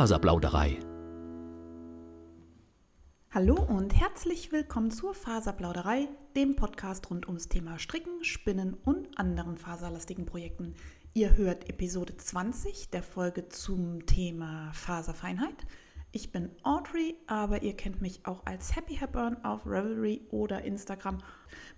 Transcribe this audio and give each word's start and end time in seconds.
Faserplauderei. 0.00 0.78
Hallo 3.30 3.62
und 3.62 3.94
herzlich 3.94 4.50
willkommen 4.50 4.90
zur 4.90 5.12
Faserplauderei, 5.12 6.08
dem 6.34 6.56
Podcast 6.56 7.10
rund 7.10 7.26
ums 7.26 7.50
Thema 7.50 7.78
Stricken, 7.78 8.24
Spinnen 8.24 8.72
und 8.72 9.18
anderen 9.18 9.58
faserlastigen 9.58 10.24
Projekten. 10.24 10.74
Ihr 11.12 11.36
hört 11.36 11.68
Episode 11.68 12.16
20 12.16 12.88
der 12.88 13.02
Folge 13.02 13.50
zum 13.50 14.06
Thema 14.06 14.72
Faserfeinheit. 14.72 15.66
Ich 16.12 16.32
bin 16.32 16.48
Audrey, 16.62 17.16
aber 17.26 17.60
ihr 17.60 17.76
kennt 17.76 18.00
mich 18.00 18.24
auch 18.24 18.46
als 18.46 18.74
Happy 18.74 18.96
Hepburn 18.96 19.44
auf 19.44 19.66
Ravelry 19.66 20.22
oder 20.30 20.62
Instagram. 20.62 21.18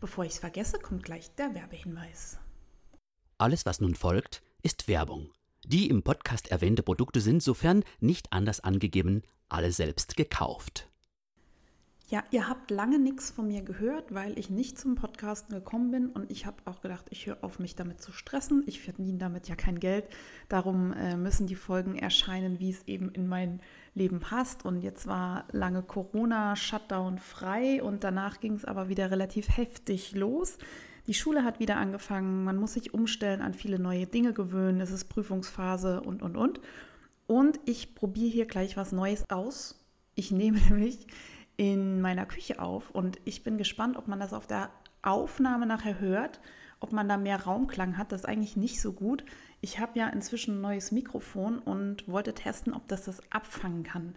Bevor 0.00 0.25
ich 0.25 0.34
es 0.34 0.39
vergesse, 0.39 0.79
kommt 0.79 1.02
gleich 1.02 1.34
der 1.34 1.57
Werbehinweis. 1.57 2.39
Alles, 3.39 3.66
was 3.66 3.80
nun 3.80 3.96
folgt, 3.96 4.45
ist 4.62 4.86
Werbung. 4.86 5.32
Die 5.64 5.88
im 5.88 6.02
Podcast 6.02 6.50
erwähnte 6.50 6.82
Produkte 6.82 7.21
sind, 7.21 7.43
sofern 7.43 7.84
nicht 8.00 8.32
anders 8.32 8.61
angegeben, 8.61 9.22
alle 9.48 9.72
selbst 9.72 10.16
gekauft. 10.16 10.89
Ja, 12.12 12.22
ihr 12.30 12.46
habt 12.46 12.70
lange 12.70 12.98
nichts 12.98 13.30
von 13.30 13.48
mir 13.48 13.62
gehört, 13.62 14.12
weil 14.12 14.39
ich 14.39 14.50
nicht 14.50 14.79
zum 14.79 14.96
Podcasten 14.96 15.54
gekommen 15.54 15.90
bin 15.90 16.06
und 16.11 16.30
ich 16.30 16.44
habe 16.44 16.58
auch 16.67 16.82
gedacht, 16.82 17.06
ich 17.08 17.26
höre 17.26 17.43
auf, 17.43 17.58
mich 17.58 17.75
damit 17.75 18.03
zu 18.03 18.12
stressen. 18.12 18.64
Ich 18.67 18.82
verdiene 18.82 19.17
damit 19.17 19.48
ja 19.48 19.54
kein 19.54 19.80
Geld. 19.80 20.04
Darum 20.50 20.93
äh, 20.93 21.17
müssen 21.17 21.46
die 21.46 21.54
Folgen 21.54 21.96
erscheinen, 21.96 22.58
wie 22.58 22.68
es 22.68 22.86
eben 22.86 23.11
in 23.12 23.29
mein 23.29 23.61
Leben 23.94 24.20
passt. 24.20 24.67
Und 24.67 24.82
jetzt 24.82 25.06
war 25.06 25.46
lange 25.53 25.82
Corona, 25.82 26.54
Shutdown 26.54 27.18
frei 27.18 27.82
und 27.82 28.04
danach 28.04 28.40
ging 28.40 28.56
es 28.56 28.67
aber 28.67 28.90
wieder 28.90 29.11
relativ 29.11 29.56
heftig 29.56 30.14
los. 30.14 30.58
Die 31.06 31.14
Schule 31.14 31.44
hat 31.44 31.58
wieder 31.58 31.76
angefangen, 31.76 32.44
man 32.44 32.56
muss 32.56 32.74
sich 32.74 32.94
umstellen, 32.94 33.42
an 33.42 33.55
viele 33.55 33.78
neue 33.78 34.06
Dinge 34.06 34.33
gewöhnen, 34.33 34.80
es 34.80 34.91
ist 34.91 35.06
Prüfungsphase 35.06 36.00
und, 36.00 36.22
und, 36.22 36.36
und. 36.36 36.61
Und 37.27 37.58
ich 37.64 37.94
probiere 37.94 38.31
hier 38.31 38.47
gleich 38.47 38.77
was 38.77 38.92
Neues 38.92 39.28
aus. 39.31 39.84
Ich 40.14 40.31
nehme 40.31 40.59
nämlich 40.69 41.06
in 41.56 42.00
meiner 42.00 42.27
Küche 42.27 42.61
auf 42.61 42.91
und 42.91 43.19
ich 43.25 43.42
bin 43.42 43.59
gespannt, 43.59 43.97
ob 43.97 44.09
man 44.09 44.20
das 44.20 44.33
auf 44.33 44.47
der 44.47 44.70
Aufnahme 45.03 45.67
nachher 45.67 45.98
hört, 45.98 46.41
ob 46.78 46.92
man 46.92 47.09
da 47.09 47.16
mehr 47.16 47.42
Raumklang 47.42 47.97
hat. 47.97 48.12
Das 48.12 48.22
ist 48.22 48.28
eigentlich 48.28 48.56
nicht 48.56 48.81
so 48.81 48.92
gut. 48.92 49.25
Ich 49.61 49.78
habe 49.78 49.98
ja 49.98 50.09
inzwischen 50.09 50.59
ein 50.59 50.61
neues 50.61 50.92
Mikrofon 50.92 51.59
und 51.59 52.09
wollte 52.09 52.34
testen, 52.34 52.72
ob 52.72 52.87
das 52.89 53.05
das 53.05 53.20
abfangen 53.31 53.83
kann. 53.83 54.14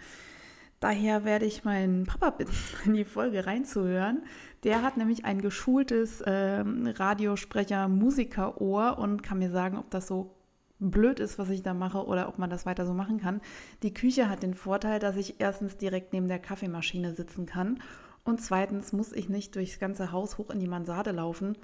Daher 0.79 1.25
werde 1.25 1.45
ich 1.45 1.63
meinen 1.63 2.05
Papa 2.05 2.31
bitten, 2.31 2.55
in 2.85 2.93
die 2.93 3.05
Folge 3.05 3.45
reinzuhören. 3.45 4.23
Der 4.63 4.81
hat 4.81 4.97
nämlich 4.97 5.25
ein 5.25 5.41
geschultes 5.41 6.21
äh, 6.21 6.63
Radiosprecher-Musikerohr 6.65 8.97
und 8.97 9.23
kann 9.23 9.39
mir 9.39 9.51
sagen, 9.51 9.77
ob 9.77 9.91
das 9.91 10.07
so 10.07 10.31
blöd 10.79 11.19
ist, 11.19 11.37
was 11.39 11.49
ich 11.49 11.63
da 11.63 11.73
mache 11.73 12.05
oder 12.05 12.27
ob 12.27 12.37
man 12.37 12.49
das 12.49 12.65
weiter 12.65 12.85
so 12.85 12.93
machen 12.93 13.19
kann. 13.19 13.41
Die 13.83 13.93
Küche 13.93 14.29
hat 14.29 14.43
den 14.43 14.53
Vorteil, 14.53 14.99
dass 14.99 15.15
ich 15.15 15.39
erstens 15.39 15.77
direkt 15.77 16.11
neben 16.13 16.27
der 16.27 16.39
Kaffeemaschine 16.39 17.15
sitzen 17.15 17.45
kann 17.45 17.79
und 18.25 18.41
zweitens 18.41 18.91
muss 18.91 19.13
ich 19.13 19.29
nicht 19.29 19.55
durchs 19.55 19.79
ganze 19.79 20.11
Haus 20.11 20.37
hoch 20.37 20.49
in 20.49 20.59
die 20.59 20.67
Mansarde 20.67 21.11
laufen. 21.11 21.57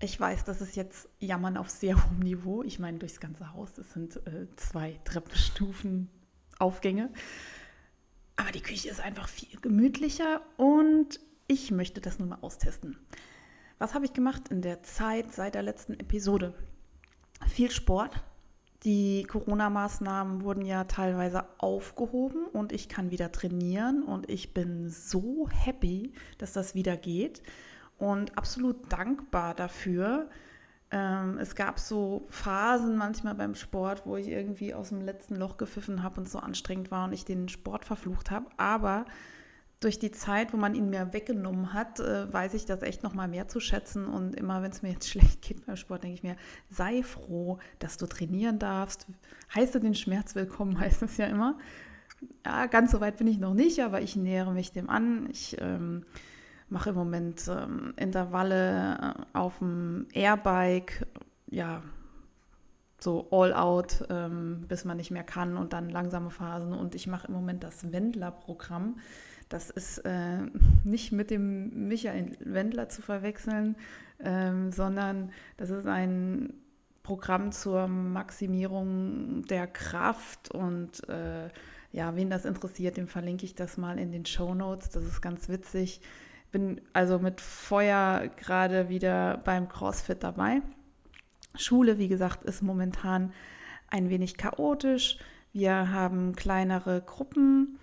Ich 0.00 0.18
weiß, 0.18 0.44
das 0.44 0.60
ist 0.60 0.74
jetzt 0.74 1.08
Jammern 1.20 1.56
auf 1.56 1.70
sehr 1.70 1.96
hohem 2.04 2.18
Niveau. 2.18 2.62
Ich 2.64 2.78
meine, 2.78 2.98
durchs 2.98 3.20
ganze 3.20 3.54
Haus, 3.54 3.72
das 3.72 3.92
sind 3.92 4.16
äh, 4.26 4.48
zwei 4.56 5.00
Treppenstufen 5.04 6.10
Aufgänge. 6.58 7.10
Aber 8.36 8.50
die 8.50 8.62
Küche 8.62 8.88
ist 8.88 9.00
einfach 9.00 9.28
viel 9.28 9.60
gemütlicher 9.60 10.42
und 10.56 11.20
ich 11.46 11.70
möchte 11.70 12.00
das 12.00 12.18
nun 12.18 12.30
mal 12.30 12.38
austesten. 12.40 12.96
Was 13.78 13.94
habe 13.94 14.04
ich 14.04 14.12
gemacht 14.12 14.48
in 14.48 14.62
der 14.62 14.82
Zeit 14.82 15.32
seit 15.32 15.54
der 15.54 15.62
letzten 15.62 15.94
Episode? 15.94 16.54
Viel 17.48 17.70
Sport. 17.70 18.22
Die 18.84 19.24
Corona-Maßnahmen 19.24 20.42
wurden 20.42 20.64
ja 20.64 20.84
teilweise 20.84 21.44
aufgehoben 21.58 22.46
und 22.46 22.72
ich 22.72 22.88
kann 22.88 23.10
wieder 23.10 23.30
trainieren 23.30 24.02
und 24.02 24.28
ich 24.28 24.54
bin 24.54 24.88
so 24.88 25.48
happy, 25.48 26.12
dass 26.38 26.52
das 26.52 26.74
wieder 26.74 26.96
geht 26.96 27.42
und 27.98 28.36
absolut 28.36 28.92
dankbar 28.92 29.54
dafür, 29.54 30.28
ähm, 30.92 31.38
es 31.38 31.54
gab 31.54 31.80
so 31.80 32.26
Phasen 32.28 32.96
manchmal 32.96 33.34
beim 33.34 33.54
Sport, 33.54 34.02
wo 34.04 34.16
ich 34.16 34.28
irgendwie 34.28 34.74
aus 34.74 34.90
dem 34.90 35.00
letzten 35.00 35.36
Loch 35.36 35.56
gepfiffen 35.56 36.02
habe 36.02 36.20
und 36.20 36.28
so 36.28 36.38
anstrengend 36.38 36.90
war 36.90 37.06
und 37.06 37.14
ich 37.14 37.24
den 37.24 37.48
Sport 37.48 37.86
verflucht 37.86 38.30
habe. 38.30 38.46
Aber 38.58 39.06
durch 39.80 39.98
die 39.98 40.10
Zeit, 40.10 40.52
wo 40.52 40.58
man 40.58 40.74
ihn 40.74 40.90
mir 40.90 41.14
weggenommen 41.14 41.72
hat, 41.72 41.98
äh, 41.98 42.30
weiß 42.30 42.52
ich 42.54 42.66
das 42.66 42.82
echt 42.82 43.02
noch 43.02 43.14
mal 43.14 43.26
mehr 43.26 43.48
zu 43.48 43.58
schätzen. 43.58 44.06
Und 44.06 44.36
immer, 44.36 44.62
wenn 44.62 44.70
es 44.70 44.82
mir 44.82 44.90
jetzt 44.90 45.08
schlecht 45.10 45.40
geht 45.40 45.64
beim 45.64 45.76
Sport, 45.76 46.04
denke 46.04 46.14
ich 46.14 46.22
mir, 46.22 46.36
sei 46.68 47.02
froh, 47.02 47.58
dass 47.78 47.96
du 47.96 48.06
trainieren 48.06 48.58
darfst. 48.58 49.06
Heiße 49.54 49.80
den 49.80 49.94
Schmerz 49.94 50.34
willkommen, 50.34 50.78
heißt 50.78 51.02
es 51.02 51.16
ja 51.16 51.24
immer. 51.26 51.58
Ja, 52.44 52.66
ganz 52.66 52.92
so 52.92 53.00
weit 53.00 53.16
bin 53.16 53.26
ich 53.26 53.38
noch 53.38 53.54
nicht, 53.54 53.80
aber 53.82 54.02
ich 54.02 54.14
nähere 54.14 54.52
mich 54.52 54.72
dem 54.72 54.90
an. 54.90 55.26
Ich 55.30 55.56
ähm, 55.58 56.04
mache 56.72 56.90
im 56.90 56.96
Moment 56.96 57.48
ähm, 57.48 57.92
Intervalle 57.96 58.98
äh, 59.34 59.38
auf 59.38 59.58
dem 59.58 60.06
Airbike, 60.12 61.06
ja, 61.50 61.82
so 62.98 63.28
all 63.30 63.52
out, 63.52 64.06
ähm, 64.10 64.64
bis 64.68 64.84
man 64.84 64.96
nicht 64.96 65.10
mehr 65.10 65.24
kann 65.24 65.56
und 65.56 65.72
dann 65.72 65.90
langsame 65.90 66.30
Phasen. 66.30 66.72
Und 66.72 66.94
ich 66.94 67.06
mache 67.06 67.28
im 67.28 67.34
Moment 67.34 67.62
das 67.62 67.92
Wendler-Programm. 67.92 68.98
Das 69.48 69.68
ist 69.70 69.98
äh, 69.98 70.38
nicht 70.84 71.12
mit 71.12 71.30
dem 71.30 71.88
Michael 71.88 72.36
Wendler 72.40 72.88
zu 72.88 73.02
verwechseln, 73.02 73.76
ähm, 74.20 74.72
sondern 74.72 75.30
das 75.58 75.68
ist 75.70 75.86
ein 75.86 76.54
Programm 77.02 77.52
zur 77.52 77.88
Maximierung 77.88 79.42
der 79.42 79.66
Kraft 79.66 80.52
und 80.52 81.06
äh, 81.08 81.50
ja, 81.90 82.16
wen 82.16 82.30
das 82.30 82.46
interessiert, 82.46 82.96
dem 82.96 83.08
verlinke 83.08 83.44
ich 83.44 83.54
das 83.54 83.76
mal 83.76 83.98
in 83.98 84.12
den 84.12 84.24
Show 84.24 84.54
Notes. 84.54 84.88
Das 84.90 85.04
ist 85.04 85.20
ganz 85.20 85.48
witzig 85.50 86.00
bin 86.52 86.80
also 86.92 87.18
mit 87.18 87.40
Feuer 87.40 88.28
gerade 88.36 88.88
wieder 88.88 89.38
beim 89.38 89.68
CrossFit 89.68 90.22
dabei. 90.22 90.62
Schule, 91.54 91.98
wie 91.98 92.08
gesagt, 92.08 92.44
ist 92.44 92.62
momentan 92.62 93.32
ein 93.88 94.08
wenig 94.08 94.36
chaotisch. 94.36 95.18
Wir 95.52 95.90
haben 95.90 96.34
kleinere 96.34 97.02
Gruppen. 97.02 97.78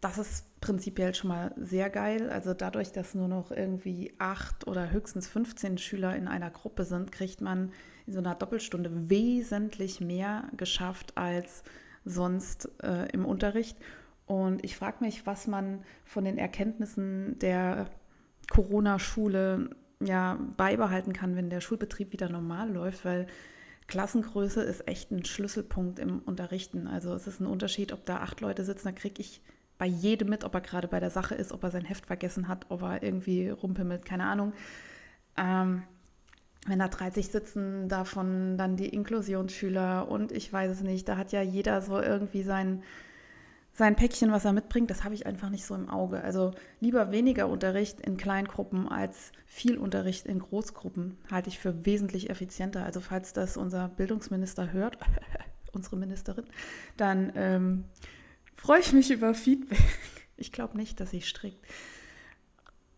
Das 0.00 0.18
ist 0.18 0.46
prinzipiell 0.60 1.14
schon 1.14 1.28
mal 1.28 1.54
sehr 1.56 1.90
geil. 1.90 2.30
Also 2.30 2.54
dadurch, 2.54 2.92
dass 2.92 3.14
nur 3.14 3.28
noch 3.28 3.50
irgendwie 3.50 4.14
acht 4.18 4.66
oder 4.66 4.90
höchstens 4.90 5.28
15 5.28 5.78
Schüler 5.78 6.16
in 6.16 6.28
einer 6.28 6.50
Gruppe 6.50 6.84
sind, 6.84 7.12
kriegt 7.12 7.40
man 7.40 7.72
in 8.06 8.14
so 8.14 8.18
einer 8.20 8.34
Doppelstunde 8.34 9.10
wesentlich 9.10 10.00
mehr 10.00 10.48
geschafft 10.56 11.16
als 11.16 11.62
sonst 12.04 12.70
äh, 12.82 13.10
im 13.12 13.24
Unterricht. 13.24 13.76
Und 14.26 14.64
ich 14.64 14.76
frage 14.76 15.04
mich, 15.04 15.26
was 15.26 15.46
man 15.46 15.84
von 16.04 16.24
den 16.24 16.38
Erkenntnissen 16.38 17.38
der 17.40 17.88
Corona-Schule 18.50 19.70
ja 20.00 20.38
beibehalten 20.56 21.12
kann, 21.12 21.36
wenn 21.36 21.50
der 21.50 21.60
Schulbetrieb 21.60 22.12
wieder 22.12 22.28
normal 22.28 22.70
läuft, 22.72 23.04
weil 23.04 23.26
Klassengröße 23.86 24.62
ist 24.62 24.88
echt 24.88 25.10
ein 25.10 25.24
Schlüsselpunkt 25.24 25.98
im 25.98 26.20
Unterrichten. 26.20 26.86
Also 26.86 27.14
es 27.14 27.26
ist 27.26 27.40
ein 27.40 27.46
Unterschied, 27.46 27.92
ob 27.92 28.06
da 28.06 28.18
acht 28.18 28.40
Leute 28.40 28.64
sitzen, 28.64 28.88
da 28.88 28.92
kriege 28.92 29.20
ich 29.20 29.42
bei 29.78 29.86
jedem 29.86 30.28
mit, 30.28 30.44
ob 30.44 30.54
er 30.54 30.60
gerade 30.60 30.88
bei 30.88 31.00
der 31.00 31.10
Sache 31.10 31.34
ist, 31.34 31.52
ob 31.52 31.64
er 31.64 31.70
sein 31.70 31.84
Heft 31.84 32.06
vergessen 32.06 32.48
hat, 32.48 32.66
ob 32.68 32.82
er 32.82 33.02
irgendwie 33.02 33.48
rumpimmelt, 33.48 34.04
keine 34.04 34.24
Ahnung. 34.24 34.52
Ähm, 35.36 35.82
wenn 36.66 36.78
da 36.78 36.88
30 36.88 37.28
sitzen, 37.28 37.88
davon 37.88 38.56
dann 38.56 38.76
die 38.76 38.88
Inklusionsschüler 38.88 40.08
und 40.08 40.30
ich 40.30 40.52
weiß 40.52 40.70
es 40.70 40.82
nicht, 40.82 41.08
da 41.08 41.16
hat 41.16 41.32
ja 41.32 41.42
jeder 41.42 41.82
so 41.82 42.00
irgendwie 42.00 42.44
sein, 42.44 42.82
sein 43.74 43.96
Päckchen, 43.96 44.32
was 44.32 44.44
er 44.44 44.52
mitbringt, 44.52 44.90
das 44.90 45.02
habe 45.02 45.14
ich 45.14 45.26
einfach 45.26 45.48
nicht 45.48 45.64
so 45.64 45.74
im 45.74 45.88
Auge. 45.88 46.22
Also 46.22 46.52
lieber 46.80 47.10
weniger 47.10 47.48
Unterricht 47.48 48.00
in 48.00 48.18
Kleingruppen 48.18 48.86
als 48.86 49.32
viel 49.46 49.78
Unterricht 49.78 50.26
in 50.26 50.40
Großgruppen 50.40 51.16
halte 51.30 51.48
ich 51.48 51.58
für 51.58 51.86
wesentlich 51.86 52.28
effizienter. 52.28 52.84
Also 52.84 53.00
falls 53.00 53.32
das 53.32 53.56
unser 53.56 53.88
Bildungsminister 53.88 54.72
hört, 54.72 54.98
unsere 55.72 55.96
Ministerin, 55.96 56.44
dann 56.98 57.32
ähm, 57.34 57.84
freue 58.56 58.80
ich 58.80 58.92
mich 58.92 59.10
über 59.10 59.34
Feedback. 59.34 59.78
Ich 60.38 60.50
glaube 60.50 60.76
nicht, 60.76 60.98
dass 60.98 61.10
sie 61.10 61.20
strickt. 61.20 61.64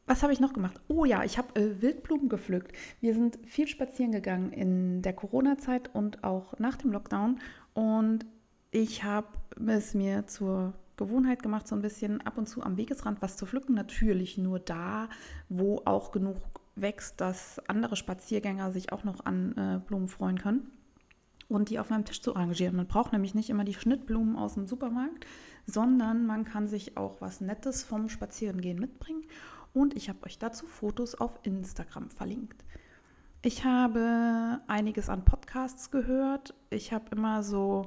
Was 0.06 0.22
habe 0.22 0.32
ich 0.32 0.40
noch 0.40 0.54
gemacht? 0.54 0.80
Oh 0.88 1.04
ja, 1.04 1.24
ich 1.24 1.36
habe 1.36 1.60
äh, 1.60 1.82
Wildblumen 1.82 2.30
gepflückt. 2.30 2.72
Wir 3.00 3.12
sind 3.12 3.38
viel 3.44 3.68
spazieren 3.68 4.12
gegangen 4.12 4.50
in 4.50 5.02
der 5.02 5.12
Corona-Zeit 5.12 5.94
und 5.94 6.24
auch 6.24 6.58
nach 6.58 6.76
dem 6.76 6.92
Lockdown. 6.92 7.40
Und 7.74 8.24
ich 8.74 9.04
habe 9.04 9.28
es 9.68 9.94
mir 9.94 10.26
zur 10.26 10.74
Gewohnheit 10.96 11.44
gemacht, 11.44 11.68
so 11.68 11.76
ein 11.76 11.82
bisschen 11.82 12.20
ab 12.22 12.36
und 12.36 12.48
zu 12.48 12.60
am 12.60 12.76
Wegesrand 12.76 13.22
was 13.22 13.36
zu 13.36 13.46
pflücken. 13.46 13.74
Natürlich 13.76 14.36
nur 14.36 14.58
da, 14.58 15.08
wo 15.48 15.80
auch 15.84 16.10
genug 16.10 16.38
wächst, 16.74 17.20
dass 17.20 17.60
andere 17.68 17.94
Spaziergänger 17.94 18.72
sich 18.72 18.92
auch 18.92 19.04
noch 19.04 19.24
an 19.24 19.56
äh, 19.56 19.80
Blumen 19.86 20.08
freuen 20.08 20.38
können. 20.38 20.72
Und 21.48 21.70
die 21.70 21.78
auf 21.78 21.90
meinem 21.90 22.04
Tisch 22.04 22.20
zu 22.20 22.34
arrangieren. 22.34 22.74
Man 22.74 22.88
braucht 22.88 23.12
nämlich 23.12 23.34
nicht 23.34 23.48
immer 23.48 23.62
die 23.62 23.74
Schnittblumen 23.74 24.34
aus 24.34 24.54
dem 24.54 24.66
Supermarkt, 24.66 25.24
sondern 25.66 26.26
man 26.26 26.44
kann 26.44 26.66
sich 26.66 26.96
auch 26.96 27.20
was 27.20 27.40
Nettes 27.40 27.84
vom 27.84 28.08
Spazierengehen 28.08 28.80
mitbringen. 28.80 29.22
Und 29.72 29.94
ich 29.94 30.08
habe 30.08 30.24
euch 30.24 30.38
dazu 30.38 30.66
Fotos 30.66 31.14
auf 31.14 31.38
Instagram 31.44 32.10
verlinkt. 32.10 32.64
Ich 33.42 33.64
habe 33.64 34.60
einiges 34.66 35.08
an 35.08 35.24
Podcasts 35.24 35.92
gehört. 35.92 36.54
Ich 36.70 36.92
habe 36.92 37.04
immer 37.12 37.44
so 37.44 37.86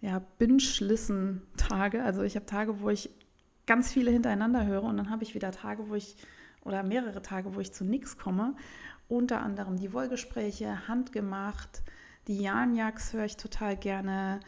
ja, 0.00 0.20
Binge-Listen 0.38 1.42
Tage. 1.56 2.02
Also 2.02 2.22
ich 2.22 2.36
habe 2.36 2.46
Tage, 2.46 2.80
wo 2.80 2.90
ich 2.90 3.10
ganz 3.66 3.92
viele 3.92 4.10
hintereinander 4.10 4.66
höre 4.66 4.84
und 4.84 4.96
dann 4.96 5.10
habe 5.10 5.24
ich 5.24 5.34
wieder 5.34 5.50
Tage, 5.50 5.88
wo 5.88 5.94
ich 5.94 6.16
oder 6.62 6.82
mehrere 6.82 7.22
Tage, 7.22 7.54
wo 7.54 7.60
ich 7.60 7.72
zu 7.72 7.84
nichts 7.84 8.18
komme. 8.18 8.54
Unter 9.08 9.40
anderem 9.40 9.78
die 9.78 9.92
Wollgespräche, 9.92 10.88
handgemacht, 10.88 11.82
die 12.26 12.42
Janjaks 12.42 13.12
höre 13.12 13.24
ich 13.24 13.36
total 13.36 13.76
gerne. 13.76 14.40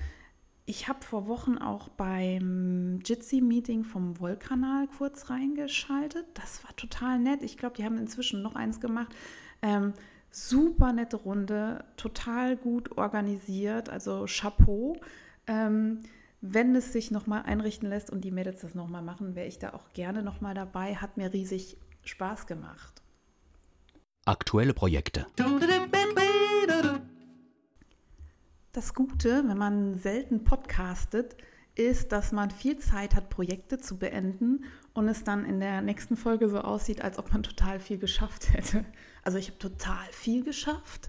Ich 0.66 0.88
habe 0.88 1.02
vor 1.02 1.28
Wochen 1.28 1.56
auch 1.56 1.88
beim 1.88 2.98
Jitsi-Meeting 3.04 3.84
vom 3.84 4.18
Wollkanal 4.18 4.88
kurz 4.98 5.30
reingeschaltet. 5.30 6.26
Das 6.34 6.64
war 6.64 6.74
total 6.76 7.20
nett. 7.20 7.42
Ich 7.42 7.56
glaube, 7.56 7.76
die 7.76 7.84
haben 7.84 7.96
inzwischen 7.98 8.42
noch 8.42 8.56
eins 8.56 8.80
gemacht. 8.80 9.14
Ähm, 9.62 9.94
super 10.30 10.92
nette 10.92 11.16
Runde, 11.16 11.84
total 11.96 12.56
gut 12.56 12.98
organisiert, 12.98 13.88
also 13.88 14.26
Chapeau. 14.26 14.96
Ähm, 15.48 16.00
wenn 16.40 16.76
es 16.76 16.92
sich 16.92 17.10
nochmal 17.10 17.42
einrichten 17.42 17.88
lässt 17.88 18.10
und 18.10 18.20
die 18.20 18.30
Mädels 18.30 18.60
das 18.60 18.74
nochmal 18.74 19.02
machen, 19.02 19.34
wäre 19.34 19.48
ich 19.48 19.58
da 19.58 19.72
auch 19.72 19.92
gerne 19.92 20.22
nochmal 20.22 20.54
dabei. 20.54 20.94
Hat 20.94 21.16
mir 21.16 21.32
riesig 21.32 21.76
Spaß 22.04 22.46
gemacht. 22.46 23.02
Aktuelle 24.24 24.74
Projekte. 24.74 25.26
Das 28.72 28.94
Gute, 28.94 29.42
wenn 29.48 29.58
man 29.58 29.98
selten 29.98 30.44
podcastet, 30.44 31.36
ist, 31.74 32.12
dass 32.12 32.32
man 32.32 32.50
viel 32.50 32.78
Zeit 32.78 33.14
hat, 33.14 33.30
Projekte 33.30 33.78
zu 33.78 33.98
beenden 33.98 34.64
und 34.92 35.08
es 35.08 35.24
dann 35.24 35.44
in 35.44 35.60
der 35.60 35.80
nächsten 35.80 36.16
Folge 36.16 36.48
so 36.48 36.60
aussieht, 36.60 37.02
als 37.02 37.18
ob 37.18 37.32
man 37.32 37.42
total 37.42 37.80
viel 37.80 37.98
geschafft 37.98 38.52
hätte. 38.52 38.84
Also 39.22 39.38
ich 39.38 39.48
habe 39.48 39.58
total 39.58 40.06
viel 40.10 40.44
geschafft. 40.44 41.08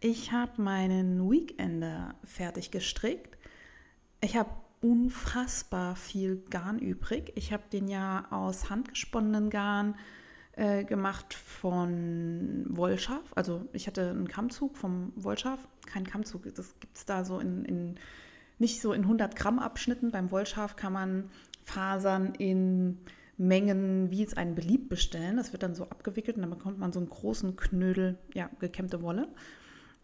Ich 0.00 0.32
habe 0.32 0.60
meinen 0.60 1.28
Weekender 1.30 2.14
fertig 2.24 2.70
gestrickt. 2.70 3.37
Ich 4.20 4.36
habe 4.36 4.50
unfassbar 4.80 5.96
viel 5.96 6.42
Garn 6.50 6.78
übrig. 6.78 7.32
Ich 7.36 7.52
habe 7.52 7.64
den 7.72 7.88
ja 7.88 8.26
aus 8.30 8.70
handgesponnenen 8.70 9.50
Garn 9.50 9.96
äh, 10.52 10.84
gemacht 10.84 11.34
von 11.34 12.64
Wollschaf. 12.68 13.22
Also 13.34 13.68
ich 13.72 13.86
hatte 13.86 14.10
einen 14.10 14.28
Kammzug 14.28 14.76
vom 14.76 15.12
Wollschaf, 15.14 15.68
kein 15.86 16.04
Kammzug, 16.04 16.52
das 16.54 16.78
gibt 16.80 16.96
es 16.96 17.04
da 17.04 17.24
so 17.24 17.38
in, 17.38 17.64
in, 17.64 17.94
nicht 18.58 18.80
so 18.80 18.92
in 18.92 19.02
100 19.02 19.36
Gramm 19.36 19.60
Abschnitten. 19.60 20.10
Beim 20.10 20.30
Wollschaf 20.32 20.74
kann 20.74 20.92
man 20.92 21.30
Fasern 21.64 22.34
in 22.34 22.98
Mengen, 23.36 24.10
wie 24.10 24.24
es 24.24 24.36
einen 24.36 24.56
beliebt, 24.56 24.88
bestellen. 24.88 25.36
Das 25.36 25.52
wird 25.52 25.62
dann 25.62 25.76
so 25.76 25.84
abgewickelt 25.84 26.36
und 26.36 26.42
dann 26.42 26.50
bekommt 26.50 26.78
man 26.78 26.92
so 26.92 26.98
einen 26.98 27.08
großen 27.08 27.54
Knödel, 27.54 28.18
ja, 28.34 28.50
gekämmte 28.58 29.00
Wolle. 29.00 29.28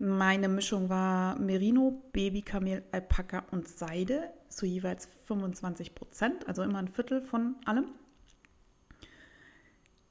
Meine 0.05 0.49
Mischung 0.49 0.91
war 0.91 1.39
Merino, 1.39 2.03
Babykamel, 2.13 2.85
Alpaka 2.93 3.43
und 3.53 3.67
Seide 3.67 4.35
zu 4.51 4.67
jeweils 4.67 5.09
25 5.23 5.95
Prozent, 5.95 6.47
also 6.47 6.63
immer 6.63 6.79
ein 6.79 6.89
Viertel 6.89 7.23
von 7.23 7.57
allem. 7.65 7.87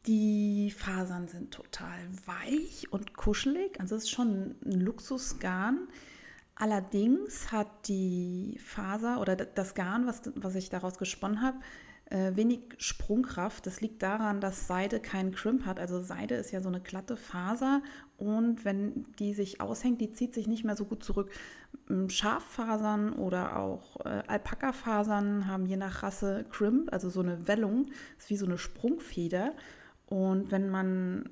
Die 0.07 0.71
Fasern 0.75 1.27
sind 1.27 1.53
total 1.53 1.99
weich 2.25 2.91
und 2.91 3.13
kuschelig, 3.13 3.79
also 3.79 3.95
es 3.95 4.05
ist 4.05 4.09
schon 4.09 4.55
ein 4.65 4.81
Luxusgarn. 4.81 5.87
Allerdings 6.55 7.51
hat 7.51 7.87
die 7.87 8.59
Faser 8.65 9.21
oder 9.21 9.35
das 9.35 9.75
Garn, 9.75 10.07
was, 10.07 10.23
was 10.33 10.55
ich 10.55 10.71
daraus 10.71 10.97
gesponnen 10.97 11.43
habe, 11.43 11.59
äh, 12.13 12.35
wenig 12.35 12.59
Sprungkraft. 12.77 13.65
Das 13.65 13.81
liegt 13.81 14.03
daran, 14.03 14.39
dass 14.39 14.67
Seide 14.67 14.99
keinen 14.99 15.31
Crimp 15.31 15.65
hat. 15.65 15.79
Also 15.79 16.01
Seide 16.03 16.35
ist 16.35 16.51
ja 16.51 16.61
so 16.61 16.69
eine 16.69 16.79
glatte 16.79 17.17
Faser 17.17 17.81
und 18.17 18.63
wenn 18.65 19.07
die 19.17 19.33
sich 19.33 19.59
aushängt, 19.59 19.99
die 19.99 20.13
zieht 20.13 20.35
sich 20.35 20.47
nicht 20.47 20.63
mehr 20.63 20.75
so 20.75 20.85
gut 20.85 21.03
zurück. 21.03 21.31
Ähm, 21.89 22.09
Schaffasern 22.09 23.13
oder 23.13 23.57
auch 23.57 24.05
äh, 24.05 24.21
Alpaka-Fasern 24.27 25.47
haben 25.47 25.65
je 25.65 25.75
nach 25.75 26.03
Rasse 26.03 26.45
Crimp, 26.51 26.93
also 26.93 27.09
so 27.09 27.21
eine 27.21 27.47
Wellung, 27.47 27.87
ist 28.19 28.29
wie 28.29 28.37
so 28.37 28.45
eine 28.45 28.59
Sprungfeder. 28.59 29.53
Und 30.05 30.51
wenn 30.51 30.69
man 30.69 31.29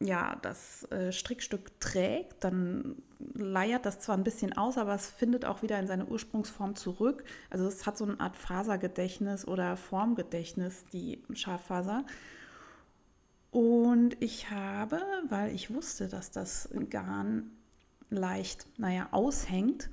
ja, 0.00 0.36
das 0.42 0.84
äh, 0.90 1.12
Strickstück 1.12 1.80
trägt, 1.80 2.44
dann 2.44 2.96
leiert 3.34 3.84
das 3.84 3.98
zwar 3.98 4.16
ein 4.16 4.24
bisschen 4.24 4.56
aus, 4.56 4.78
aber 4.78 4.94
es 4.94 5.08
findet 5.08 5.44
auch 5.44 5.62
wieder 5.62 5.78
in 5.78 5.88
seine 5.88 6.06
Ursprungsform 6.06 6.76
zurück. 6.76 7.24
Also 7.50 7.66
es 7.66 7.84
hat 7.84 7.98
so 7.98 8.04
eine 8.04 8.20
Art 8.20 8.36
Fasergedächtnis 8.36 9.46
oder 9.46 9.76
Formgedächtnis, 9.76 10.84
die 10.92 11.22
Schaffaser. 11.32 12.04
Und 13.50 14.16
ich 14.22 14.50
habe, 14.50 15.00
weil 15.28 15.54
ich 15.54 15.74
wusste, 15.74 16.06
dass 16.06 16.30
das 16.30 16.68
Garn 16.90 17.50
leicht, 18.10 18.66
naja, 18.78 19.08
aushängt, 19.10 19.90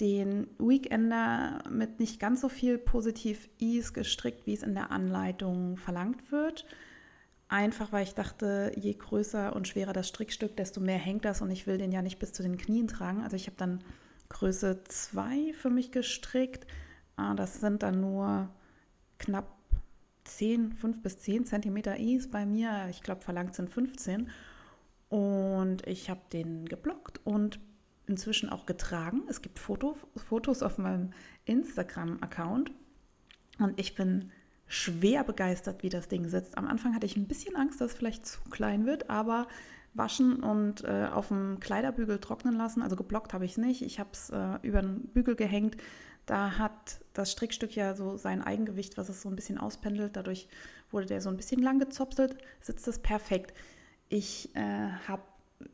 den 0.00 0.48
Weekender 0.58 1.62
mit 1.70 2.00
nicht 2.00 2.18
ganz 2.18 2.40
so 2.40 2.48
viel 2.48 2.78
positiv 2.78 3.48
Ease 3.60 3.92
gestrickt, 3.92 4.46
wie 4.46 4.54
es 4.54 4.62
in 4.62 4.74
der 4.74 4.90
Anleitung 4.90 5.76
verlangt 5.76 6.32
wird. 6.32 6.66
Einfach 7.54 7.92
weil 7.92 8.02
ich 8.02 8.14
dachte, 8.14 8.72
je 8.74 8.94
größer 8.94 9.54
und 9.54 9.68
schwerer 9.68 9.92
das 9.92 10.08
Strickstück, 10.08 10.56
desto 10.56 10.80
mehr 10.80 10.98
hängt 10.98 11.24
das 11.24 11.40
und 11.40 11.52
ich 11.52 11.68
will 11.68 11.78
den 11.78 11.92
ja 11.92 12.02
nicht 12.02 12.18
bis 12.18 12.32
zu 12.32 12.42
den 12.42 12.58
Knien 12.58 12.88
tragen. 12.88 13.22
Also 13.22 13.36
ich 13.36 13.46
habe 13.46 13.56
dann 13.56 13.84
Größe 14.28 14.82
2 14.82 15.52
für 15.52 15.70
mich 15.70 15.92
gestrickt. 15.92 16.66
Ah, 17.14 17.34
das 17.34 17.60
sind 17.60 17.84
dann 17.84 18.00
nur 18.00 18.48
knapp 19.20 19.56
10, 20.24 20.72
5 20.72 21.00
bis 21.00 21.20
10 21.20 21.46
Zentimeter 21.46 21.96
Is 21.96 22.28
bei 22.28 22.44
mir. 22.44 22.88
Ich 22.90 23.04
glaube, 23.04 23.22
verlangt 23.22 23.54
sind 23.54 23.70
15. 23.70 24.30
Und 25.08 25.86
ich 25.86 26.10
habe 26.10 26.22
den 26.32 26.66
geblockt 26.66 27.20
und 27.22 27.60
inzwischen 28.08 28.48
auch 28.48 28.66
getragen. 28.66 29.22
Es 29.28 29.42
gibt 29.42 29.60
Foto, 29.60 29.96
Fotos 30.16 30.64
auf 30.64 30.76
meinem 30.76 31.12
Instagram-Account. 31.44 32.72
Und 33.60 33.78
ich 33.78 33.94
bin 33.94 34.32
schwer 34.74 35.22
begeistert, 35.22 35.82
wie 35.82 35.88
das 35.88 36.08
Ding 36.08 36.28
sitzt. 36.28 36.58
Am 36.58 36.66
Anfang 36.66 36.94
hatte 36.94 37.06
ich 37.06 37.16
ein 37.16 37.28
bisschen 37.28 37.54
Angst, 37.54 37.80
dass 37.80 37.92
es 37.92 37.96
vielleicht 37.96 38.26
zu 38.26 38.40
klein 38.50 38.86
wird, 38.86 39.08
aber 39.08 39.46
waschen 39.94 40.42
und 40.42 40.82
äh, 40.82 41.06
auf 41.12 41.28
dem 41.28 41.60
Kleiderbügel 41.60 42.18
trocknen 42.18 42.56
lassen. 42.56 42.82
Also 42.82 42.96
geblockt 42.96 43.32
habe 43.32 43.44
ich 43.44 43.52
es 43.52 43.56
nicht. 43.58 43.82
Ich 43.82 44.00
habe 44.00 44.10
es 44.12 44.30
äh, 44.30 44.58
über 44.62 44.82
den 44.82 45.06
Bügel 45.08 45.36
gehängt. 45.36 45.76
Da 46.26 46.58
hat 46.58 47.00
das 47.12 47.30
Strickstück 47.30 47.76
ja 47.76 47.94
so 47.94 48.16
sein 48.16 48.42
Eigengewicht, 48.42 48.96
was 48.98 49.08
es 49.08 49.22
so 49.22 49.28
ein 49.28 49.36
bisschen 49.36 49.58
auspendelt. 49.58 50.16
Dadurch 50.16 50.48
wurde 50.90 51.06
der 51.06 51.20
so 51.20 51.28
ein 51.28 51.36
bisschen 51.36 51.62
lang 51.62 51.78
gezopselt, 51.78 52.36
sitzt 52.60 52.88
es 52.88 52.98
perfekt. 52.98 53.54
Ich 54.08 54.54
äh, 54.56 54.90
habe 55.06 55.22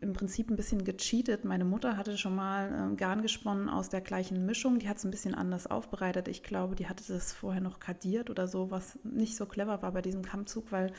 im 0.00 0.12
Prinzip 0.12 0.50
ein 0.50 0.56
bisschen 0.56 0.84
gecheatet. 0.84 1.44
Meine 1.44 1.64
Mutter 1.64 1.96
hatte 1.96 2.16
schon 2.16 2.34
mal 2.34 2.92
äh, 2.92 2.96
Garn 2.96 3.22
gesponnen 3.22 3.68
aus 3.68 3.88
der 3.88 4.00
gleichen 4.00 4.46
Mischung. 4.46 4.78
Die 4.78 4.88
hat 4.88 4.98
es 4.98 5.04
ein 5.04 5.10
bisschen 5.10 5.34
anders 5.34 5.66
aufbereitet. 5.66 6.28
Ich 6.28 6.42
glaube, 6.42 6.74
die 6.74 6.88
hatte 6.88 7.04
das 7.06 7.32
vorher 7.32 7.60
noch 7.60 7.80
kadiert 7.80 8.30
oder 8.30 8.48
so, 8.48 8.70
was 8.70 8.98
nicht 9.04 9.36
so 9.36 9.46
clever 9.46 9.82
war 9.82 9.92
bei 9.92 10.02
diesem 10.02 10.22
Kammzug, 10.22 10.72
weil 10.72 10.92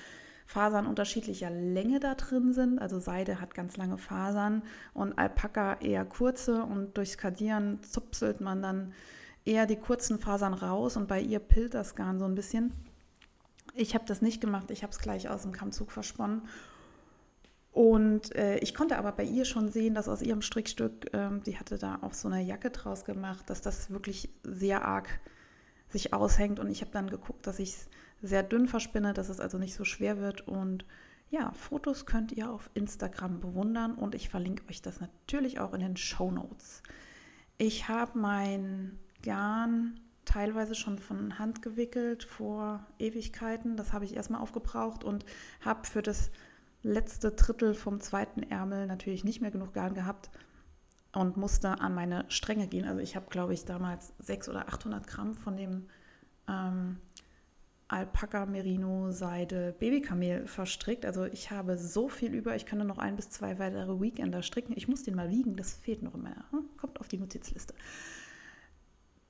Fasern 0.45 0.85
unterschiedlicher 0.85 1.49
Länge 1.49 1.99
da 1.99 2.15
drin 2.15 2.53
sind. 2.53 2.79
Also 2.79 2.99
Seide 2.99 3.39
hat 3.39 3.53
ganz 3.53 3.77
lange 3.77 3.97
Fasern 3.97 4.63
und 4.93 5.17
Alpaka 5.17 5.75
eher 5.75 6.05
kurze 6.05 6.63
und 6.63 6.97
durchs 6.97 7.17
Kadieren 7.17 7.81
zupselt 7.83 8.41
man 8.41 8.61
dann 8.61 8.93
eher 9.45 9.65
die 9.65 9.77
kurzen 9.77 10.19
Fasern 10.19 10.53
raus 10.53 10.97
und 10.97 11.07
bei 11.07 11.21
ihr 11.21 11.39
pillt 11.39 11.73
das 11.73 11.95
Garn 11.95 12.19
so 12.19 12.25
ein 12.25 12.35
bisschen. 12.35 12.73
Ich 13.73 13.95
habe 13.95 14.03
das 14.05 14.21
nicht 14.21 14.41
gemacht, 14.41 14.69
ich 14.71 14.83
habe 14.83 14.91
es 14.91 14.99
gleich 14.99 15.29
aus 15.29 15.43
dem 15.43 15.53
Kammzug 15.53 15.91
versponnen 15.91 16.41
und 17.71 18.35
äh, 18.35 18.57
ich 18.57 18.73
konnte 18.73 18.97
aber 18.97 19.13
bei 19.13 19.23
ihr 19.23 19.45
schon 19.45 19.69
sehen, 19.69 19.93
dass 19.93 20.09
aus 20.09 20.21
ihrem 20.21 20.41
Strickstück, 20.41 21.13
ähm, 21.13 21.41
die 21.43 21.57
hatte 21.57 21.77
da 21.77 21.99
auch 22.01 22.13
so 22.13 22.27
eine 22.27 22.41
Jacke 22.41 22.69
draus 22.69 23.05
gemacht, 23.05 23.49
dass 23.49 23.61
das 23.61 23.89
wirklich 23.89 24.29
sehr 24.43 24.85
arg 24.85 25.21
sich 25.89 26.13
aushängt. 26.13 26.59
Und 26.59 26.69
ich 26.69 26.81
habe 26.81 26.91
dann 26.91 27.09
geguckt, 27.09 27.47
dass 27.47 27.59
ich 27.59 27.69
es 27.69 27.89
sehr 28.21 28.43
dünn 28.43 28.67
verspinne, 28.67 29.13
dass 29.13 29.29
es 29.29 29.39
also 29.39 29.57
nicht 29.57 29.73
so 29.73 29.85
schwer 29.85 30.19
wird. 30.19 30.47
Und 30.47 30.85
ja, 31.29 31.53
Fotos 31.53 32.05
könnt 32.05 32.33
ihr 32.33 32.51
auf 32.51 32.69
Instagram 32.73 33.39
bewundern 33.39 33.95
und 33.95 34.15
ich 34.15 34.27
verlinke 34.27 34.67
euch 34.69 34.81
das 34.81 34.99
natürlich 34.99 35.61
auch 35.61 35.73
in 35.73 35.79
den 35.79 35.95
Show 35.95 36.29
Notes. 36.29 36.83
Ich 37.57 37.87
habe 37.87 38.19
mein 38.19 38.99
Garn 39.23 39.97
teilweise 40.25 40.75
schon 40.75 40.99
von 40.99 41.39
Hand 41.39 41.61
gewickelt 41.61 42.25
vor 42.25 42.85
Ewigkeiten. 42.99 43.77
Das 43.77 43.93
habe 43.93 44.03
ich 44.03 44.15
erstmal 44.15 44.41
aufgebraucht 44.41 45.05
und 45.05 45.25
habe 45.61 45.87
für 45.87 46.01
das 46.01 46.31
letzte 46.83 47.31
Drittel 47.31 47.73
vom 47.73 48.01
zweiten 48.01 48.43
Ärmel 48.43 48.87
natürlich 48.87 49.23
nicht 49.23 49.41
mehr 49.41 49.51
genug 49.51 49.73
Garn 49.73 49.93
gehabt 49.93 50.29
und 51.13 51.37
musste 51.37 51.79
an 51.79 51.93
meine 51.93 52.25
Stränge 52.29 52.67
gehen. 52.67 52.85
Also 52.87 52.99
ich 52.99 53.15
habe, 53.15 53.27
glaube 53.29 53.53
ich, 53.53 53.65
damals 53.65 54.13
600 54.19 54.65
oder 54.65 54.73
800 54.73 55.07
Gramm 55.07 55.35
von 55.35 55.57
dem 55.57 55.87
ähm, 56.47 56.97
Alpaka, 57.87 58.45
Merino, 58.45 59.11
Seide, 59.11 59.75
Babykamel 59.77 60.47
verstrickt. 60.47 61.05
Also 61.05 61.25
ich 61.25 61.51
habe 61.51 61.77
so 61.77 62.07
viel 62.07 62.33
über. 62.33 62.55
Ich 62.55 62.65
könnte 62.65 62.85
noch 62.85 62.97
ein 62.97 63.17
bis 63.17 63.29
zwei 63.29 63.59
weitere 63.59 63.99
Weekender 63.99 64.43
stricken. 64.43 64.73
Ich 64.77 64.87
muss 64.87 65.03
den 65.03 65.15
mal 65.15 65.29
wiegen, 65.29 65.57
das 65.57 65.73
fehlt 65.73 66.01
noch 66.01 66.15
immer. 66.15 66.29
Hm? 66.51 66.69
Kommt 66.77 66.99
auf 67.01 67.09
die 67.09 67.17
Notizliste. 67.17 67.73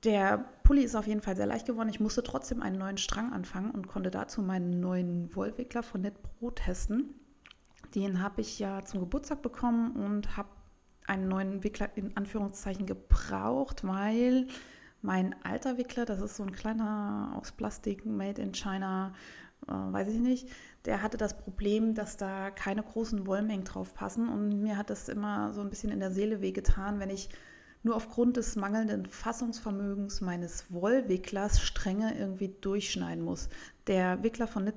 Der 0.04 0.44
Pulli 0.62 0.82
ist 0.82 0.94
auf 0.94 1.06
jeden 1.06 1.20
Fall 1.20 1.36
sehr 1.36 1.46
leicht 1.46 1.66
geworden. 1.66 1.88
Ich 1.88 2.00
musste 2.00 2.22
trotzdem 2.22 2.62
einen 2.62 2.78
neuen 2.78 2.98
Strang 2.98 3.32
anfangen 3.32 3.72
und 3.72 3.88
konnte 3.88 4.10
dazu 4.10 4.42
meinen 4.42 4.80
neuen 4.80 5.34
Wollwickler 5.34 5.82
von 5.82 6.02
NetPro 6.02 6.52
testen. 6.52 7.14
Den 7.94 8.22
habe 8.22 8.40
ich 8.40 8.58
ja 8.58 8.84
zum 8.84 9.00
Geburtstag 9.00 9.42
bekommen 9.42 9.92
und 9.96 10.36
habe 10.36 10.48
einen 11.06 11.28
neuen 11.28 11.64
Wickler 11.64 11.90
in 11.96 12.16
Anführungszeichen 12.16 12.86
gebraucht, 12.86 13.84
weil 13.86 14.46
Mein 15.02 15.34
alter 15.42 15.78
Wickler, 15.78 16.04
das 16.04 16.20
ist 16.20 16.36
so 16.36 16.44
ein 16.44 16.52
kleiner 16.52 17.34
aus 17.36 17.50
Plastik, 17.50 18.06
made 18.06 18.40
in 18.40 18.52
China, 18.54 19.12
äh, 19.66 19.72
weiß 19.72 20.08
ich 20.08 20.20
nicht, 20.20 20.48
der 20.84 21.02
hatte 21.02 21.16
das 21.16 21.36
Problem, 21.36 21.94
dass 21.94 22.16
da 22.16 22.50
keine 22.52 22.84
großen 22.84 23.26
Wollmengen 23.26 23.64
drauf 23.64 23.94
passen. 23.94 24.28
Und 24.28 24.62
mir 24.62 24.76
hat 24.76 24.90
das 24.90 25.08
immer 25.08 25.52
so 25.52 25.60
ein 25.60 25.70
bisschen 25.70 25.90
in 25.90 25.98
der 25.98 26.12
Seele 26.12 26.40
wehgetan, 26.40 27.00
wenn 27.00 27.10
ich 27.10 27.30
nur 27.82 27.96
aufgrund 27.96 28.36
des 28.36 28.54
mangelnden 28.54 29.06
Fassungsvermögens 29.06 30.20
meines 30.20 30.72
Wollwicklers 30.72 31.60
Stränge 31.60 32.16
irgendwie 32.16 32.54
durchschneiden 32.60 33.24
muss. 33.24 33.48
Der 33.88 34.22
Wickler 34.22 34.46
von 34.46 34.62
Knit 34.62 34.76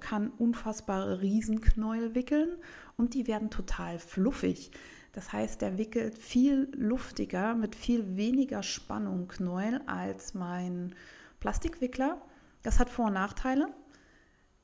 kann 0.00 0.30
unfassbare 0.30 1.22
Riesenknäuel 1.22 2.14
wickeln 2.14 2.58
und 2.96 3.14
die 3.14 3.26
werden 3.26 3.50
total 3.50 3.98
fluffig. 3.98 4.70
Das 5.12 5.32
heißt, 5.32 5.62
der 5.62 5.78
wickelt 5.78 6.18
viel 6.18 6.68
luftiger 6.76 7.54
mit 7.54 7.74
viel 7.74 8.16
weniger 8.16 8.62
Spannung 8.62 9.28
Knäuel 9.28 9.80
als 9.86 10.34
mein 10.34 10.94
Plastikwickler. 11.40 12.20
Das 12.62 12.80
hat 12.80 12.90
Vor- 12.90 13.06
und 13.06 13.14
Nachteile. 13.14 13.68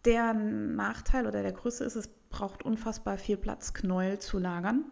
Der 0.05 0.35
Nachteil 0.35 1.27
oder 1.27 1.43
der 1.43 1.53
Größe 1.53 1.85
ist, 1.85 1.95
es 1.95 2.09
braucht 2.31 2.65
unfassbar 2.65 3.17
viel 3.17 3.37
Platz, 3.37 3.73
Knäuel 3.75 4.19
zu 4.19 4.39
lagern. 4.39 4.85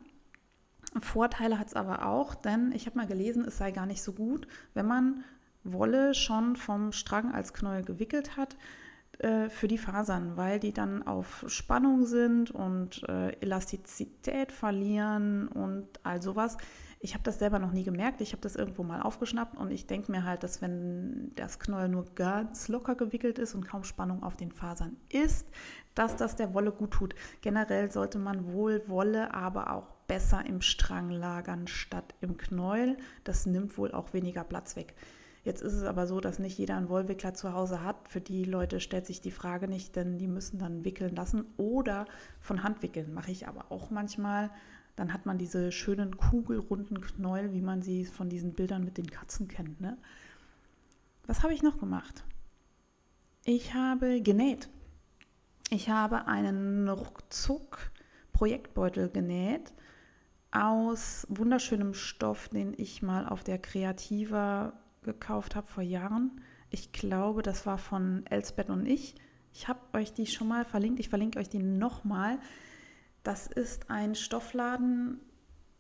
Vorteile 1.01 1.59
hat 1.59 1.69
es 1.69 1.75
aber 1.75 2.07
auch, 2.07 2.35
denn 2.35 2.73
ich 2.73 2.87
habe 2.87 2.97
mal 2.97 3.07
gelesen, 3.07 3.45
es 3.45 3.59
sei 3.59 3.71
gar 3.73 3.87
nicht 3.87 4.03
so 4.03 4.13
gut, 4.13 4.47
wenn 4.75 4.87
man 4.87 5.25
Wolle 5.65 6.15
schon 6.15 6.57
vom 6.57 6.93
Strang 6.93 7.33
als 7.33 7.53
Knäuel 7.53 7.83
gewickelt 7.83 8.37
hat 8.37 8.57
äh, 9.19 9.49
für 9.49 9.67
die 9.67 9.79
Fasern, 9.79 10.37
weil 10.37 10.61
die 10.61 10.73
dann 10.73 11.03
auf 11.05 11.45
Spannung 11.49 12.07
sind 12.07 12.51
und 12.51 13.03
äh, 13.09 13.31
Elastizität 13.41 14.53
verlieren 14.53 15.49
und 15.49 15.89
all 16.05 16.23
sowas. 16.23 16.57
Ich 17.01 17.15
habe 17.15 17.25
das 17.25 17.39
selber 17.39 17.59
noch 17.59 17.73
nie 17.73 17.85
gemerkt. 17.85 18.21
Ich 18.21 18.33
habe 18.33 18.43
das 18.43 18.57
irgendwo 18.57 18.83
mal 18.83 19.01
aufgeschnappt 19.01 19.57
und 19.57 19.71
ich 19.71 19.87
denke 19.87 20.11
mir 20.13 20.25
halt, 20.25 20.43
dass 20.43 20.63
wenn 20.63 21.33
das 21.37 21.59
Knäuel 21.59 21.89
nur 21.89 22.07
ganz 22.15 22.69
locker 22.69 22.95
gewickelt 22.95 23.39
ist 23.39 23.55
und 23.55 23.67
kaum 23.67 23.85
Spannung 23.85 24.23
auf 24.23 24.37
den 24.37 24.53
Fasern 24.53 24.97
ist, 25.09 25.49
dass 25.95 26.15
das 26.15 26.37
der 26.37 26.55
Wolle 26.55 26.71
gut 26.71 26.93
tut. 26.93 27.15
Generell 27.41 27.91
sollte 27.91 28.19
man 28.19 28.53
wohl 28.53 28.83
Wolle 28.87 29.35
aber 29.35 29.73
auch 29.73 29.89
besser 30.07 30.45
im 30.47 30.61
Strang 30.61 31.11
lagern 31.11 31.67
statt 31.67 32.15
im 32.21 32.37
Knäuel. 32.37 32.97
Das 33.25 33.47
nimmt 33.47 33.77
wohl 33.79 33.93
auch 33.93 34.13
weniger 34.13 34.45
Platz 34.45 34.77
weg. 34.77 34.95
Jetzt 35.45 35.63
ist 35.63 35.73
es 35.73 35.85
aber 35.85 36.07
so, 36.07 36.21
dass 36.21 36.39
nicht 36.39 36.59
jeder 36.59 36.77
einen 36.77 36.89
Wollwickler 36.89 37.35
zu 37.35 37.53
Hause 37.53 37.83
hat. 37.83 38.09
Für 38.09 38.21
die 38.21 38.45
Leute 38.45 38.81
stellt 38.81 39.07
sich 39.07 39.21
die 39.21 39.31
Frage 39.31 39.69
nicht, 39.69 39.97
denn 39.97 40.19
die 40.19 40.27
müssen 40.27 40.59
dann 40.59 40.85
wickeln 40.85 41.15
lassen 41.15 41.47
oder 41.57 42.07
von 42.41 42.63
Hand 42.63 42.83
wickeln. 42.83 43.15
Mache 43.15 43.31
ich 43.31 43.49
aber 43.49 43.71
auch 43.71 43.91
manchmal. 43.91 44.51
Dann 44.97 45.13
hat 45.13 45.27
man 45.27 45.39
diese 45.39 45.71
schönen 45.71 46.17
kugelrunden 46.17 47.01
Knäuel, 47.01 47.53
wie 47.53 47.63
man 47.63 47.83
sie 47.83 48.05
von 48.05 48.29
diesen 48.29 48.55
Bildern 48.55 48.85
mit 48.85 48.99
den 48.99 49.11
Katzen 49.11 49.47
kennt. 49.47 49.81
Ne? 49.81 49.97
Was 51.27 51.43
habe 51.43 51.55
ich 51.55 51.63
noch 51.63 51.79
gemacht? 51.79 52.25
Ich 53.45 53.75
habe 53.75 54.21
genäht. 54.21 54.69
Ich 55.71 55.89
habe 55.89 56.27
einen 56.27 56.89
ruckzuck 56.89 57.93
Projektbeutel 58.33 59.09
genäht 59.09 59.73
aus 60.51 61.27
wunderschönem 61.29 61.95
Stoff, 61.95 62.49
den 62.49 62.73
ich 62.77 63.03
mal 63.03 63.27
auf 63.27 63.45
der 63.45 63.59
Kreativa 63.59 64.73
gekauft 65.03 65.57
habe 65.57 65.67
vor 65.67 65.83
Jahren. 65.83 66.41
Ich 66.71 66.93
glaube, 66.93 67.43
das 67.43 67.67
war 67.67 67.79
von 67.79 68.27
Elsbeth 68.27 68.71
und 68.71 68.87
ich. 68.87 69.15
Ich 69.53 69.69
habe 69.69 69.81
euch 69.93 70.13
die 70.13 70.27
schon 70.27 70.49
mal 70.49 70.65
verlinkt. 70.65 71.01
Ich 71.01 71.09
verlinke 71.09 71.39
euch 71.39 71.49
die 71.49 71.63
nochmal. 71.63 72.39
Das 73.23 73.47
ist 73.47 73.91
ein 73.91 74.15
Stoffladen 74.15 75.21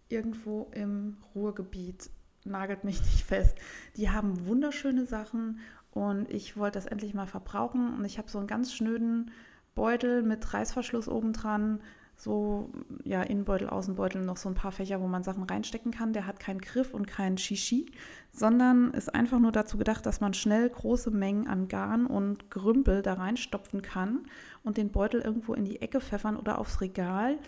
irgendwo 0.08 0.70
im 0.72 1.18
Ruhrgebiet. 1.34 2.10
Nagelt 2.44 2.84
mich 2.84 3.00
nicht 3.00 3.24
fest. 3.24 3.56
Die 3.96 4.10
haben 4.10 4.46
wunderschöne 4.46 5.06
Sachen 5.06 5.60
und 5.90 6.30
ich 6.30 6.56
wollte 6.56 6.78
das 6.78 6.86
endlich 6.86 7.14
mal 7.14 7.26
verbrauchen. 7.26 7.94
Und 7.94 8.04
ich 8.04 8.18
habe 8.18 8.30
so 8.30 8.38
einen 8.38 8.46
ganz 8.46 8.72
schnöden 8.72 9.30
Beutel 9.74 10.22
mit 10.22 10.54
Reißverschluss 10.54 11.08
obendran, 11.08 11.80
so 12.18 12.68
ja, 13.04 13.22
Innenbeutel, 13.22 13.68
Außenbeutel, 13.68 14.20
noch 14.20 14.36
so 14.36 14.48
ein 14.48 14.56
paar 14.56 14.72
Fächer, 14.72 15.00
wo 15.00 15.06
man 15.06 15.22
Sachen 15.22 15.44
reinstecken 15.44 15.92
kann. 15.92 16.12
Der 16.12 16.26
hat 16.26 16.40
keinen 16.40 16.60
Griff 16.60 16.92
und 16.92 17.06
keinen 17.06 17.38
Shishi, 17.38 17.86
sondern 18.32 18.90
ist 18.90 19.14
einfach 19.14 19.38
nur 19.38 19.52
dazu 19.52 19.78
gedacht, 19.78 20.04
dass 20.04 20.20
man 20.20 20.34
schnell 20.34 20.68
große 20.68 21.12
Mengen 21.12 21.46
an 21.46 21.68
Garn 21.68 22.06
und 22.06 22.50
Grümpel 22.50 23.02
da 23.02 23.14
reinstopfen 23.14 23.82
kann 23.82 24.26
und 24.64 24.78
den 24.78 24.90
Beutel 24.90 25.20
irgendwo 25.20 25.54
in 25.54 25.64
die 25.64 25.80
Ecke 25.80 26.00
pfeffern 26.00 26.36
oder 26.36 26.58
aufs 26.58 26.80
Regal. 26.80 27.38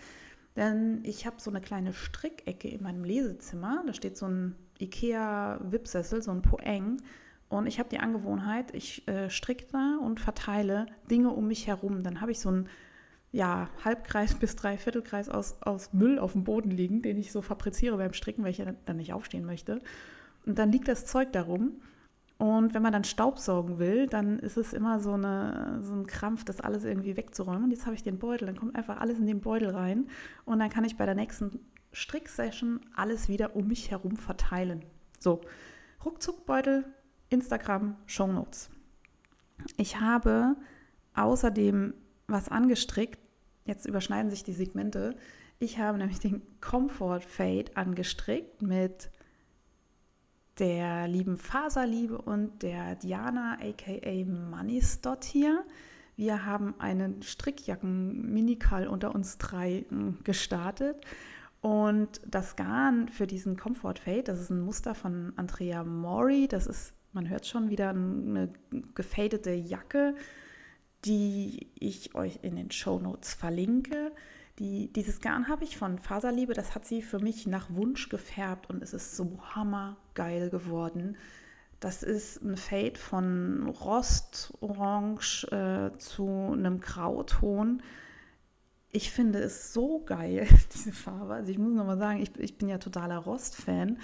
Denn 0.55 1.01
ich 1.03 1.25
habe 1.25 1.35
so 1.39 1.49
eine 1.49 1.59
kleine 1.59 1.91
Strickecke 1.91 2.69
in 2.69 2.81
meinem 2.81 3.03
Lesezimmer. 3.03 3.83
Da 3.85 3.93
steht 3.93 4.17
so 4.17 4.27
ein 4.27 4.55
IKEA-Wipsessel, 4.79 6.21
so 6.21 6.31
ein 6.31 6.41
Poeng. 6.41 6.97
Und 7.49 7.67
ich 7.67 7.77
habe 7.77 7.89
die 7.89 7.99
Angewohnheit, 7.99 8.73
ich 8.73 9.05
äh, 9.09 9.29
stricke 9.29 9.65
da 9.73 9.97
und 10.01 10.21
verteile 10.21 10.85
Dinge 11.09 11.31
um 11.31 11.47
mich 11.47 11.67
herum. 11.67 12.03
Dann 12.03 12.21
habe 12.21 12.31
ich 12.31 12.39
so 12.39 12.49
ein 12.49 12.69
ja, 13.31 13.69
Halbkreis 13.83 14.35
bis 14.39 14.55
Dreiviertelkreis 14.55 15.29
aus, 15.29 15.61
aus 15.61 15.93
Müll 15.93 16.19
auf 16.19 16.33
dem 16.33 16.43
Boden 16.43 16.71
liegen, 16.71 17.01
den 17.01 17.17
ich 17.17 17.31
so 17.31 17.41
fabriziere 17.41 17.97
beim 17.97 18.13
Stricken, 18.13 18.43
weil 18.43 18.51
ich 18.51 18.59
ja 18.59 18.73
dann 18.85 18.97
nicht 18.97 19.13
aufstehen 19.13 19.45
möchte. 19.45 19.81
Und 20.45 20.57
dann 20.57 20.71
liegt 20.71 20.87
das 20.87 21.05
Zeug 21.05 21.31
darum. 21.33 21.81
Und 22.37 22.73
wenn 22.73 22.81
man 22.81 22.91
dann 22.91 23.03
Staubsaugen 23.03 23.77
will, 23.77 24.07
dann 24.07 24.39
ist 24.39 24.57
es 24.57 24.73
immer 24.73 24.99
so, 24.99 25.13
eine, 25.13 25.77
so 25.83 25.93
ein 25.93 26.07
Krampf, 26.07 26.43
das 26.43 26.59
alles 26.59 26.83
irgendwie 26.83 27.15
wegzuräumen. 27.15 27.65
Und 27.65 27.71
jetzt 27.71 27.85
habe 27.85 27.95
ich 27.95 28.01
den 28.01 28.17
Beutel, 28.17 28.47
dann 28.47 28.57
kommt 28.57 28.75
einfach 28.75 28.99
alles 28.99 29.19
in 29.19 29.27
den 29.27 29.41
Beutel 29.41 29.69
rein. 29.69 30.07
Und 30.43 30.57
dann 30.57 30.71
kann 30.71 30.83
ich 30.83 30.97
bei 30.97 31.05
der 31.05 31.13
nächsten 31.13 31.59
Stricksession 31.93 32.79
alles 32.95 33.29
wieder 33.29 33.55
um 33.55 33.67
mich 33.67 33.91
herum 33.91 34.15
verteilen. 34.15 34.83
So, 35.19 35.41
Ruckzuckbeutel, 36.03 36.85
Instagram, 37.29 37.95
Shownotes. 38.07 38.71
Ich 39.77 39.99
habe 39.99 40.55
außerdem 41.13 41.93
was 42.27 42.49
angestrickt. 42.49 43.19
Jetzt 43.65 43.85
überschneiden 43.85 44.31
sich 44.31 44.43
die 44.43 44.53
Segmente. 44.53 45.15
Ich 45.59 45.77
habe 45.77 45.97
nämlich 45.97 46.19
den 46.19 46.41
Comfort 46.59 47.21
Fade 47.21 47.75
angestrickt 47.75 48.61
mit 48.61 49.11
der 50.59 51.07
lieben 51.07 51.37
Faserliebe 51.37 52.17
und 52.17 52.63
der 52.63 52.95
Diana 52.95 53.57
aka 53.61 54.25
Money 54.25 54.81
Stott 54.81 55.23
hier. 55.23 55.63
Wir 56.15 56.45
haben 56.45 56.75
einen 56.79 57.21
Strickjacken-Minikal 57.21 58.87
unter 58.87 59.15
uns 59.15 59.37
drei 59.37 59.85
hm, 59.89 60.19
gestartet. 60.23 61.05
Und 61.61 62.21
das 62.27 62.55
Garn 62.55 63.07
für 63.07 63.27
diesen 63.27 63.55
Comfort 63.55 63.99
Fade, 64.03 64.23
das 64.23 64.39
ist 64.39 64.49
ein 64.49 64.61
Muster 64.61 64.95
von 64.95 65.33
Andrea 65.35 65.83
Mori. 65.83 66.47
Das 66.47 66.65
ist, 66.65 66.93
man 67.13 67.29
hört 67.29 67.45
schon 67.45 67.69
wieder, 67.69 67.89
eine 67.89 68.51
gefadete 68.95 69.51
Jacke 69.51 70.15
die 71.05 71.71
ich 71.79 72.15
euch 72.15 72.39
in 72.41 72.55
den 72.55 72.71
Show 72.71 72.99
Notes 72.99 73.33
verlinke. 73.33 74.11
Die, 74.59 74.91
dieses 74.93 75.21
Garn 75.21 75.47
habe 75.47 75.63
ich 75.63 75.77
von 75.77 75.97
Faserliebe, 75.97 76.53
das 76.53 76.75
hat 76.75 76.85
sie 76.85 77.01
für 77.01 77.19
mich 77.19 77.47
nach 77.47 77.69
Wunsch 77.71 78.09
gefärbt 78.09 78.69
und 78.69 78.83
es 78.83 78.93
ist 78.93 79.15
so 79.15 79.39
hammergeil 79.55 80.49
geworden. 80.49 81.17
Das 81.79 82.03
ist 82.03 82.43
ein 82.43 82.57
Fade 82.57 82.99
von 82.99 83.67
Rostorange 83.69 85.47
äh, 85.51 85.97
zu 85.97 86.51
einem 86.53 86.79
Grauton. 86.79 87.81
Ich 88.91 89.09
finde 89.09 89.39
es 89.39 89.73
so 89.73 90.03
geil, 90.05 90.47
diese 90.75 90.91
Farbe. 90.91 91.33
Also 91.33 91.51
ich 91.51 91.57
muss 91.57 91.73
nochmal 91.73 91.97
sagen, 91.97 92.21
ich, 92.21 92.37
ich 92.37 92.57
bin 92.59 92.69
ja 92.69 92.77
totaler 92.77 93.17
Rost-Fan 93.17 93.97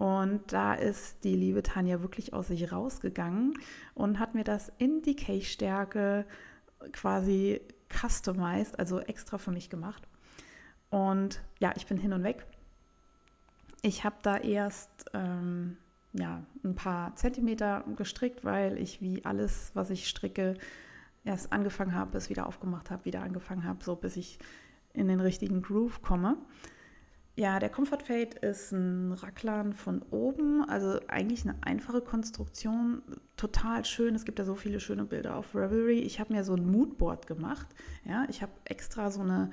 und 0.00 0.50
da 0.50 0.72
ist 0.72 1.24
die 1.24 1.36
liebe 1.36 1.62
Tanja 1.62 2.00
wirklich 2.00 2.32
aus 2.32 2.46
sich 2.46 2.72
rausgegangen 2.72 3.52
und 3.92 4.18
hat 4.18 4.34
mir 4.34 4.44
das 4.44 4.72
in 4.78 5.02
Decay-Stärke 5.02 6.24
quasi 6.90 7.60
customized, 7.90 8.78
also 8.78 9.00
extra 9.00 9.36
für 9.36 9.50
mich 9.50 9.68
gemacht. 9.68 10.08
Und 10.88 11.42
ja, 11.58 11.74
ich 11.76 11.86
bin 11.86 11.98
hin 11.98 12.14
und 12.14 12.24
weg. 12.24 12.46
Ich 13.82 14.02
habe 14.02 14.16
da 14.22 14.38
erst 14.38 15.04
ähm, 15.12 15.76
ja, 16.14 16.44
ein 16.64 16.76
paar 16.76 17.14
Zentimeter 17.16 17.84
gestrickt, 17.94 18.42
weil 18.42 18.78
ich 18.78 19.02
wie 19.02 19.22
alles, 19.26 19.70
was 19.74 19.90
ich 19.90 20.08
stricke, 20.08 20.54
erst 21.26 21.52
angefangen 21.52 21.94
habe, 21.94 22.16
es 22.16 22.30
wieder 22.30 22.46
aufgemacht 22.46 22.90
habe, 22.90 23.04
wieder 23.04 23.20
angefangen 23.20 23.64
habe, 23.64 23.84
so 23.84 23.96
bis 23.96 24.16
ich 24.16 24.38
in 24.94 25.08
den 25.08 25.20
richtigen 25.20 25.60
Groove 25.60 26.00
komme. 26.00 26.38
Ja, 27.40 27.58
der 27.58 27.70
Comfort 27.70 28.02
Fade 28.02 28.36
ist 28.46 28.70
ein 28.70 29.12
Racklern 29.12 29.72
von 29.72 30.02
oben, 30.10 30.62
also 30.68 31.00
eigentlich 31.08 31.48
eine 31.48 31.56
einfache 31.62 32.02
Konstruktion, 32.02 33.00
total 33.38 33.86
schön. 33.86 34.14
Es 34.14 34.26
gibt 34.26 34.38
ja 34.38 34.44
so 34.44 34.54
viele 34.54 34.78
schöne 34.78 35.06
Bilder 35.06 35.36
auf 35.36 35.54
Revelry. 35.54 36.00
Ich 36.00 36.20
habe 36.20 36.34
mir 36.34 36.44
so 36.44 36.52
ein 36.52 36.70
Moodboard 36.70 37.26
gemacht. 37.26 37.66
Ja, 38.04 38.26
ich 38.28 38.42
habe 38.42 38.52
extra 38.66 39.10
so 39.10 39.22
eine 39.22 39.52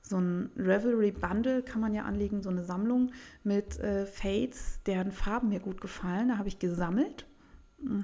so 0.00 0.16
ein 0.16 0.50
Revelry 0.56 1.10
Bundle 1.10 1.62
kann 1.62 1.82
man 1.82 1.92
ja 1.92 2.04
anlegen, 2.04 2.42
so 2.42 2.48
eine 2.48 2.64
Sammlung 2.64 3.12
mit 3.44 3.78
äh, 3.80 4.06
Fades, 4.06 4.80
deren 4.86 5.12
Farben 5.12 5.50
mir 5.50 5.60
gut 5.60 5.82
gefallen. 5.82 6.28
Da 6.28 6.38
habe 6.38 6.48
ich 6.48 6.58
gesammelt, 6.58 7.26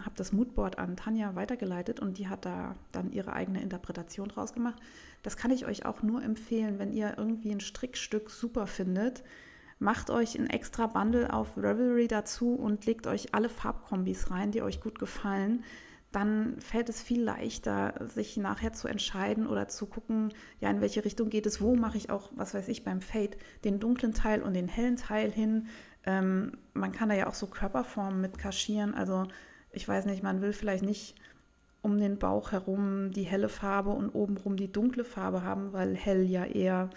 habe 0.04 0.14
das 0.16 0.32
Moodboard 0.32 0.78
an 0.78 0.96
Tanja 0.96 1.34
weitergeleitet 1.34 1.98
und 2.00 2.18
die 2.18 2.28
hat 2.28 2.44
da 2.44 2.76
dann 2.92 3.10
ihre 3.10 3.32
eigene 3.32 3.62
Interpretation 3.62 4.28
draus 4.28 4.52
gemacht. 4.52 4.80
Das 5.22 5.36
kann 5.36 5.50
ich 5.50 5.66
euch 5.66 5.86
auch 5.86 6.02
nur 6.02 6.22
empfehlen, 6.22 6.78
wenn 6.78 6.92
ihr 6.92 7.14
irgendwie 7.16 7.50
ein 7.50 7.60
Strickstück 7.60 8.30
super 8.30 8.66
findet. 8.66 9.22
macht 9.78 10.10
euch 10.10 10.38
ein 10.38 10.48
extra 10.48 10.86
Bundle 10.86 11.32
auf 11.32 11.56
Revelry 11.56 12.06
dazu 12.06 12.54
und 12.54 12.86
legt 12.86 13.08
euch 13.08 13.34
alle 13.34 13.48
Farbkombis 13.48 14.30
rein, 14.30 14.52
die 14.52 14.62
euch 14.62 14.80
gut 14.80 15.00
gefallen. 15.00 15.64
Dann 16.12 16.60
fällt 16.60 16.88
es 16.88 17.02
viel 17.02 17.22
leichter, 17.22 17.94
sich 18.06 18.36
nachher 18.36 18.72
zu 18.74 18.86
entscheiden 18.86 19.46
oder 19.46 19.66
zu 19.66 19.86
gucken, 19.86 20.32
ja, 20.60 20.70
in 20.70 20.82
welche 20.82 21.04
Richtung 21.04 21.30
geht 21.30 21.46
es, 21.46 21.60
wo 21.60 21.74
mache 21.74 21.96
ich 21.96 22.10
auch, 22.10 22.30
was 22.36 22.54
weiß 22.54 22.68
ich, 22.68 22.84
beim 22.84 23.00
Fade, 23.00 23.38
den 23.64 23.80
dunklen 23.80 24.12
Teil 24.12 24.42
und 24.42 24.54
den 24.54 24.68
hellen 24.68 24.96
Teil 24.96 25.32
hin. 25.32 25.66
Ähm, 26.04 26.58
man 26.74 26.92
kann 26.92 27.08
da 27.08 27.14
ja 27.14 27.26
auch 27.26 27.34
so 27.34 27.46
Körperformen 27.46 28.20
mit 28.20 28.38
kaschieren. 28.38 28.94
Also 28.94 29.26
ich 29.72 29.86
weiß 29.86 30.06
nicht, 30.06 30.22
man 30.22 30.40
will 30.40 30.52
vielleicht 30.52 30.84
nicht 30.84 31.14
um 31.82 31.98
den 31.98 32.18
Bauch 32.18 32.52
herum 32.52 33.10
die 33.10 33.24
helle 33.24 33.48
Farbe 33.48 33.90
und 33.90 34.10
obenrum 34.10 34.56
die 34.56 34.70
dunkle 34.70 35.04
Farbe 35.04 35.42
haben, 35.42 35.72
weil 35.72 35.96
hell 35.96 36.22
ja 36.24 36.44
eher 36.44 36.90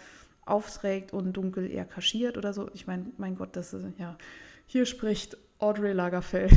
aufträgt 0.45 1.11
und 1.11 1.33
dunkel 1.33 1.69
eher 1.69 1.85
kaschiert 1.85 2.37
oder 2.37 2.53
so. 2.53 2.69
Ich 2.73 2.85
meine, 2.85 3.07
mein 3.17 3.35
Gott, 3.35 3.55
das 3.55 3.73
ist 3.73 3.85
ja, 3.97 4.17
hier 4.67 4.85
spricht 4.85 5.37
Audrey 5.57 5.93
Lagerfeld. 5.93 6.53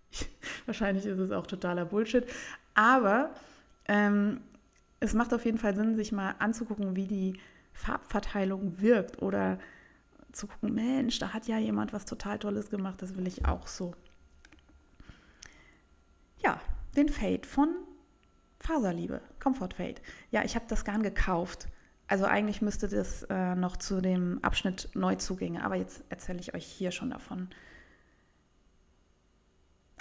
Wahrscheinlich 0.66 1.06
ist 1.06 1.18
es 1.18 1.32
auch 1.32 1.46
totaler 1.46 1.86
Bullshit. 1.86 2.26
Aber 2.74 3.30
ähm, 3.86 4.40
es 5.00 5.14
macht 5.14 5.32
auf 5.32 5.44
jeden 5.44 5.58
Fall 5.58 5.74
Sinn, 5.74 5.96
sich 5.96 6.12
mal 6.12 6.34
anzugucken, 6.38 6.94
wie 6.94 7.06
die 7.06 7.38
Farbverteilung 7.72 8.80
wirkt 8.80 9.22
oder 9.22 9.58
zu 10.32 10.46
gucken, 10.46 10.74
Mensch, 10.74 11.18
da 11.18 11.32
hat 11.32 11.46
ja 11.46 11.58
jemand 11.58 11.92
was 11.92 12.04
total 12.04 12.38
Tolles 12.38 12.70
gemacht, 12.70 13.02
das 13.02 13.16
will 13.16 13.26
ich 13.26 13.44
auch 13.44 13.66
so. 13.66 13.94
Ja, 16.44 16.60
den 16.96 17.08
Fade 17.08 17.46
von 17.46 17.68
Faserliebe, 18.58 19.20
Comfort 19.40 19.70
Fade. 19.76 20.00
Ja, 20.30 20.44
ich 20.44 20.54
habe 20.54 20.66
das 20.68 20.84
Garn 20.84 21.02
gekauft. 21.02 21.68
Also 22.08 22.24
eigentlich 22.24 22.62
müsste 22.62 22.88
das 22.88 23.24
äh, 23.30 23.54
noch 23.54 23.76
zu 23.76 24.00
dem 24.00 24.38
Abschnitt 24.42 24.90
Neuzugänge, 24.94 25.64
aber 25.64 25.76
jetzt 25.76 26.04
erzähle 26.08 26.40
ich 26.40 26.54
euch 26.54 26.66
hier 26.66 26.90
schon 26.90 27.10
davon. 27.10 27.48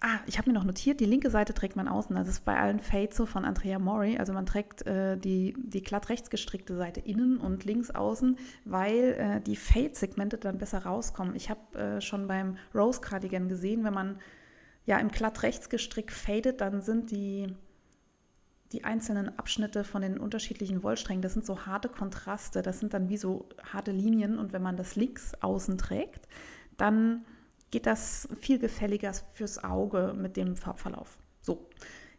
Ah, 0.03 0.19
ich 0.25 0.39
habe 0.39 0.49
mir 0.49 0.55
noch 0.55 0.63
notiert, 0.63 0.99
die 0.99 1.05
linke 1.05 1.29
Seite 1.29 1.53
trägt 1.53 1.75
man 1.75 1.87
außen. 1.87 2.15
Das 2.15 2.27
ist 2.27 2.43
bei 2.43 2.59
allen 2.59 2.79
Fades 2.79 3.15
so 3.15 3.27
von 3.27 3.45
Andrea 3.45 3.77
Mori. 3.77 4.17
Also 4.17 4.33
man 4.33 4.47
trägt 4.47 4.85
äh, 4.87 5.15
die, 5.15 5.55
die 5.59 5.83
glatt 5.83 6.09
rechts 6.09 6.31
gestrickte 6.31 6.75
Seite 6.75 6.99
innen 6.99 7.37
und 7.37 7.65
links 7.65 7.91
außen, 7.91 8.35
weil 8.65 9.13
äh, 9.13 9.41
die 9.41 9.55
Fade-Segmente 9.55 10.39
dann 10.39 10.57
besser 10.57 10.85
rauskommen. 10.85 11.35
Ich 11.35 11.51
habe 11.51 11.77
äh, 11.77 12.01
schon 12.01 12.27
beim 12.27 12.57
Rose 12.73 12.99
Cardigan 12.99 13.47
gesehen, 13.47 13.83
wenn 13.83 13.93
man 13.93 14.19
ja 14.85 14.97
im 14.97 15.09
glatt 15.09 15.43
rechts 15.43 15.69
gestrickt 15.69 16.11
fadet, 16.11 16.61
dann 16.61 16.81
sind 16.81 17.11
die, 17.11 17.47
die 18.71 18.83
einzelnen 18.83 19.37
Abschnitte 19.37 19.83
von 19.83 20.01
den 20.01 20.17
unterschiedlichen 20.19 20.83
Wollsträngen, 20.83 21.21
das 21.21 21.33
sind 21.33 21.45
so 21.45 21.65
harte 21.65 21.89
Kontraste, 21.89 22.61
das 22.61 22.79
sind 22.79 22.93
dann 22.93 23.09
wie 23.09 23.17
so 23.17 23.47
harte 23.71 23.91
Linien 23.91 24.37
und 24.37 24.53
wenn 24.53 24.61
man 24.61 24.77
das 24.77 24.95
links 24.95 25.33
außen 25.41 25.77
trägt, 25.77 26.27
dann 26.77 27.25
geht 27.69 27.85
das 27.85 28.27
viel 28.39 28.59
gefälliger 28.59 29.13
fürs 29.33 29.63
Auge 29.63 30.13
mit 30.15 30.35
dem 30.35 30.55
Farbverlauf. 30.55 31.17
So, 31.41 31.69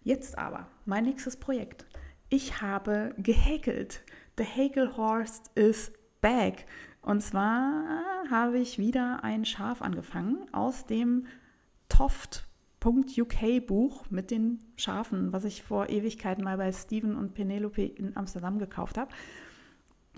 jetzt 0.02 0.38
aber 0.38 0.66
mein 0.86 1.04
nächstes 1.04 1.36
Projekt. 1.36 1.86
Ich 2.28 2.62
habe 2.62 3.14
gehäkelt. 3.18 4.02
The 4.38 4.44
Häkelhorst 4.44 5.50
is 5.54 5.92
back. 6.22 6.64
Und 7.02 7.20
zwar 7.20 8.02
habe 8.30 8.58
ich 8.58 8.78
wieder 8.78 9.22
ein 9.22 9.44
Schaf 9.44 9.82
angefangen 9.82 10.46
aus 10.52 10.86
dem 10.86 11.26
Toft.uk 12.82 13.66
Buch 13.68 14.04
mit 14.10 14.32
den 14.32 14.58
Schafen, 14.74 15.32
was 15.32 15.44
ich 15.44 15.62
vor 15.62 15.88
Ewigkeiten 15.88 16.42
mal 16.42 16.56
bei 16.56 16.72
Steven 16.72 17.14
und 17.14 17.32
Penelope 17.32 17.84
in 17.84 18.16
Amsterdam 18.16 18.58
gekauft 18.58 18.98
habe. 18.98 19.12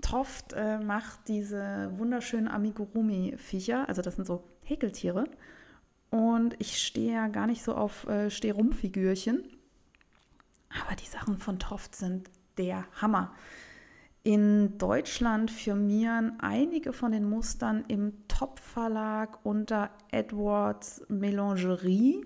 Toft 0.01 0.53
äh, 0.53 0.79
macht 0.79 1.27
diese 1.27 1.91
wunderschönen 1.97 2.47
Amigurumi-Viecher, 2.47 3.87
also 3.87 4.01
das 4.01 4.15
sind 4.15 4.25
so 4.25 4.43
Häkeltiere. 4.63 5.25
Und 6.09 6.55
ich 6.59 6.81
stehe 6.81 7.13
ja 7.13 7.27
gar 7.27 7.45
nicht 7.45 7.63
so 7.63 7.75
auf 7.75 8.07
äh, 8.07 8.31
Steh-Rum-Figürchen. 8.31 9.43
Aber 10.69 10.95
die 10.95 11.05
Sachen 11.05 11.37
von 11.37 11.59
Toft 11.59 11.95
sind 11.95 12.31
der 12.57 12.85
Hammer. 12.99 13.31
In 14.23 14.79
Deutschland 14.79 15.51
firmieren 15.51 16.39
einige 16.39 16.93
von 16.93 17.11
den 17.11 17.29
Mustern 17.29 17.85
im 17.89 18.27
Top-Verlag 18.27 19.45
unter 19.45 19.91
Edwards 20.09 21.05
Melangerie. 21.09 22.25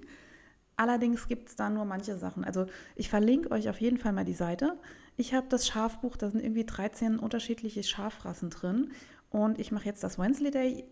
Allerdings 0.80 1.28
gibt 1.28 1.50
es 1.50 1.58
da 1.58 1.70
nur 1.70 1.84
manche 1.84 2.16
Sachen. 2.18 2.46
Also 2.46 2.66
ich 2.96 3.10
verlinke 3.10 3.52
euch 3.52 3.68
auf 3.68 3.82
jeden 3.82 3.98
Fall 3.98 4.14
mal 4.14 4.24
die 4.24 4.34
Seite. 4.34 4.78
Ich 5.18 5.34
habe 5.34 5.46
das 5.50 5.68
Schafbuch, 5.68 6.16
da 6.16 6.30
sind 6.30 6.42
irgendwie 6.42 6.66
13 6.66 7.20
unterschiedliche 7.20 7.84
Schafrassen 7.84 8.50
drin. 8.50 8.92
Und 9.30 9.60
ich 9.60 9.74
mache 9.74 9.88
jetzt 9.88 10.06
das 10.06 10.18
Wensleydale, 10.18 10.86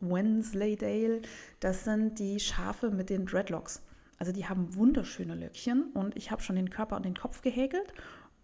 Wensleydale. 0.00 1.22
Das 1.60 1.84
sind 1.84 2.18
die 2.18 2.40
Schafe 2.40 2.90
mit 2.90 3.08
den 3.08 3.24
Dreadlocks. 3.24 3.82
Also 4.18 4.32
die 4.32 4.48
haben 4.48 4.74
wunderschöne 4.74 5.36
Löckchen 5.36 5.92
und 5.92 6.16
ich 6.16 6.32
habe 6.32 6.42
schon 6.42 6.56
den 6.56 6.70
Körper 6.70 6.96
und 6.96 7.04
den 7.04 7.14
Kopf 7.14 7.40
gehäkelt. 7.40 7.94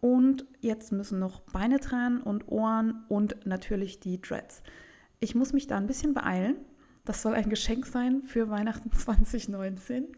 Und 0.01 0.47
jetzt 0.61 0.93
müssen 0.93 1.19
noch 1.19 1.41
Beine 1.41 1.79
dran 1.79 2.23
und 2.23 2.47
Ohren 2.47 3.03
und 3.09 3.45
natürlich 3.45 3.99
die 3.99 4.21
Dreads. 4.21 4.63
Ich 5.19 5.35
muss 5.35 5.53
mich 5.53 5.67
da 5.67 5.79
ein 5.79 5.89
bisschen 5.89 6.15
beeilen. 6.15 6.59
Das 7.05 7.23
soll 7.23 7.35
ein 7.35 7.49
Geschenk 7.49 7.87
sein 7.87 8.23
für 8.23 8.51
Weihnachten 8.51 8.93
2019. 8.97 10.09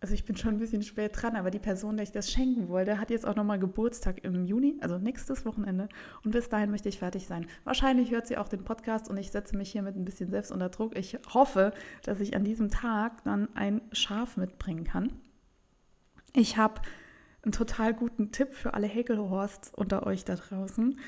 also 0.00 0.14
ich 0.14 0.24
bin 0.24 0.36
schon 0.36 0.54
ein 0.54 0.58
bisschen 0.58 0.82
spät 0.82 1.12
dran, 1.14 1.36
aber 1.36 1.50
die 1.50 1.58
Person, 1.58 1.96
der 1.96 2.04
ich 2.04 2.12
das 2.12 2.30
schenken 2.30 2.68
wollte, 2.68 3.00
hat 3.00 3.10
jetzt 3.10 3.26
auch 3.26 3.34
nochmal 3.34 3.58
Geburtstag 3.58 4.22
im 4.24 4.44
Juni, 4.44 4.76
also 4.80 4.98
nächstes 4.98 5.44
Wochenende. 5.44 5.88
Und 6.24 6.32
bis 6.32 6.48
dahin 6.48 6.70
möchte 6.70 6.88
ich 6.88 6.98
fertig 6.98 7.26
sein. 7.26 7.46
Wahrscheinlich 7.64 8.10
hört 8.10 8.26
sie 8.26 8.36
auch 8.36 8.48
den 8.48 8.64
Podcast 8.64 9.08
und 9.08 9.16
ich 9.16 9.30
setze 9.30 9.56
mich 9.56 9.72
hier 9.72 9.82
mit 9.82 9.96
ein 9.96 10.04
bisschen 10.04 10.30
selbst 10.30 10.52
unter 10.52 10.68
Druck. 10.68 10.96
Ich 10.96 11.18
hoffe, 11.32 11.72
dass 12.02 12.20
ich 12.20 12.36
an 12.36 12.44
diesem 12.44 12.70
Tag 12.70 13.24
dann 13.24 13.48
ein 13.56 13.80
Schaf 13.92 14.36
mitbringen 14.36 14.84
kann. 14.84 15.12
Ich 16.34 16.58
habe 16.58 16.82
einen 17.42 17.52
total 17.52 17.94
guten 17.94 18.30
Tipp 18.32 18.52
für 18.52 18.74
alle 18.74 18.86
Häkelhorsts 18.86 19.72
unter 19.74 20.04
euch 20.06 20.24
da 20.24 20.34
draußen. 20.34 20.98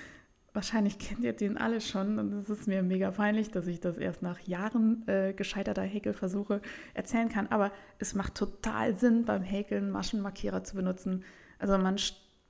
Wahrscheinlich 0.59 0.99
kennt 0.99 1.21
ihr 1.21 1.35
den 1.35 1.57
alle 1.57 1.81
schon 1.81 2.19
und 2.19 2.33
es 2.33 2.51
ist 2.51 2.67
mir 2.67 2.83
mega 2.83 3.13
peinlich, 3.13 3.53
dass 3.53 3.69
ich 3.69 3.79
das 3.79 3.97
erst 3.97 4.23
nach 4.23 4.41
Jahren 4.41 5.07
äh, 5.07 5.33
gescheiterter 5.33 5.83
Häkelversuche 5.83 6.61
erzählen 6.95 7.29
kann. 7.29 7.47
Aber 7.47 7.71
es 8.01 8.17
macht 8.17 8.35
total 8.35 8.97
Sinn, 8.97 9.25
beim 9.25 9.45
Häkeln 9.45 9.89
Maschenmarkierer 9.93 10.65
zu 10.65 10.75
benutzen. 10.75 11.23
Also 11.61 11.79
man 11.79 11.95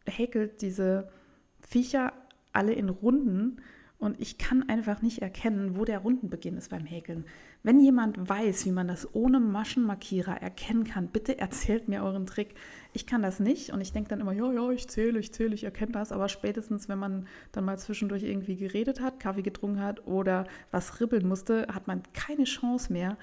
häkelt 0.06 0.62
diese 0.62 1.12
Viecher 1.60 2.14
alle 2.54 2.72
in 2.72 2.88
Runden 2.88 3.60
und 3.98 4.18
ich 4.18 4.38
kann 4.38 4.66
einfach 4.70 5.02
nicht 5.02 5.18
erkennen, 5.18 5.76
wo 5.76 5.84
der 5.84 5.98
Rundenbeginn 5.98 6.56
ist 6.56 6.70
beim 6.70 6.86
Häkeln. 6.86 7.26
Wenn 7.62 7.80
jemand 7.80 8.28
weiß, 8.28 8.66
wie 8.66 8.72
man 8.72 8.88
das 8.88 9.14
ohne 9.14 9.40
Maschenmarkierer 9.40 10.40
erkennen 10.40 10.84
kann, 10.84 11.08
bitte 11.08 11.38
erzählt 11.38 11.88
mir 11.88 12.04
euren 12.04 12.24
Trick. 12.24 12.54
Ich 12.92 13.06
kann 13.06 13.20
das 13.20 13.40
nicht 13.40 13.70
und 13.70 13.80
ich 13.80 13.92
denke 13.92 14.10
dann 14.10 14.20
immer, 14.20 14.32
ja, 14.32 14.52
ja, 14.52 14.70
ich 14.70 14.88
zähle, 14.88 15.18
ich 15.18 15.32
zähle, 15.32 15.54
ich 15.54 15.64
erkenne 15.64 15.92
das. 15.92 16.12
Aber 16.12 16.28
spätestens, 16.28 16.88
wenn 16.88 16.98
man 16.98 17.26
dann 17.52 17.64
mal 17.64 17.78
zwischendurch 17.78 18.22
irgendwie 18.22 18.56
geredet 18.56 19.00
hat, 19.00 19.20
Kaffee 19.20 19.42
getrunken 19.42 19.82
hat 19.82 20.06
oder 20.06 20.46
was 20.70 21.00
ribbeln 21.00 21.26
musste, 21.26 21.66
hat 21.72 21.88
man 21.88 22.02
keine 22.12 22.44
Chance 22.44 22.92
mehr 22.92 23.18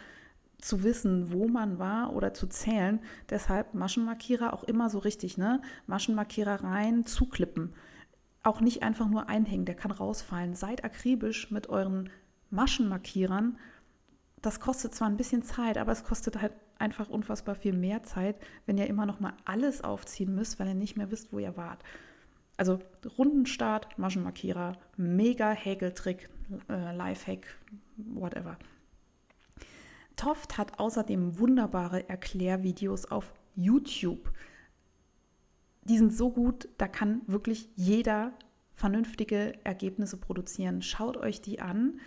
zu 0.60 0.84
wissen, 0.84 1.32
wo 1.32 1.48
man 1.48 1.80
war 1.80 2.14
oder 2.14 2.34
zu 2.34 2.48
zählen. 2.48 3.00
Deshalb 3.30 3.74
Maschenmarkierer 3.74 4.54
auch 4.54 4.64
immer 4.64 4.90
so 4.90 5.00
richtig, 5.00 5.38
ne? 5.38 5.62
Maschenmarkierer 5.88 6.64
rein, 6.64 7.06
zuklippen 7.06 7.74
auch 8.46 8.62
nicht 8.62 8.84
einfach 8.84 9.08
nur 9.08 9.28
einhängen, 9.28 9.66
der 9.66 9.76
kann 9.76 9.92
rausfallen. 9.92 10.54
Seid 10.54 10.84
akribisch 10.84 11.50
mit 11.52 11.68
euren 11.68 12.10
Maschenmarkierern. 12.52 13.58
Das 14.46 14.60
kostet 14.60 14.94
zwar 14.94 15.08
ein 15.08 15.18
bisschen 15.18 15.44
Zeit, 15.44 15.78
aber 15.78 15.92
es 15.92 16.04
kostet 16.04 16.42
halt 16.42 16.54
einfach 16.78 17.10
unfassbar 17.10 17.56
viel 17.56 17.74
mehr 17.74 18.04
Zeit, 18.04 18.36
wenn 18.66 18.78
ihr 18.78 18.88
immer 18.88 19.06
noch 19.06 19.20
mal 19.20 19.34
alles 19.46 19.84
aufziehen 19.84 20.36
müsst, 20.36 20.60
weil 20.60 20.68
ihr 20.68 20.76
nicht 20.76 20.98
mehr 20.98 21.12
wisst, 21.12 21.34
wo 21.34 21.40
ihr 21.40 21.58
wart. 21.58 21.84
Also 22.58 22.80
Rundenstart, 23.18 23.98
Maschenmarkierer, 23.98 24.78
mega 24.98 25.52
Häkeltrick, 25.52 26.30
äh, 26.70 26.96
Lifehack, 26.96 27.48
whatever. 27.98 28.58
Toft 30.16 30.58
hat 30.58 30.80
außerdem 30.80 31.40
wunderbare 31.40 32.08
Erklärvideos 32.08 33.06
auf 33.06 33.34
YouTube 33.56 34.32
die 35.86 35.98
sind 35.98 36.14
so 36.14 36.32
gut, 36.32 36.68
da 36.78 36.88
kann 36.88 37.22
wirklich 37.28 37.70
jeder 37.76 38.34
vernünftige 38.74 39.54
Ergebnisse 39.64 40.18
produzieren. 40.18 40.82
Schaut 40.82 41.16
euch 41.16 41.42
die 41.42 41.62
an. 41.62 42.00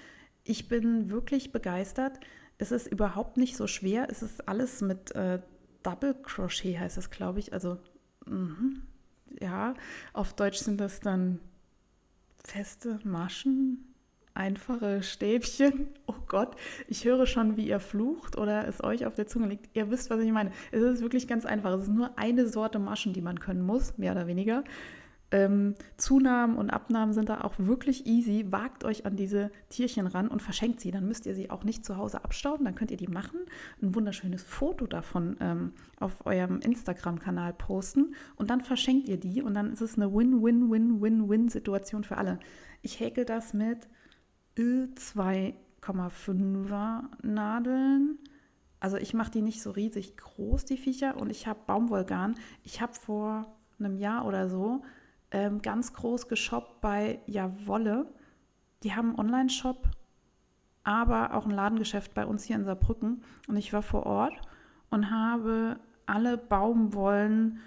Ich 0.48 0.66
bin 0.66 1.11
wirklich 1.11 1.52
begeistert. 1.52 2.20
Es 2.56 2.72
ist 2.72 2.87
überhaupt 2.87 3.37
nicht 3.37 3.54
so 3.54 3.66
schwer. 3.66 4.08
Es 4.11 4.22
ist 4.22 4.48
alles 4.48 4.80
mit 4.80 5.14
äh, 5.14 5.40
Double 5.82 6.14
Crochet, 6.22 6.78
heißt 6.78 6.96
das, 6.96 7.11
glaube 7.11 7.38
ich. 7.38 7.52
Also, 7.52 7.78
mh, 8.26 8.80
ja, 9.40 9.74
auf 10.14 10.32
Deutsch 10.32 10.58
sind 10.58 10.80
das 10.80 11.00
dann 11.00 11.38
feste 12.42 12.98
Maschen 13.04 13.88
einfache 14.38 15.02
Stäbchen. 15.02 15.88
Oh 16.06 16.14
Gott, 16.26 16.56
ich 16.87 17.04
höre 17.04 17.26
schon, 17.26 17.56
wie 17.56 17.66
ihr 17.68 17.80
flucht 17.80 18.38
oder 18.38 18.66
es 18.66 18.82
euch 18.82 19.04
auf 19.04 19.14
der 19.14 19.26
Zunge 19.26 19.48
liegt. 19.48 19.76
Ihr 19.76 19.90
wisst, 19.90 20.11
was 20.11 20.20
ich 20.20 20.30
meine. 20.30 20.52
Es 20.70 20.82
ist 20.82 21.02
wirklich 21.02 21.26
ganz 21.28 21.44
einfach. 21.44 21.72
Es 21.72 21.82
ist 21.82 21.94
nur 21.94 22.18
eine 22.18 22.46
Sorte 22.48 22.78
Maschen, 22.78 23.12
die 23.12 23.20
man 23.20 23.40
können 23.40 23.62
muss, 23.62 23.98
mehr 23.98 24.12
oder 24.12 24.26
weniger. 24.26 24.64
Ähm, 25.30 25.74
Zunahmen 25.98 26.56
und 26.56 26.70
Abnahmen 26.70 27.12
sind 27.12 27.28
da 27.28 27.42
auch 27.42 27.52
wirklich 27.58 28.06
easy. 28.06 28.46
Wagt 28.50 28.84
euch 28.84 29.04
an 29.04 29.14
diese 29.14 29.50
Tierchen 29.68 30.06
ran 30.06 30.28
und 30.28 30.40
verschenkt 30.40 30.80
sie. 30.80 30.90
Dann 30.90 31.06
müsst 31.06 31.26
ihr 31.26 31.34
sie 31.34 31.50
auch 31.50 31.64
nicht 31.64 31.84
zu 31.84 31.98
Hause 31.98 32.24
abstauben. 32.24 32.64
Dann 32.64 32.74
könnt 32.74 32.90
ihr 32.90 32.96
die 32.96 33.08
machen, 33.08 33.40
ein 33.82 33.94
wunderschönes 33.94 34.42
Foto 34.42 34.86
davon 34.86 35.36
ähm, 35.40 35.72
auf 36.00 36.24
eurem 36.24 36.60
Instagram-Kanal 36.60 37.52
posten 37.52 38.14
und 38.36 38.48
dann 38.48 38.62
verschenkt 38.62 39.06
ihr 39.08 39.18
die 39.18 39.42
und 39.42 39.52
dann 39.52 39.72
ist 39.72 39.82
es 39.82 39.96
eine 39.96 40.14
Win-Win-Win-Win-Win-Situation 40.14 42.04
für 42.04 42.16
alle. 42.16 42.38
Ich 42.80 43.00
häkel 43.00 43.26
das 43.26 43.52
mit 43.52 43.86
2,5er 44.56 47.02
Nadeln. 47.22 48.18
Also 48.80 48.96
ich 48.96 49.12
mache 49.12 49.32
die 49.32 49.42
nicht 49.42 49.60
so 49.60 49.72
riesig 49.72 50.16
groß, 50.16 50.64
die 50.64 50.76
Viecher, 50.76 51.16
und 51.16 51.30
ich 51.30 51.46
habe 51.46 51.60
Baumwollgarn. 51.66 52.36
Ich 52.62 52.80
habe 52.80 52.94
vor 52.94 53.52
einem 53.78 53.98
Jahr 53.98 54.24
oder 54.24 54.48
so 54.48 54.82
ähm, 55.30 55.62
ganz 55.62 55.92
groß 55.92 56.28
geshoppt 56.28 56.80
bei 56.80 57.20
Jawolle. 57.26 58.06
Die 58.82 58.94
haben 58.94 59.10
einen 59.10 59.18
Online-Shop, 59.18 59.88
aber 60.84 61.34
auch 61.34 61.44
ein 61.44 61.50
Ladengeschäft 61.50 62.14
bei 62.14 62.24
uns 62.24 62.44
hier 62.44 62.56
in 62.56 62.64
Saarbrücken. 62.64 63.22
Und 63.46 63.56
ich 63.56 63.72
war 63.72 63.82
vor 63.82 64.06
Ort 64.06 64.34
und 64.90 65.10
habe 65.10 65.78
alle 66.06 66.38
Baumwollen 66.38 67.60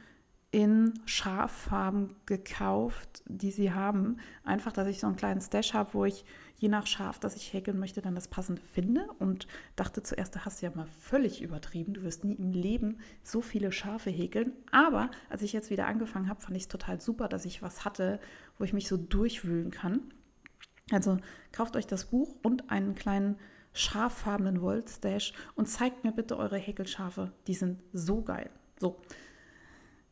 in 0.52 0.94
Schaffarben 1.06 2.16
gekauft, 2.26 3.24
die 3.26 3.52
sie 3.52 3.72
haben. 3.72 4.18
Einfach, 4.44 4.74
dass 4.74 4.88
ich 4.88 5.00
so 5.00 5.08
einen 5.08 5.16
kleinen 5.16 5.42
Stash 5.42 5.74
habe, 5.74 5.94
wo 5.94 6.06
ich 6.06 6.26
je 6.62 6.70
nach 6.70 6.86
Schaf, 6.86 7.18
das 7.18 7.36
ich 7.36 7.54
häkeln 7.54 7.80
möchte, 7.80 8.04
dann 8.04 8.14
das 8.14 8.28
passende 8.28 8.62
finde. 8.62 9.08
Und 9.18 9.48
dachte 9.76 10.04
zuerst, 10.04 10.36
da 10.36 10.46
hast 10.46 10.62
du 10.62 10.68
ja 10.68 10.72
mal 10.76 10.86
völlig 10.86 11.42
übertrieben. 11.42 11.96
Du 11.96 12.04
wirst 12.04 12.24
nie 12.24 12.36
im 12.36 12.52
Leben 12.52 13.00
so 13.24 13.42
viele 13.42 13.72
Schafe 13.72 14.12
häkeln. 14.12 14.54
Aber 14.72 15.10
als 15.30 15.42
ich 15.42 15.54
jetzt 15.54 15.72
wieder 15.72 15.88
angefangen 15.88 16.30
habe, 16.30 16.40
fand 16.40 16.56
ich 16.56 16.64
es 16.64 16.70
total 16.70 17.02
super, 17.02 17.28
dass 17.28 17.46
ich 17.46 17.64
was 17.64 17.84
hatte, 17.84 18.20
wo 18.60 18.64
ich 18.64 18.74
mich 18.74 18.88
so 18.88 18.96
durchwühlen 18.96 19.72
kann. 19.72 20.02
Also 20.92 21.18
kauft 21.52 21.76
euch 21.76 21.88
das 21.88 22.06
Buch 22.06 22.36
und 22.44 22.70
einen 22.70 22.94
kleinen 22.94 23.38
schaffarbenen 23.74 24.62
Wollstash 24.62 25.34
und 25.56 25.68
zeigt 25.68 26.04
mir 26.04 26.12
bitte 26.12 26.38
eure 26.38 26.58
Häkelschafe. 26.58 27.32
Die 27.48 27.56
sind 27.56 27.82
so 27.92 28.22
geil. 28.22 28.52
So, 28.80 29.02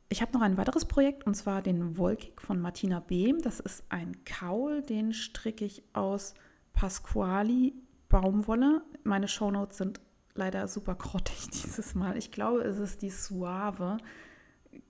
ich 0.10 0.22
habe 0.22 0.34
noch 0.34 0.42
ein 0.42 0.58
weiteres 0.58 0.86
Projekt 0.86 1.26
und 1.28 1.36
zwar 1.36 1.62
den 1.62 1.98
Wolkig 1.98 2.42
von 2.42 2.60
Martina 2.60 3.00
Behm. 3.00 3.42
Das 3.42 3.60
ist 3.60 3.84
ein 3.90 4.24
Kaul, 4.26 4.82
den 4.82 5.14
stricke 5.14 5.66
ich 5.66 5.84
aus 5.94 6.34
Pasquali 6.74 7.76
Baumwolle. 8.10 8.82
Meine 9.04 9.28
Shownotes 9.28 9.78
sind 9.78 10.00
leider 10.34 10.68
super 10.68 10.96
grottig 10.96 11.50
dieses 11.54 11.94
Mal. 11.94 12.18
Ich 12.18 12.32
glaube, 12.32 12.62
es 12.62 12.80
ist 12.80 13.04
die 13.04 13.12
Suave. 13.12 13.98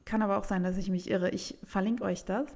Kann 0.05 0.21
aber 0.21 0.37
auch 0.37 0.45
sein, 0.45 0.63
dass 0.63 0.77
ich 0.77 0.89
mich 0.89 1.09
irre. 1.09 1.31
Ich 1.31 1.57
verlinke 1.65 2.03
euch 2.05 2.23
das. 2.23 2.47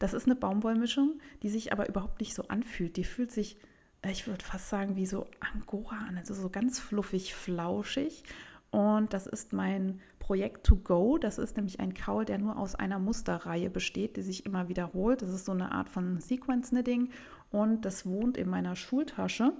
Das 0.00 0.12
ist 0.12 0.26
eine 0.26 0.34
Baumwollmischung, 0.34 1.20
die 1.42 1.48
sich 1.48 1.72
aber 1.72 1.88
überhaupt 1.88 2.20
nicht 2.20 2.34
so 2.34 2.42
anfühlt. 2.48 2.96
Die 2.96 3.04
fühlt 3.04 3.30
sich, 3.30 3.58
äh, 4.02 4.10
ich 4.10 4.26
würde 4.26 4.44
fast 4.44 4.68
sagen, 4.68 4.96
wie 4.96 5.06
so 5.06 5.28
Angora 5.54 6.06
an. 6.08 6.18
Also 6.18 6.34
so 6.34 6.50
ganz 6.50 6.80
fluffig, 6.80 7.34
flauschig. 7.34 8.24
Und 8.70 9.12
das 9.12 9.28
ist 9.28 9.52
mein 9.52 10.00
Projekt 10.28 10.66
To 10.66 10.76
Go. 10.76 11.16
Das 11.16 11.38
ist 11.38 11.56
nämlich 11.56 11.80
ein 11.80 11.94
Kaul, 11.94 12.26
der 12.26 12.36
nur 12.36 12.58
aus 12.58 12.74
einer 12.74 12.98
Musterreihe 12.98 13.70
besteht, 13.70 14.18
die 14.18 14.22
sich 14.22 14.44
immer 14.44 14.68
wiederholt. 14.68 15.22
Das 15.22 15.30
ist 15.30 15.46
so 15.46 15.52
eine 15.52 15.72
Art 15.72 15.88
von 15.88 16.20
Sequence 16.20 16.68
Knitting 16.68 17.08
und 17.50 17.86
das 17.86 18.04
wohnt 18.04 18.36
in 18.36 18.50
meiner 18.50 18.76
Schultasche. 18.76 19.54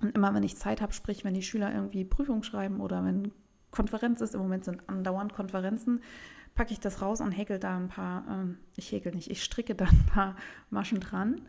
Und 0.00 0.16
immer 0.16 0.32
wenn 0.32 0.42
ich 0.42 0.56
Zeit 0.56 0.80
habe, 0.80 0.94
sprich 0.94 1.22
wenn 1.22 1.34
die 1.34 1.42
Schüler 1.42 1.70
irgendwie 1.70 2.06
Prüfung 2.06 2.42
schreiben 2.42 2.80
oder 2.80 3.04
wenn 3.04 3.30
Konferenz 3.72 4.22
ist, 4.22 4.34
im 4.34 4.40
Moment 4.40 4.64
sind 4.64 4.88
andauernd 4.88 5.34
Konferenzen, 5.34 6.00
packe 6.54 6.72
ich 6.72 6.80
das 6.80 7.02
raus 7.02 7.20
und 7.20 7.32
häkel 7.32 7.58
da 7.58 7.76
ein 7.76 7.88
paar, 7.88 8.24
äh, 8.26 8.54
ich 8.76 8.90
häkel 8.90 9.14
nicht, 9.14 9.30
ich 9.30 9.44
stricke 9.44 9.74
da 9.74 9.84
ein 9.84 10.06
paar 10.06 10.36
Maschen 10.70 11.00
dran. 11.00 11.42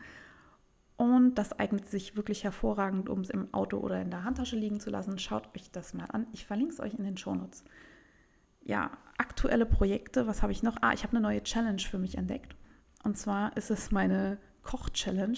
Und 0.98 1.36
das 1.36 1.58
eignet 1.58 1.88
sich 1.88 2.18
wirklich 2.18 2.44
hervorragend, 2.44 3.08
um 3.08 3.22
es 3.22 3.30
im 3.30 3.54
Auto 3.54 3.78
oder 3.78 4.02
in 4.02 4.12
der 4.12 4.26
Handtasche 4.26 4.58
liegen 4.58 4.82
zu 4.82 4.90
lassen. 4.90 5.20
Schaut 5.20 5.56
euch 5.56 5.72
das 5.72 5.94
mal 5.94 6.08
an. 6.12 6.28
Ich 6.34 6.46
verlinke 6.46 6.74
es 6.74 6.82
euch 6.82 6.96
in 6.96 7.06
den 7.06 7.16
Shownotes. 7.16 7.64
Ja, 8.66 8.92
aktuelle 9.18 9.66
Projekte, 9.66 10.28
was 10.28 10.42
habe 10.42 10.52
ich 10.52 10.64
noch? 10.64 10.78
Ah, 10.82 10.92
ich 10.92 11.04
habe 11.04 11.16
eine 11.16 11.22
neue 11.22 11.44
Challenge 11.44 11.80
für 11.80 12.00
mich 12.00 12.18
entdeckt. 12.18 12.56
Und 13.04 13.18
zwar 13.18 13.56
ist 13.56 13.70
es 13.70 13.92
meine 13.92 14.40
Koch-Challenge. 14.64 15.38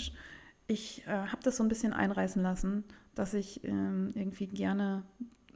Ich 0.68 1.06
äh, 1.06 1.12
habe 1.12 1.44
das 1.44 1.58
so 1.58 1.64
ein 1.64 1.68
bisschen 1.68 1.94
einreißen 1.94 2.42
lassen, 2.42 2.86
dass 3.16 3.34
ich 3.34 3.64
ähm, 3.66 4.12
irgendwie 4.16 4.48
gerne 4.48 5.04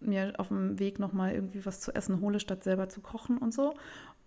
mir 0.01 0.33
auf 0.37 0.49
dem 0.49 0.79
Weg 0.79 0.99
nochmal 0.99 1.33
irgendwie 1.33 1.65
was 1.65 1.79
zu 1.79 1.95
essen 1.95 2.19
hole, 2.19 2.39
statt 2.39 2.63
selber 2.63 2.89
zu 2.89 2.99
kochen 2.99 3.37
und 3.37 3.53
so. 3.53 3.73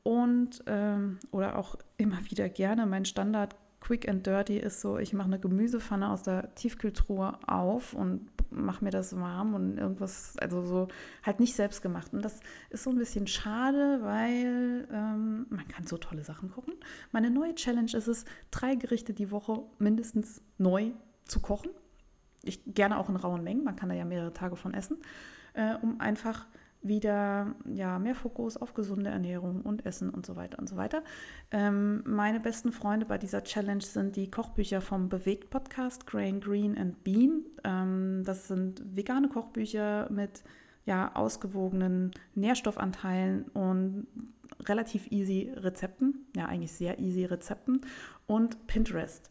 Und 0.02 0.62
ähm, 0.66 1.18
oder 1.30 1.58
auch 1.58 1.76
immer 1.98 2.18
wieder 2.30 2.48
gerne 2.48 2.86
mein 2.86 3.04
Standard 3.04 3.56
Quick 3.80 4.08
and 4.08 4.26
Dirty 4.26 4.56
ist 4.56 4.80
so, 4.80 4.96
ich 4.96 5.12
mache 5.12 5.26
eine 5.26 5.38
Gemüsepfanne 5.38 6.08
aus 6.08 6.22
der 6.22 6.54
Tiefkühltruhe 6.54 7.38
auf 7.46 7.92
und 7.92 8.33
mache 8.54 8.84
mir 8.84 8.90
das 8.90 9.16
warm 9.18 9.54
und 9.54 9.78
irgendwas, 9.78 10.36
also 10.38 10.62
so 10.62 10.88
halt 11.22 11.40
nicht 11.40 11.54
selbst 11.54 11.82
gemacht. 11.82 12.12
Und 12.12 12.24
das 12.24 12.40
ist 12.70 12.84
so 12.84 12.90
ein 12.90 12.98
bisschen 12.98 13.26
schade, 13.26 14.00
weil 14.02 14.88
ähm, 14.92 15.46
man 15.50 15.68
kann 15.68 15.86
so 15.86 15.96
tolle 15.96 16.24
Sachen 16.24 16.50
gucken. 16.50 16.74
Meine 17.12 17.30
neue 17.30 17.54
Challenge 17.54 17.92
ist 17.94 18.08
es, 18.08 18.24
drei 18.50 18.74
Gerichte 18.74 19.12
die 19.12 19.30
Woche 19.30 19.62
mindestens 19.78 20.42
neu 20.58 20.92
zu 21.24 21.40
kochen. 21.40 21.70
Ich 22.42 22.62
gerne 22.66 22.98
auch 22.98 23.08
in 23.08 23.16
rauen 23.16 23.42
Mengen, 23.42 23.64
man 23.64 23.76
kann 23.76 23.88
da 23.88 23.94
ja 23.94 24.04
mehrere 24.04 24.32
Tage 24.32 24.56
von 24.56 24.74
essen, 24.74 24.98
äh, 25.54 25.74
um 25.80 26.00
einfach 26.00 26.46
wieder 26.84 27.56
ja, 27.64 27.98
mehr 27.98 28.14
Fokus 28.14 28.56
auf 28.56 28.74
gesunde 28.74 29.10
Ernährung 29.10 29.62
und 29.62 29.84
Essen 29.86 30.10
und 30.10 30.24
so 30.24 30.36
weiter 30.36 30.58
und 30.58 30.68
so 30.68 30.76
weiter. 30.76 31.02
Ähm, 31.50 32.02
meine 32.06 32.40
besten 32.40 32.72
Freunde 32.72 33.06
bei 33.06 33.18
dieser 33.18 33.42
Challenge 33.42 33.82
sind 33.82 34.16
die 34.16 34.30
Kochbücher 34.30 34.80
vom 34.80 35.08
Bewegt 35.08 35.50
Podcast, 35.50 36.06
Grain, 36.06 36.40
Green 36.40 36.76
and 36.78 37.02
Bean. 37.02 37.42
Ähm, 37.64 38.22
das 38.24 38.48
sind 38.48 38.82
vegane 38.94 39.28
Kochbücher 39.28 40.08
mit 40.10 40.44
ja, 40.84 41.14
ausgewogenen 41.14 42.12
Nährstoffanteilen 42.34 43.44
und 43.48 44.06
relativ 44.68 45.10
easy 45.10 45.50
Rezepten, 45.56 46.26
ja 46.36 46.46
eigentlich 46.46 46.72
sehr 46.72 46.98
easy 46.98 47.24
Rezepten 47.24 47.80
und 48.26 48.66
Pinterest. 48.66 49.30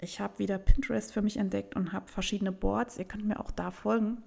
Ich 0.00 0.20
habe 0.20 0.38
wieder 0.38 0.58
Pinterest 0.58 1.12
für 1.12 1.22
mich 1.22 1.36
entdeckt 1.36 1.76
und 1.76 1.92
habe 1.92 2.08
verschiedene 2.08 2.52
Boards. 2.52 2.98
Ihr 2.98 3.04
könnt 3.04 3.26
mir 3.26 3.40
auch 3.40 3.50
da 3.50 3.70
folgen. 3.70 4.22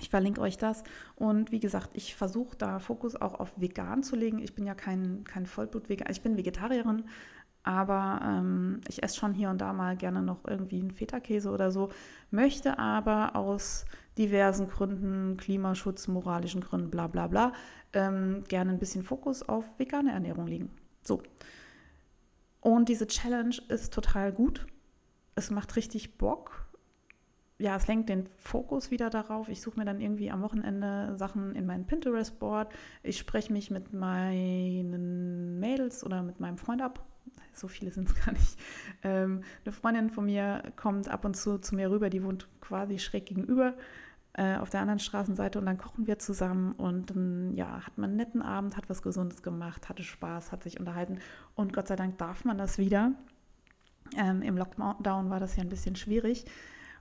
Ich 0.00 0.10
verlinke 0.10 0.40
euch 0.40 0.58
das. 0.58 0.82
Und 1.14 1.52
wie 1.52 1.60
gesagt, 1.60 1.90
ich 1.94 2.14
versuche 2.14 2.56
da 2.56 2.78
Fokus 2.78 3.16
auch 3.16 3.34
auf 3.34 3.60
vegan 3.60 4.02
zu 4.02 4.16
legen. 4.16 4.38
Ich 4.38 4.54
bin 4.54 4.66
ja 4.66 4.74
kein, 4.74 5.24
kein 5.24 5.46
Vollblut-Vegan. 5.46 6.10
Ich 6.10 6.20
bin 6.20 6.36
Vegetarierin, 6.36 7.04
aber 7.62 8.20
ähm, 8.22 8.80
ich 8.88 9.02
esse 9.02 9.16
schon 9.16 9.32
hier 9.32 9.50
und 9.50 9.60
da 9.60 9.72
mal 9.72 9.96
gerne 9.96 10.22
noch 10.22 10.44
irgendwie 10.46 10.80
einen 10.80 10.90
Feta-Käse 10.90 11.50
oder 11.50 11.70
so. 11.70 11.88
Möchte 12.30 12.78
aber 12.78 13.34
aus 13.34 13.86
diversen 14.18 14.68
Gründen, 14.68 15.36
Klimaschutz, 15.36 16.08
moralischen 16.08 16.60
Gründen, 16.60 16.90
bla 16.90 17.06
bla 17.06 17.26
bla, 17.26 17.52
ähm, 17.92 18.44
gerne 18.48 18.72
ein 18.72 18.78
bisschen 18.78 19.02
Fokus 19.02 19.42
auf 19.42 19.64
vegane 19.78 20.12
Ernährung 20.12 20.46
legen. 20.46 20.70
So. 21.02 21.22
Und 22.60 22.88
diese 22.88 23.06
Challenge 23.06 23.56
ist 23.68 23.92
total 23.92 24.32
gut. 24.32 24.66
Es 25.34 25.50
macht 25.50 25.76
richtig 25.76 26.18
Bock 26.18 26.65
ja, 27.58 27.76
es 27.76 27.86
lenkt 27.86 28.08
den 28.08 28.26
Fokus 28.38 28.90
wieder 28.90 29.08
darauf. 29.08 29.48
Ich 29.48 29.62
suche 29.62 29.78
mir 29.78 29.86
dann 29.86 30.00
irgendwie 30.00 30.30
am 30.30 30.42
Wochenende 30.42 31.14
Sachen 31.16 31.54
in 31.54 31.64
mein 31.66 31.86
Pinterest-Board. 31.86 32.72
Ich 33.02 33.18
spreche 33.18 33.52
mich 33.52 33.70
mit 33.70 33.92
meinen 33.92 35.58
Mädels 35.58 36.04
oder 36.04 36.22
mit 36.22 36.38
meinem 36.38 36.58
Freund 36.58 36.82
ab. 36.82 37.04
So 37.52 37.68
viele 37.68 37.90
sind 37.90 38.10
es 38.10 38.24
gar 38.24 38.32
nicht. 38.32 38.58
Ähm, 39.02 39.42
eine 39.64 39.72
Freundin 39.72 40.10
von 40.10 40.26
mir 40.26 40.62
kommt 40.76 41.08
ab 41.08 41.24
und 41.24 41.34
zu 41.36 41.58
zu 41.58 41.74
mir 41.74 41.90
rüber, 41.90 42.10
die 42.10 42.22
wohnt 42.22 42.48
quasi 42.60 42.98
schräg 42.98 43.26
gegenüber 43.26 43.74
äh, 44.34 44.56
auf 44.56 44.68
der 44.68 44.80
anderen 44.80 44.98
Straßenseite 44.98 45.58
und 45.58 45.64
dann 45.64 45.78
kochen 45.78 46.06
wir 46.06 46.18
zusammen 46.18 46.72
und 46.72 47.10
dann 47.10 47.54
ja, 47.54 47.86
hat 47.86 47.96
man 47.96 48.10
einen 48.10 48.16
netten 48.16 48.42
Abend, 48.42 48.76
hat 48.76 48.90
was 48.90 49.02
Gesundes 49.02 49.42
gemacht, 49.42 49.88
hatte 49.88 50.02
Spaß, 50.02 50.52
hat 50.52 50.62
sich 50.62 50.78
unterhalten 50.78 51.20
und 51.54 51.72
Gott 51.72 51.88
sei 51.88 51.96
Dank 51.96 52.18
darf 52.18 52.44
man 52.44 52.58
das 52.58 52.76
wieder. 52.76 53.12
Ähm, 54.16 54.42
Im 54.42 54.58
Lockdown 54.58 55.30
war 55.30 55.40
das 55.40 55.56
ja 55.56 55.62
ein 55.62 55.70
bisschen 55.70 55.96
schwierig. 55.96 56.44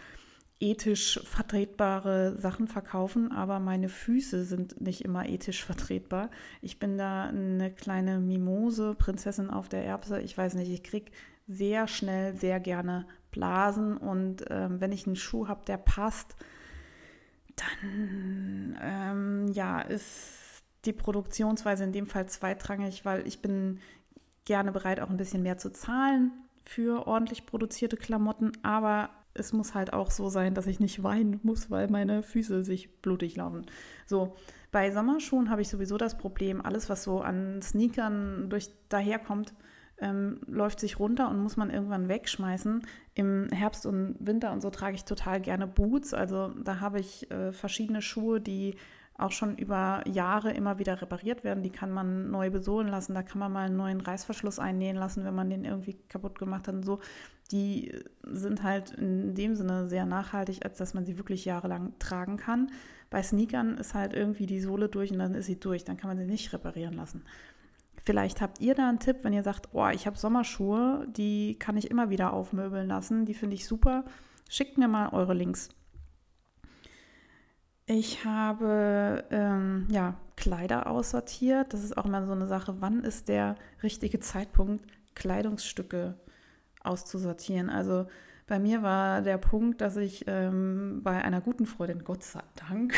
ethisch 0.63 1.21
vertretbare 1.25 2.39
Sachen 2.39 2.69
verkaufen, 2.69 3.33
aber 3.33 3.59
meine 3.59 3.89
Füße 3.89 4.45
sind 4.45 4.81
nicht 4.81 5.05
immer 5.05 5.29
ethisch 5.29 5.65
vertretbar. 5.65 6.31
Ich 6.61 6.79
bin 6.79 6.97
da 6.97 7.25
eine 7.25 7.73
kleine 7.73 8.21
Mimose, 8.21 8.95
Prinzessin 8.95 9.51
auf 9.51 9.69
der 9.69 9.85
Erbse. 9.85 10.21
Ich 10.21 10.39
weiß 10.39 10.55
nicht, 10.55 10.71
ich 10.71 10.85
kriege 10.85 11.11
sehr 11.49 11.89
schnell, 11.89 12.37
sehr 12.37 12.61
gerne 12.61 13.07
Blasen 13.33 13.97
und 13.97 14.45
ähm, 14.51 14.81
wenn 14.81 14.93
ich 14.93 15.07
einen 15.07 15.17
Schuh 15.17 15.49
habe, 15.49 15.65
der 15.67 15.79
passt, 15.79 16.37
dann 17.57 18.79
ähm, 18.81 19.49
ja, 19.53 19.81
ist 19.81 20.63
die 20.85 20.93
Produktionsweise 20.93 21.83
in 21.83 21.93
dem 21.93 22.07
Fall 22.07 22.27
zweitrangig, 22.27 23.05
weil 23.05 23.27
ich 23.27 23.43
bin 23.43 23.81
gerne 24.45 24.71
bereit, 24.71 25.01
auch 25.01 25.11
ein 25.11 25.17
bisschen 25.17 25.43
mehr 25.43 25.59
zu 25.59 25.73
zahlen 25.73 26.31
für 26.65 27.09
ordentlich 27.09 27.47
produzierte 27.47 27.97
Klamotten, 27.97 28.53
aber 28.63 29.11
es 29.35 29.53
muss 29.53 29.75
halt 29.75 29.93
auch 29.93 30.11
so 30.11 30.29
sein, 30.29 30.55
dass 30.55 30.67
ich 30.67 30.81
nicht 30.81 31.03
weinen 31.03 31.41
muss, 31.43 31.71
weil 31.71 31.89
meine 31.89 32.23
Füße 32.23 32.65
sich 32.65 33.01
blutig 33.01 33.37
laufen. 33.37 33.67
So, 34.07 34.37
bei 34.71 34.91
Sommerschuhen 34.91 35.51
habe 35.51 35.63
ich 35.63 35.69
sowieso 35.69 35.97
das 35.97 36.17
Problem, 36.19 36.65
alles, 36.65 36.89
was 36.89 37.03
so 37.03 37.21
an 37.21 37.61
Sneakern 37.63 38.49
durch 38.49 38.71
daherkommt, 38.89 39.55
ähm, 39.99 40.41
läuft 40.47 40.81
sich 40.81 40.99
runter 40.99 41.29
und 41.31 41.41
muss 41.41 41.57
man 41.57 41.71
irgendwann 41.71 42.09
wegschmeißen. 42.09 42.83
Im 43.15 43.49
Herbst 43.51 43.87
und 43.87 44.17
Winter 44.19 44.53
und 44.53 44.61
so 44.61 44.71
trage 44.71 44.97
ich 44.97 45.05
total 45.05 45.41
gerne 45.41 45.67
Boots. 45.67 46.13
Also 46.15 46.49
da 46.49 46.81
habe 46.81 47.01
ich 47.01 47.31
äh, 47.31 47.53
verschiedene 47.53 48.03
Schuhe, 48.03 48.41
die 48.41 48.77
auch 49.17 49.31
schon 49.31 49.57
über 49.57 50.03
Jahre 50.09 50.53
immer 50.53 50.79
wieder 50.79 51.01
repariert 51.01 51.45
werden. 51.45 51.63
Die 51.63 51.71
kann 51.71 51.93
man 51.93 52.31
neu 52.31 52.51
besohlen 52.51 52.89
lassen. 52.89 53.15
Da 53.15 53.23
kann 53.23 53.39
man 53.39 53.53
mal 53.53 53.67
einen 53.67 53.77
neuen 53.77 54.01
Reißverschluss 54.01 54.59
einnähen 54.59 54.97
lassen, 54.97 55.25
wenn 55.25 55.35
man 55.35 55.51
den 55.51 55.65
irgendwie 55.65 55.95
kaputt 56.09 56.39
gemacht 56.39 56.67
hat 56.67 56.75
und 56.75 56.85
so. 56.85 57.01
Die 57.51 57.93
sind 58.23 58.63
halt 58.63 58.93
in 58.93 59.35
dem 59.35 59.55
Sinne 59.55 59.89
sehr 59.89 60.07
nachhaltig, 60.07 60.65
als 60.65 60.79
dass 60.79 60.95
man 60.95 61.05
sie 61.05 61.19
wirklich 61.19 61.45
jahrelang 61.45 61.93
tragen 61.99 62.37
kann. 62.37 62.71
Bei 63.11 63.23
Sneakern 63.23 63.77
ist 63.77 63.93
halt 63.95 64.15
irgendwie 64.15 64.47
die 64.47 64.61
Sohle 64.61 64.89
durch 64.89 65.11
und 65.11 65.19
dann 65.19 65.35
ist 65.35 65.47
sie 65.47 65.61
durch. 65.61 65.85
Dann 65.85 65.99
kann 65.99 66.09
man 66.09 66.19
sie 66.19 66.25
nicht 66.25 66.53
reparieren 66.53 66.95
lassen. 66.95 67.25
Vielleicht 68.05 68.41
habt 68.41 68.61
ihr 68.61 68.75
da 68.75 68.89
einen 68.89 68.99
Tipp, 68.99 69.19
wenn 69.23 69.33
ihr 69.33 69.43
sagt, 69.43 69.69
oh, 69.73 69.89
ich 69.89 70.07
habe 70.07 70.19
Sommerschuhe, 70.19 71.07
die 71.09 71.57
kann 71.59 71.77
ich 71.77 71.91
immer 71.91 72.11
wieder 72.11 72.33
aufmöbeln 72.33 72.89
lassen, 72.89 73.27
die 73.27 73.35
finde 73.35 73.55
ich 73.55 73.67
super. 73.67 74.05
Schickt 74.49 74.77
mir 74.77 74.89
mal 74.89 75.11
eure 75.11 75.35
Links. 75.35 75.69
Ich 77.87 78.25
habe 78.25 79.25
ähm, 79.31 79.87
ja, 79.91 80.17
Kleider 80.37 80.87
aussortiert. 80.87 81.73
Das 81.75 81.85
ist 81.85 81.97
auch 81.97 82.07
immer 82.07 82.25
so 82.27 82.33
eine 82.33 82.47
Sache. 82.47 82.77
Wann 82.81 83.05
ist 83.05 83.29
der 83.29 83.57
richtige 83.83 84.19
Zeitpunkt, 84.21 84.87
Kleidungsstücke 85.15 86.15
auszusortieren? 86.85 87.71
Also 87.71 88.07
bei 88.47 88.59
mir 88.59 88.83
war 88.83 89.23
der 89.23 89.39
Punkt, 89.39 89.81
dass 89.81 89.97
ich 89.97 90.25
ähm, 90.27 91.01
bei 91.03 91.23
einer 91.23 91.41
guten 91.41 91.65
Freundin, 91.65 92.05
Gott 92.05 92.23
sei 92.23 92.43
Dank, 92.69 92.95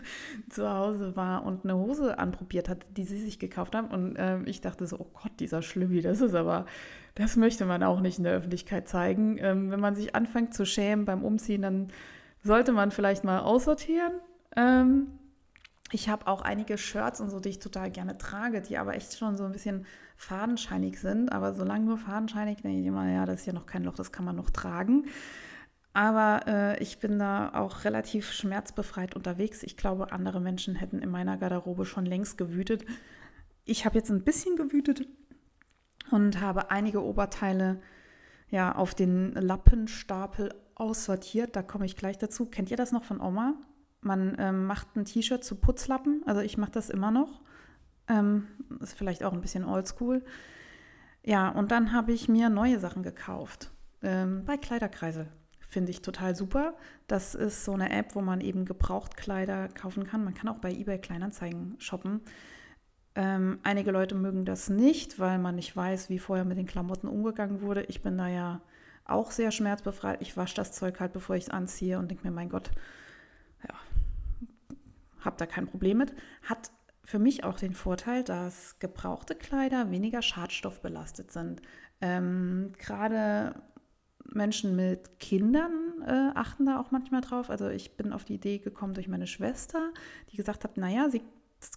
zu 0.50 0.68
Hause 0.68 1.16
war 1.16 1.46
und 1.46 1.64
eine 1.64 1.76
Hose 1.76 2.18
anprobiert 2.18 2.68
hat, 2.68 2.84
die 2.96 3.04
sie 3.04 3.18
sich 3.18 3.38
gekauft 3.38 3.74
haben. 3.74 3.88
Und 3.88 4.16
ähm, 4.18 4.42
ich 4.46 4.60
dachte 4.60 4.86
so, 4.86 4.98
oh 4.98 5.10
Gott, 5.14 5.32
dieser 5.38 5.62
Schlümmi, 5.62 6.02
das 6.02 6.20
ist 6.20 6.34
aber, 6.34 6.66
das 7.14 7.36
möchte 7.36 7.64
man 7.64 7.82
auch 7.82 8.00
nicht 8.00 8.18
in 8.18 8.24
der 8.24 8.34
Öffentlichkeit 8.34 8.88
zeigen. 8.88 9.38
Ähm, 9.38 9.70
wenn 9.70 9.80
man 9.80 9.94
sich 9.94 10.14
anfängt 10.14 10.52
zu 10.52 10.66
schämen 10.66 11.04
beim 11.04 11.24
Umziehen, 11.24 11.62
dann 11.62 11.88
sollte 12.42 12.72
man 12.72 12.90
vielleicht 12.90 13.24
mal 13.24 13.40
aussortieren. 13.40 14.12
Ähm, 14.56 15.06
ich 15.90 16.08
habe 16.08 16.26
auch 16.26 16.42
einige 16.42 16.76
Shirts 16.76 17.20
und 17.20 17.30
so, 17.30 17.40
die 17.40 17.48
ich 17.50 17.58
total 17.58 17.90
gerne 17.90 18.18
trage, 18.18 18.60
die 18.60 18.76
aber 18.76 18.94
echt 18.94 19.16
schon 19.16 19.36
so 19.36 19.44
ein 19.44 19.52
bisschen 19.52 19.86
fadenscheinig 20.16 21.00
sind. 21.00 21.32
Aber 21.32 21.54
solange 21.54 21.86
nur 21.86 21.98
fadenscheinig, 21.98 22.60
denke 22.60 22.80
ich 22.80 22.86
immer, 22.86 23.08
ja, 23.08 23.24
das 23.24 23.40
ist 23.40 23.46
ja 23.46 23.52
noch 23.52 23.66
kein 23.66 23.84
Loch, 23.84 23.94
das 23.94 24.12
kann 24.12 24.24
man 24.24 24.36
noch 24.36 24.50
tragen. 24.50 25.06
Aber 25.94 26.46
äh, 26.46 26.82
ich 26.82 26.98
bin 26.98 27.18
da 27.18 27.52
auch 27.54 27.84
relativ 27.84 28.30
schmerzbefreit 28.30 29.16
unterwegs. 29.16 29.62
Ich 29.62 29.76
glaube, 29.76 30.12
andere 30.12 30.40
Menschen 30.40 30.74
hätten 30.74 30.98
in 31.00 31.10
meiner 31.10 31.38
Garderobe 31.38 31.86
schon 31.86 32.04
längst 32.04 32.36
gewütet. 32.36 32.84
Ich 33.64 33.84
habe 33.84 33.96
jetzt 33.96 34.10
ein 34.10 34.24
bisschen 34.24 34.56
gewütet 34.56 35.06
und 36.10 36.40
habe 36.40 36.70
einige 36.70 37.02
Oberteile 37.02 37.80
ja 38.50 38.74
auf 38.74 38.94
den 38.94 39.32
Lappenstapel 39.32 40.54
aussortiert. 40.74 41.56
Da 41.56 41.62
komme 41.62 41.86
ich 41.86 41.96
gleich 41.96 42.18
dazu. 42.18 42.46
Kennt 42.46 42.70
ihr 42.70 42.76
das 42.76 42.92
noch 42.92 43.04
von 43.04 43.20
Oma? 43.20 43.54
Man 44.00 44.36
ähm, 44.38 44.66
macht 44.66 44.96
ein 44.96 45.04
T-Shirt 45.04 45.44
zu 45.44 45.56
Putzlappen. 45.56 46.22
Also 46.26 46.40
ich 46.40 46.56
mache 46.58 46.70
das 46.72 46.90
immer 46.90 47.10
noch. 47.10 47.42
Ähm, 48.08 48.46
ist 48.80 48.94
vielleicht 48.94 49.24
auch 49.24 49.32
ein 49.32 49.40
bisschen 49.40 49.64
oldschool. 49.64 50.24
Ja, 51.24 51.50
und 51.50 51.70
dann 51.70 51.92
habe 51.92 52.12
ich 52.12 52.28
mir 52.28 52.48
neue 52.48 52.78
Sachen 52.78 53.02
gekauft. 53.02 53.70
Ähm, 54.02 54.44
bei 54.44 54.56
Kleiderkreisel. 54.56 55.28
Finde 55.60 55.90
ich 55.90 56.00
total 56.00 56.34
super. 56.34 56.74
Das 57.08 57.34
ist 57.34 57.64
so 57.64 57.72
eine 57.72 57.90
App, 57.90 58.14
wo 58.14 58.22
man 58.22 58.40
eben 58.40 58.64
Gebrauchtkleider 58.64 59.68
kaufen 59.68 60.04
kann. 60.04 60.24
Man 60.24 60.32
kann 60.32 60.48
auch 60.48 60.58
bei 60.58 60.72
eBay 60.72 60.98
Kleinanzeigen 60.98 61.74
shoppen. 61.78 62.22
Ähm, 63.14 63.58
einige 63.64 63.90
Leute 63.90 64.14
mögen 64.14 64.44
das 64.44 64.70
nicht, 64.70 65.18
weil 65.18 65.38
man 65.38 65.56
nicht 65.56 65.76
weiß, 65.76 66.08
wie 66.08 66.18
vorher 66.18 66.44
mit 66.44 66.56
den 66.56 66.66
Klamotten 66.66 67.08
umgegangen 67.08 67.60
wurde. 67.60 67.82
Ich 67.82 68.00
bin 68.00 68.16
da 68.16 68.28
ja 68.28 68.62
auch 69.04 69.30
sehr 69.30 69.50
schmerzbefreit. 69.50 70.22
Ich 70.22 70.36
wasche 70.36 70.54
das 70.54 70.72
Zeug 70.72 71.00
halt, 71.00 71.12
bevor 71.12 71.36
ich 71.36 71.44
es 71.44 71.50
anziehe 71.50 71.98
und 71.98 72.10
denke 72.10 72.26
mir, 72.26 72.32
mein 72.32 72.48
Gott, 72.48 72.70
ja, 73.68 74.76
habe 75.20 75.36
da 75.38 75.46
kein 75.46 75.66
Problem 75.66 75.98
mit. 75.98 76.14
Hat 76.42 76.70
für 77.04 77.18
mich 77.18 77.44
auch 77.44 77.58
den 77.58 77.74
Vorteil, 77.74 78.22
dass 78.22 78.78
gebrauchte 78.78 79.34
Kleider 79.34 79.90
weniger 79.90 80.22
schadstoffbelastet 80.22 81.32
sind. 81.32 81.62
Ähm, 82.00 82.72
Gerade 82.78 83.54
Menschen 84.32 84.76
mit 84.76 85.18
Kindern 85.18 86.02
äh, 86.06 86.30
achten 86.34 86.66
da 86.66 86.78
auch 86.80 86.90
manchmal 86.90 87.22
drauf. 87.22 87.50
Also 87.50 87.68
ich 87.68 87.96
bin 87.96 88.12
auf 88.12 88.24
die 88.24 88.34
Idee 88.34 88.58
gekommen 88.58 88.94
durch 88.94 89.08
meine 89.08 89.26
Schwester, 89.26 89.90
die 90.30 90.36
gesagt 90.36 90.64
hat, 90.64 90.76
naja, 90.76 91.08
sie 91.08 91.22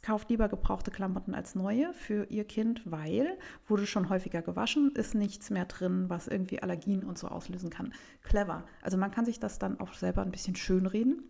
kauft 0.04 0.30
lieber 0.30 0.48
gebrauchte 0.48 0.92
Klamotten 0.92 1.34
als 1.34 1.56
neue 1.56 1.94
für 1.94 2.26
ihr 2.26 2.44
Kind, 2.44 2.84
weil 2.86 3.38
wurde 3.68 3.88
schon 3.88 4.10
häufiger 4.10 4.42
gewaschen, 4.42 4.92
ist 4.96 5.16
nichts 5.16 5.50
mehr 5.50 5.66
drin, 5.66 6.06
was 6.08 6.28
irgendwie 6.28 6.62
Allergien 6.62 7.04
und 7.04 7.18
so 7.18 7.28
auslösen 7.28 7.70
kann. 7.70 7.94
Clever. 8.22 8.64
Also 8.82 8.98
man 8.98 9.12
kann 9.12 9.26
sich 9.26 9.40
das 9.40 9.58
dann 9.60 9.80
auch 9.80 9.94
selber 9.94 10.22
ein 10.22 10.32
bisschen 10.32 10.56
schönreden. 10.56 11.24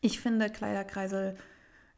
Ich 0.00 0.20
finde 0.20 0.50
Kleiderkreisel 0.50 1.36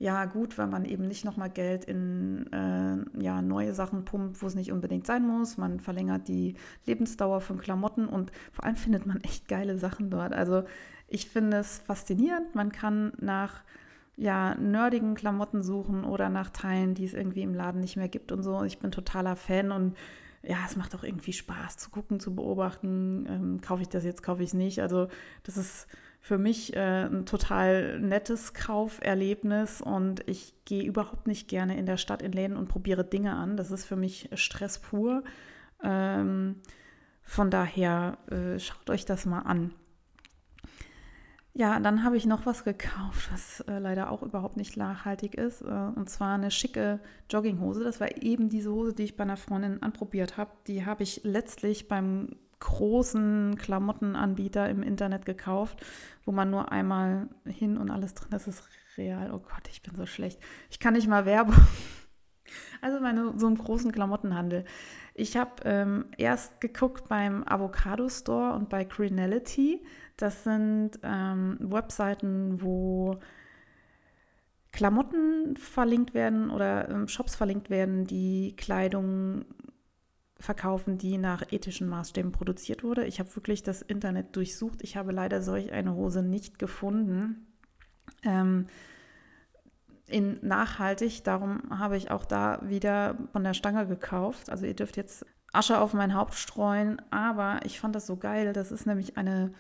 ja 0.01 0.25
gut, 0.25 0.57
weil 0.57 0.67
man 0.67 0.87
eben 0.87 1.07
nicht 1.07 1.27
nochmal 1.27 1.51
Geld 1.51 1.85
in 1.85 2.51
äh, 2.53 3.23
ja, 3.23 3.43
neue 3.43 3.75
Sachen 3.75 4.07
pumpt, 4.07 4.41
wo 4.41 4.47
es 4.47 4.55
nicht 4.55 4.73
unbedingt 4.73 5.07
sein 5.07 5.27
muss. 5.27 5.59
Man 5.59 5.79
verlängert 5.79 6.27
die 6.27 6.55
Lebensdauer 6.87 7.43
von 7.43 7.59
Klamotten 7.59 8.07
und 8.07 8.33
vor 8.51 8.65
allem 8.65 8.77
findet 8.77 9.05
man 9.05 9.21
echt 9.21 9.47
geile 9.47 9.77
Sachen 9.77 10.09
dort. 10.09 10.33
Also 10.33 10.65
ich 11.07 11.29
finde 11.29 11.59
es 11.59 11.81
faszinierend. 11.81 12.55
Man 12.55 12.73
kann 12.73 13.13
nach 13.21 13.63
ja, 14.17 14.55
nerdigen 14.55 15.15
Klamotten 15.15 15.63
suchen 15.63 16.05
oder 16.05 16.31
nach 16.31 16.49
Teilen, 16.49 16.95
die 16.95 17.05
es 17.05 17.13
irgendwie 17.13 17.43
im 17.43 17.55
Laden 17.55 17.83
nicht 17.83 17.97
mehr 17.97 18.09
gibt 18.09 18.33
und 18.33 18.43
so. 18.43 18.63
Ich 18.65 18.79
bin 18.79 18.91
totaler 18.91 19.37
Fan 19.37 19.71
und 19.71 19.99
ja, 20.43 20.57
es 20.67 20.77
macht 20.77 20.95
auch 20.95 21.05
irgendwie 21.05 21.35
Spaß 21.35 21.77
zu 21.77 21.91
gucken, 21.91 22.21
zu 22.21 22.35
beobachten. 22.35 23.27
Ähm, 23.29 23.61
kaufe 23.61 23.83
ich 23.83 23.89
das 23.91 24.05
jetzt, 24.05 24.23
kaufe 24.23 24.43
ich 24.43 24.49
es 24.49 24.55
nicht. 24.55 24.81
Also 24.81 25.09
das 25.43 25.59
ist 25.59 25.89
für 26.21 26.37
mich 26.37 26.77
äh, 26.77 27.07
ein 27.07 27.25
total 27.25 27.99
nettes 27.99 28.53
Kauferlebnis 28.53 29.81
und 29.81 30.23
ich 30.29 30.55
gehe 30.67 30.85
überhaupt 30.85 31.27
nicht 31.27 31.49
gerne 31.49 31.79
in 31.79 31.87
der 31.87 31.97
Stadt 31.97 32.21
in 32.21 32.33
Läden 32.33 32.57
und 32.57 32.69
probiere 32.69 33.05
Dinge 33.05 33.35
an. 33.35 33.57
Das 33.57 33.71
ist 33.71 33.87
für 33.87 33.97
mich 33.97 34.29
Stress 34.35 34.79
pur. 34.79 35.25
Ähm, 35.83 36.57
von 37.23 37.51
daher 37.51 38.19
äh, 38.31 38.59
schaut 38.59 38.91
euch 38.91 39.07
das 39.07 39.25
mal 39.25 39.41
an. 39.41 39.73
Ja, 41.53 41.81
dann 41.81 42.05
habe 42.05 42.17
ich 42.17 42.27
noch 42.27 42.47
was 42.47 42.65
gekauft, 42.65 43.31
was 43.33 43.61
äh, 43.61 43.79
leider 43.79 44.11
auch 44.11 44.23
überhaupt 44.23 44.57
nicht 44.57 44.77
nachhaltig 44.77 45.35
ist. 45.35 45.63
Äh, 45.63 45.65
und 45.65 46.09
zwar 46.09 46.35
eine 46.35 46.51
schicke 46.51 47.01
Jogginghose. 47.29 47.83
Das 47.83 47.99
war 47.99 48.23
eben 48.23 48.51
diese 48.51 48.71
Hose, 48.71 48.95
die 48.95 49.05
ich 49.05 49.17
bei 49.17 49.25
einer 49.25 49.37
Freundin 49.37 49.83
anprobiert 49.83 50.37
habe. 50.37 50.53
Die 50.67 50.85
habe 50.85 51.03
ich 51.03 51.23
letztlich 51.25 51.89
beim 51.89 52.37
großen 52.61 53.57
Klamottenanbieter 53.57 54.69
im 54.69 54.83
Internet 54.83 55.27
gekauft, 55.27 55.85
wo 56.25 56.33
man 56.33 56.51
nur 56.51 56.71
einmal 56.71 57.29
hin 57.45 57.77
und 57.77 57.91
alles 57.91 58.15
drin. 58.15 58.29
Es 58.33 58.47
ist 58.47 58.63
Real. 58.97 59.31
Oh 59.33 59.39
Gott, 59.39 59.69
ich 59.71 59.83
bin 59.83 59.95
so 59.97 60.07
schlecht. 60.07 60.41
Ich 60.71 60.79
kann 60.79 60.95
nicht 60.95 61.09
mal 61.09 61.27
Werbung. 61.27 61.57
Also 62.83 62.99
meine, 62.99 63.39
so 63.39 63.47
einen 63.47 63.59
großen 63.59 63.93
Klamottenhandel. 63.93 64.65
Ich 65.15 65.37
habe 65.37 65.63
ähm, 65.65 66.07
erst 66.19 66.61
geguckt 66.61 67.09
beim 67.09 67.45
Avocado 67.47 68.09
Store 68.09 68.55
und 68.55 68.69
bei 68.69 68.83
Greenality. 68.83 69.85
Das 70.17 70.43
sind 70.43 70.99
ähm, 71.05 71.59
Webseiten, 71.61 72.61
wo 72.61 73.21
Klamotten 74.73 75.57
verlinkt 75.57 76.13
werden 76.15 76.51
oder 76.51 76.89
ähm, 76.89 77.07
Shops 77.07 77.37
verlinkt 77.37 77.71
werden, 77.71 78.07
die 78.07 78.57
Kleidung 78.57 79.45
verkaufen, 80.41 80.99
die 80.99 81.19
nach 81.19 81.53
ethischen 81.53 81.89
Maßstäben 81.89 82.33
produziert 82.33 82.83
wurde. 82.83 83.05
Ich 83.05 83.21
habe 83.21 83.35
wirklich 83.37 83.63
das 83.63 83.83
Internet 83.83 84.35
durchsucht. 84.35 84.83
Ich 84.83 84.97
habe 84.97 85.13
leider 85.13 85.43
solch 85.43 85.73
eine 85.73 85.95
Hose 85.95 86.23
nicht 86.23 86.59
gefunden. 86.59 87.47
Ähm, 88.23 88.67
in 90.07 90.39
nachhaltig, 90.43 91.23
darum 91.23 91.63
habe 91.71 91.97
ich 91.97 92.11
auch 92.11 92.25
da 92.25 92.61
wieder 92.65 93.17
von 93.33 93.45
der 93.45 93.55
Stange 93.55 93.87
gekauft. 93.87 94.51
Also 94.51 94.67
ihr 94.67 94.75
dürft 94.75 94.97
jetzt 94.97 95.25
Asche 95.53 95.79
auf 95.79 95.95
mein 95.95 96.15
Haupt 96.15 96.35
streuen, 96.35 97.01
aber 97.11 97.61
ich 97.65 97.79
fand 97.79 97.95
das 97.95 98.07
so 98.07 98.17
geil. 98.17 98.53
Das 98.53 98.73
ist 98.73 98.87
nämlich 98.87 99.17
eine 99.17 99.53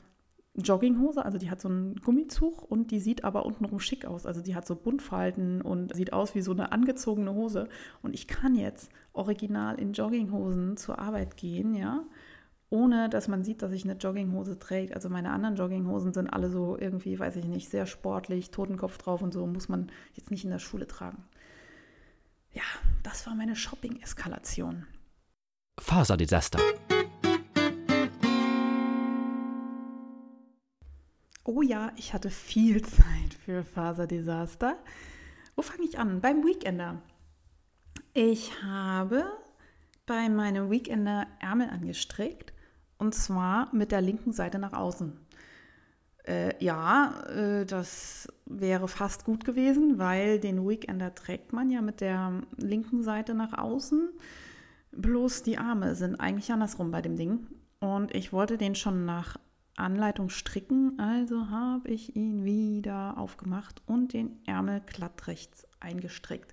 Jogginghose, 0.55 1.25
also 1.25 1.39
die 1.39 1.51
hat 1.51 1.61
so 1.61 1.69
einen 1.69 1.97
Gummizug 1.97 2.63
und 2.69 2.91
die 2.91 2.99
sieht 2.99 3.25
aber 3.25 3.47
untenrum 3.47 3.81
schick 3.81 4.05
aus. 4.05 4.27
Also 4.27 4.41
die 4.41 4.55
hat 4.55 4.67
so 4.67 4.75
Buntfalten 4.75 5.63
und 5.63 5.95
sieht 5.95 6.13
aus 6.13 6.35
wie 6.35 6.43
so 6.43 6.53
eine 6.53 6.73
angezogene 6.73 7.33
Hose. 7.33 7.69
Und 8.03 8.15
ich 8.15 8.27
kann 8.27 8.57
jetzt 8.57 8.91
original 9.13 9.79
in 9.79 9.93
Jogginghosen 9.93 10.77
zur 10.77 10.99
Arbeit 10.99 11.37
gehen, 11.37 11.75
ja, 11.75 12.05
ohne 12.71 13.09
dass 13.09 13.27
man 13.27 13.43
sieht, 13.43 13.63
dass 13.63 13.73
ich 13.73 13.85
eine 13.85 13.95
Jogginghose 13.95 14.59
trägt. 14.59 14.95
Also 14.95 15.09
meine 15.09 15.31
anderen 15.31 15.57
Jogginghosen 15.57 16.13
sind 16.13 16.29
alle 16.29 16.49
so 16.49 16.79
irgendwie, 16.79 17.19
weiß 17.19 17.37
ich 17.37 17.45
nicht, 17.45 17.69
sehr 17.69 17.87
sportlich, 17.87 18.51
Totenkopf 18.51 18.99
drauf 18.99 19.23
und 19.23 19.33
so, 19.33 19.47
muss 19.47 19.69
man 19.69 19.91
jetzt 20.15 20.31
nicht 20.31 20.45
in 20.45 20.51
der 20.51 20.61
Schule 20.61 20.87
tragen. 20.87 21.25
Ja, 22.53 22.63
das 23.03 23.27
war 23.27 23.35
meine 23.35 23.57
Shopping-Eskalation. 23.57 24.87
Faserdesaster. 25.79 26.61
Oh 31.45 31.63
ja, 31.63 31.93
ich 31.97 32.13
hatte 32.13 32.31
viel 32.31 32.83
Zeit 32.85 33.35
für 33.45 33.65
Faserdesaster. 33.65 34.79
Wo 35.57 35.63
fange 35.63 35.85
ich 35.85 35.99
an? 35.99 36.21
Beim 36.21 36.45
Weekender. 36.45 37.03
Ich 38.13 38.63
habe 38.65 39.25
bei 40.05 40.29
meinem 40.29 40.69
Weekender 40.69 41.29
Ärmel 41.39 41.71
angestrickt 41.71 42.53
und 42.99 43.15
zwar 43.15 43.73
mit 43.73 43.93
der 43.93 44.01
linken 44.01 44.33
Seite 44.33 44.59
nach 44.59 44.73
außen. 44.73 45.13
Äh, 46.27 46.63
ja, 46.63 47.23
äh, 47.29 47.65
das 47.65 48.27
wäre 48.47 48.89
fast 48.89 49.25
gut 49.25 49.45
gewesen, 49.45 49.99
weil 49.99 50.41
den 50.41 50.69
Weekender 50.69 51.15
trägt 51.15 51.53
man 51.53 51.71
ja 51.71 51.83
mit 51.83 52.01
der 52.01 52.43
linken 52.57 53.05
Seite 53.05 53.35
nach 53.35 53.57
außen. 53.57 54.09
Bloß 54.91 55.45
die 55.45 55.59
Arme 55.59 55.95
sind 55.95 56.17
eigentlich 56.17 56.51
andersrum 56.51 56.91
bei 56.91 57.03
dem 57.03 57.17
Ding. 57.17 57.47
Und 57.79 58.13
ich 58.13 58.33
wollte 58.33 58.59
den 58.59 58.75
schon 58.75 59.05
nach 59.05 59.37
Anleitung 59.77 60.31
stricken, 60.31 60.99
also 60.99 61.49
habe 61.49 61.89
ich 61.89 62.17
ihn 62.17 62.45
wieder 62.45 63.17
aufgemacht 63.17 63.83
und 63.87 64.13
den 64.13 64.41
Ärmel 64.47 64.83
glatt 64.85 65.29
rechts 65.29 65.65
eingestrickt. 65.79 66.53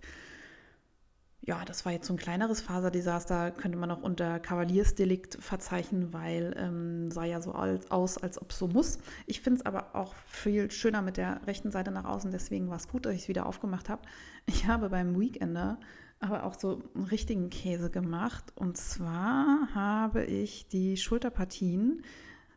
Ja, 1.47 1.63
das 1.63 1.85
war 1.85 1.93
jetzt 1.93 2.07
so 2.07 2.13
ein 2.13 2.17
kleineres 2.17 2.59
Faserdesaster, 2.59 3.51
könnte 3.51 3.77
man 3.77 3.89
auch 3.89 4.01
unter 4.01 4.37
Kavaliersdelikt 4.37 5.37
verzeichnen, 5.41 6.11
weil 6.11 6.53
ähm, 6.57 7.09
sah 7.09 7.23
ja 7.23 7.39
so 7.41 7.53
aus, 7.53 8.17
als 8.17 8.41
ob 8.41 8.51
es 8.51 8.59
so 8.59 8.67
muss. 8.67 8.99
Ich 9.27 9.39
finde 9.39 9.61
es 9.61 9.65
aber 9.65 9.95
auch 9.95 10.13
viel 10.27 10.69
schöner 10.69 11.01
mit 11.01 11.15
der 11.15 11.39
rechten 11.47 11.71
Seite 11.71 11.91
nach 11.91 12.03
außen, 12.03 12.31
deswegen 12.31 12.69
war 12.69 12.75
es 12.75 12.89
gut, 12.89 13.05
dass 13.05 13.13
ich 13.13 13.21
es 13.21 13.27
wieder 13.29 13.45
aufgemacht 13.45 13.87
habe. 13.87 14.01
Ich 14.45 14.67
habe 14.67 14.89
beim 14.89 15.17
Weekender 15.17 15.79
aber 16.19 16.43
auch 16.43 16.59
so 16.59 16.81
einen 16.93 17.05
richtigen 17.05 17.49
Käse 17.49 17.89
gemacht. 17.89 18.51
Und 18.55 18.75
zwar 18.75 19.69
habe 19.73 20.25
ich 20.25 20.67
die 20.67 20.97
Schulterpartien 20.97 22.03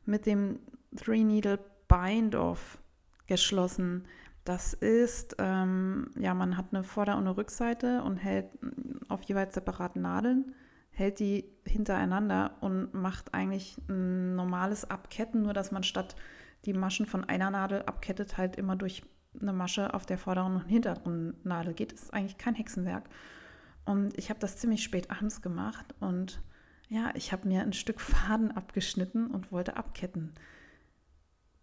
mit 0.05 0.27
dem 0.27 0.59
Three 0.97 1.23
Needle 1.23 1.61
Bind-Off 1.87 2.79
geschlossen. 3.29 4.05
Das 4.51 4.75
ist, 4.75 5.37
ähm, 5.39 6.11
ja, 6.19 6.35
man 6.35 6.57
hat 6.57 6.73
eine 6.73 6.83
Vorder- 6.83 7.17
und 7.17 7.21
eine 7.21 7.37
Rückseite 7.37 8.03
und 8.03 8.17
hält 8.17 8.47
auf 9.09 9.23
jeweils 9.23 9.55
separaten 9.55 10.03
Nadeln, 10.03 10.57
hält 10.91 11.21
die 11.21 11.45
hintereinander 11.65 12.57
und 12.61 12.93
macht 12.93 13.33
eigentlich 13.33 13.79
ein 13.89 14.35
normales 14.35 14.91
Abketten, 14.91 15.43
nur 15.43 15.53
dass 15.53 15.71
man 15.71 15.85
statt 15.85 16.17
die 16.65 16.73
Maschen 16.73 17.07
von 17.07 17.23
einer 17.23 17.49
Nadel 17.53 17.83
abkettet, 17.83 18.39
halt 18.39 18.57
immer 18.57 18.75
durch 18.75 19.05
eine 19.41 19.53
Masche 19.53 19.95
auf 19.95 20.05
der 20.05 20.19
vorderen 20.19 20.57
und 20.57 20.67
hinteren 20.67 21.37
Nadel 21.45 21.73
geht. 21.73 21.93
Das 21.93 22.03
ist 22.03 22.13
eigentlich 22.13 22.37
kein 22.37 22.57
Hexenwerk. 22.57 23.09
Und 23.85 24.19
ich 24.19 24.31
habe 24.31 24.41
das 24.41 24.57
ziemlich 24.57 24.83
spät 24.83 25.13
abends 25.13 25.43
gemacht 25.43 25.95
und 26.01 26.43
ja, 26.89 27.13
ich 27.15 27.31
habe 27.33 27.47
mir 27.47 27.63
ein 27.63 27.73
Stück 27.73 28.01
Faden 28.01 28.51
abgeschnitten 28.51 29.29
und 29.29 29.53
wollte 29.53 29.77
abketten. 29.77 30.35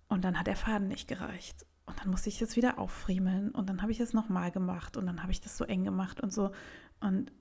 Und 0.07 0.23
dann 0.23 0.39
hat 0.39 0.47
der 0.47 0.55
Faden 0.55 0.87
nicht 0.87 1.09
gereicht. 1.09 1.65
Und 1.87 1.99
dann 1.99 2.11
musste 2.11 2.29
ich 2.29 2.37
das 2.37 2.55
wieder 2.57 2.77
auffriemeln 2.79 3.51
und 3.51 3.69
dann 3.69 3.81
habe 3.81 3.93
ich 3.93 3.99
es 4.01 4.13
nochmal 4.13 4.51
gemacht 4.51 4.97
und 4.97 5.05
dann 5.05 5.23
habe 5.23 5.31
ich 5.31 5.39
das 5.39 5.57
so 5.57 5.63
eng 5.63 5.85
gemacht 5.85 6.21
und 6.21 6.33
so. 6.33 6.51
Und 6.99 7.31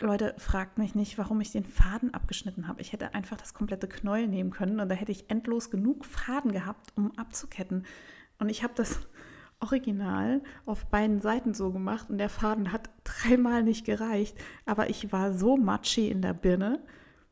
Leute, 0.00 0.34
fragt 0.38 0.78
mich 0.78 0.96
nicht, 0.96 1.16
warum 1.16 1.40
ich 1.40 1.52
den 1.52 1.64
Faden 1.64 2.12
abgeschnitten 2.12 2.66
habe. 2.66 2.80
Ich 2.80 2.92
hätte 2.92 3.14
einfach 3.14 3.36
das 3.36 3.54
komplette 3.54 3.86
Knäuel 3.86 4.26
nehmen 4.26 4.50
können 4.50 4.80
und 4.80 4.88
da 4.88 4.96
hätte 4.96 5.12
ich 5.12 5.30
endlos 5.30 5.70
genug 5.70 6.04
Faden 6.04 6.50
gehabt, 6.50 6.92
um 6.96 7.16
abzuketten. 7.16 7.86
Und 8.40 8.48
ich 8.48 8.64
habe 8.64 8.74
das 8.74 8.98
original 9.60 10.42
auf 10.66 10.86
beiden 10.86 11.20
Seiten 11.20 11.54
so 11.54 11.70
gemacht 11.70 12.10
und 12.10 12.18
der 12.18 12.30
Faden 12.30 12.72
hat 12.72 12.90
dreimal 13.04 13.62
nicht 13.62 13.86
gereicht. 13.86 14.36
Aber 14.66 14.90
ich 14.90 15.12
war 15.12 15.32
so 15.32 15.56
matschig 15.56 16.10
in 16.10 16.20
der 16.20 16.34
Birne, 16.34 16.82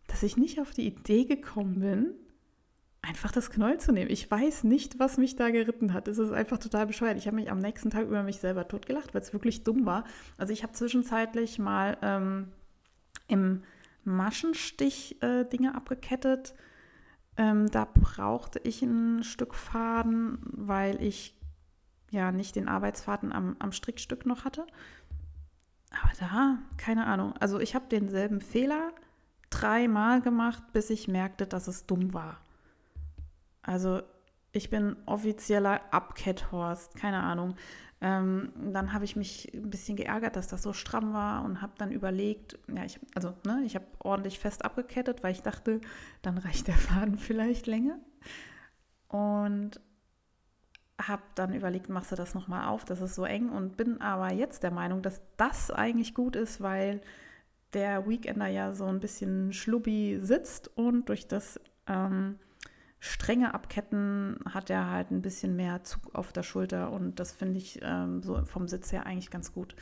dass 0.06 0.22
ich 0.22 0.36
nicht 0.36 0.60
auf 0.60 0.70
die 0.70 0.86
Idee 0.86 1.24
gekommen 1.24 1.80
bin, 1.80 2.14
einfach 3.02 3.32
das 3.32 3.50
Knäuel 3.50 3.78
zu 3.78 3.92
nehmen. 3.92 4.10
Ich 4.10 4.30
weiß 4.30 4.64
nicht, 4.64 4.98
was 4.98 5.16
mich 5.16 5.36
da 5.36 5.50
geritten 5.50 5.94
hat. 5.94 6.08
Es 6.08 6.18
ist 6.18 6.32
einfach 6.32 6.58
total 6.58 6.86
bescheuert. 6.86 7.16
Ich 7.16 7.26
habe 7.26 7.36
mich 7.36 7.50
am 7.50 7.58
nächsten 7.58 7.90
Tag 7.90 8.06
über 8.06 8.22
mich 8.22 8.38
selber 8.38 8.68
totgelacht, 8.68 9.14
weil 9.14 9.22
es 9.22 9.32
wirklich 9.32 9.64
dumm 9.64 9.86
war. 9.86 10.04
Also 10.36 10.52
ich 10.52 10.62
habe 10.62 10.72
zwischenzeitlich 10.72 11.58
mal 11.58 11.96
ähm, 12.02 12.48
im 13.26 13.62
Maschenstich 14.04 15.22
äh, 15.22 15.44
Dinge 15.44 15.74
abgekettet. 15.74 16.54
Ähm, 17.36 17.70
da 17.70 17.86
brauchte 17.86 18.58
ich 18.60 18.82
ein 18.82 19.24
Stück 19.24 19.54
Faden, 19.54 20.38
weil 20.42 21.02
ich 21.02 21.36
ja 22.10 22.32
nicht 22.32 22.56
den 22.56 22.68
Arbeitsfaden 22.68 23.32
am, 23.32 23.56
am 23.60 23.72
Strickstück 23.72 24.26
noch 24.26 24.44
hatte. 24.44 24.66
Aber 25.90 26.12
da, 26.18 26.58
keine 26.76 27.06
Ahnung. 27.06 27.34
Also 27.40 27.60
ich 27.60 27.74
habe 27.74 27.86
denselben 27.88 28.40
Fehler 28.40 28.92
dreimal 29.48 30.20
gemacht, 30.20 30.62
bis 30.72 30.90
ich 30.90 31.08
merkte, 31.08 31.46
dass 31.46 31.66
es 31.66 31.86
dumm 31.86 32.12
war. 32.12 32.40
Also 33.70 34.02
ich 34.50 34.68
bin 34.68 34.96
offizieller 35.06 35.80
Abketthorst, 35.92 36.96
keine 36.96 37.22
Ahnung. 37.22 37.54
Ähm, 38.00 38.50
dann 38.72 38.92
habe 38.92 39.04
ich 39.04 39.14
mich 39.14 39.48
ein 39.54 39.70
bisschen 39.70 39.94
geärgert, 39.94 40.34
dass 40.34 40.48
das 40.48 40.62
so 40.62 40.72
stramm 40.72 41.12
war 41.12 41.44
und 41.44 41.62
habe 41.62 41.74
dann 41.78 41.92
überlegt, 41.92 42.58
ja, 42.74 42.84
ich, 42.84 42.98
also 43.14 43.32
ne, 43.46 43.62
ich 43.64 43.76
habe 43.76 43.84
ordentlich 44.00 44.40
fest 44.40 44.64
abgekettet, 44.64 45.22
weil 45.22 45.30
ich 45.32 45.42
dachte, 45.42 45.80
dann 46.20 46.36
reicht 46.38 46.66
der 46.66 46.74
Faden 46.74 47.16
vielleicht 47.18 47.68
länger. 47.68 48.00
Und 49.06 49.80
habe 51.00 51.22
dann 51.36 51.54
überlegt, 51.54 51.88
machst 51.88 52.10
du 52.10 52.16
das 52.16 52.34
nochmal 52.34 52.66
auf, 52.66 52.84
das 52.84 53.00
ist 53.00 53.14
so 53.14 53.24
eng 53.24 53.50
und 53.50 53.76
bin 53.76 54.00
aber 54.00 54.32
jetzt 54.32 54.64
der 54.64 54.72
Meinung, 54.72 55.00
dass 55.00 55.22
das 55.36 55.70
eigentlich 55.70 56.14
gut 56.14 56.34
ist, 56.34 56.60
weil 56.60 57.00
der 57.72 58.08
Weekender 58.08 58.48
ja 58.48 58.74
so 58.74 58.86
ein 58.86 58.98
bisschen 58.98 59.52
schlubbi 59.52 60.18
sitzt 60.20 60.76
und 60.76 61.08
durch 61.08 61.28
das 61.28 61.60
ähm, 61.86 62.38
strenge 63.00 63.54
Abketten 63.54 64.38
hat 64.48 64.70
er 64.70 64.90
halt 64.90 65.10
ein 65.10 65.22
bisschen 65.22 65.56
mehr 65.56 65.82
Zug 65.84 66.14
auf 66.14 66.32
der 66.32 66.42
Schulter 66.42 66.92
und 66.92 67.18
das 67.18 67.32
finde 67.32 67.58
ich 67.58 67.80
ähm, 67.82 68.22
so 68.22 68.44
vom 68.44 68.68
Sitz 68.68 68.92
her 68.92 69.06
eigentlich 69.06 69.30
ganz 69.30 69.52
gut. 69.52 69.74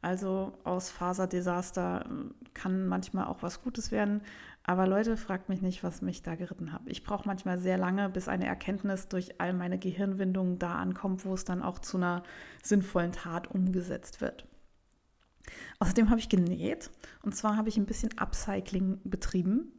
Also 0.00 0.58
aus 0.64 0.90
Faserdesaster 0.90 2.06
äh, 2.06 2.50
kann 2.54 2.88
manchmal 2.88 3.26
auch 3.26 3.42
was 3.42 3.62
Gutes 3.62 3.92
werden. 3.92 4.22
Aber 4.64 4.86
Leute, 4.86 5.16
fragt 5.16 5.48
mich 5.48 5.60
nicht, 5.62 5.82
was 5.84 6.02
mich 6.02 6.22
da 6.22 6.34
geritten 6.34 6.72
hat. 6.72 6.82
Ich 6.86 7.04
brauche 7.04 7.26
manchmal 7.26 7.58
sehr 7.58 7.78
lange, 7.78 8.08
bis 8.08 8.28
eine 8.28 8.46
Erkenntnis 8.46 9.08
durch 9.08 9.40
all 9.40 9.52
meine 9.52 9.78
Gehirnwindungen 9.78 10.58
da 10.58 10.74
ankommt, 10.76 11.24
wo 11.24 11.34
es 11.34 11.44
dann 11.44 11.62
auch 11.62 11.78
zu 11.78 11.96
einer 11.96 12.22
sinnvollen 12.62 13.12
Tat 13.12 13.48
umgesetzt 13.48 14.20
wird. 14.20 14.46
Außerdem 15.78 16.10
habe 16.10 16.20
ich 16.20 16.28
genäht 16.28 16.90
und 17.22 17.34
zwar 17.34 17.56
habe 17.56 17.68
ich 17.68 17.76
ein 17.76 17.86
bisschen 17.86 18.16
Upcycling 18.18 19.00
betrieben. 19.04 19.72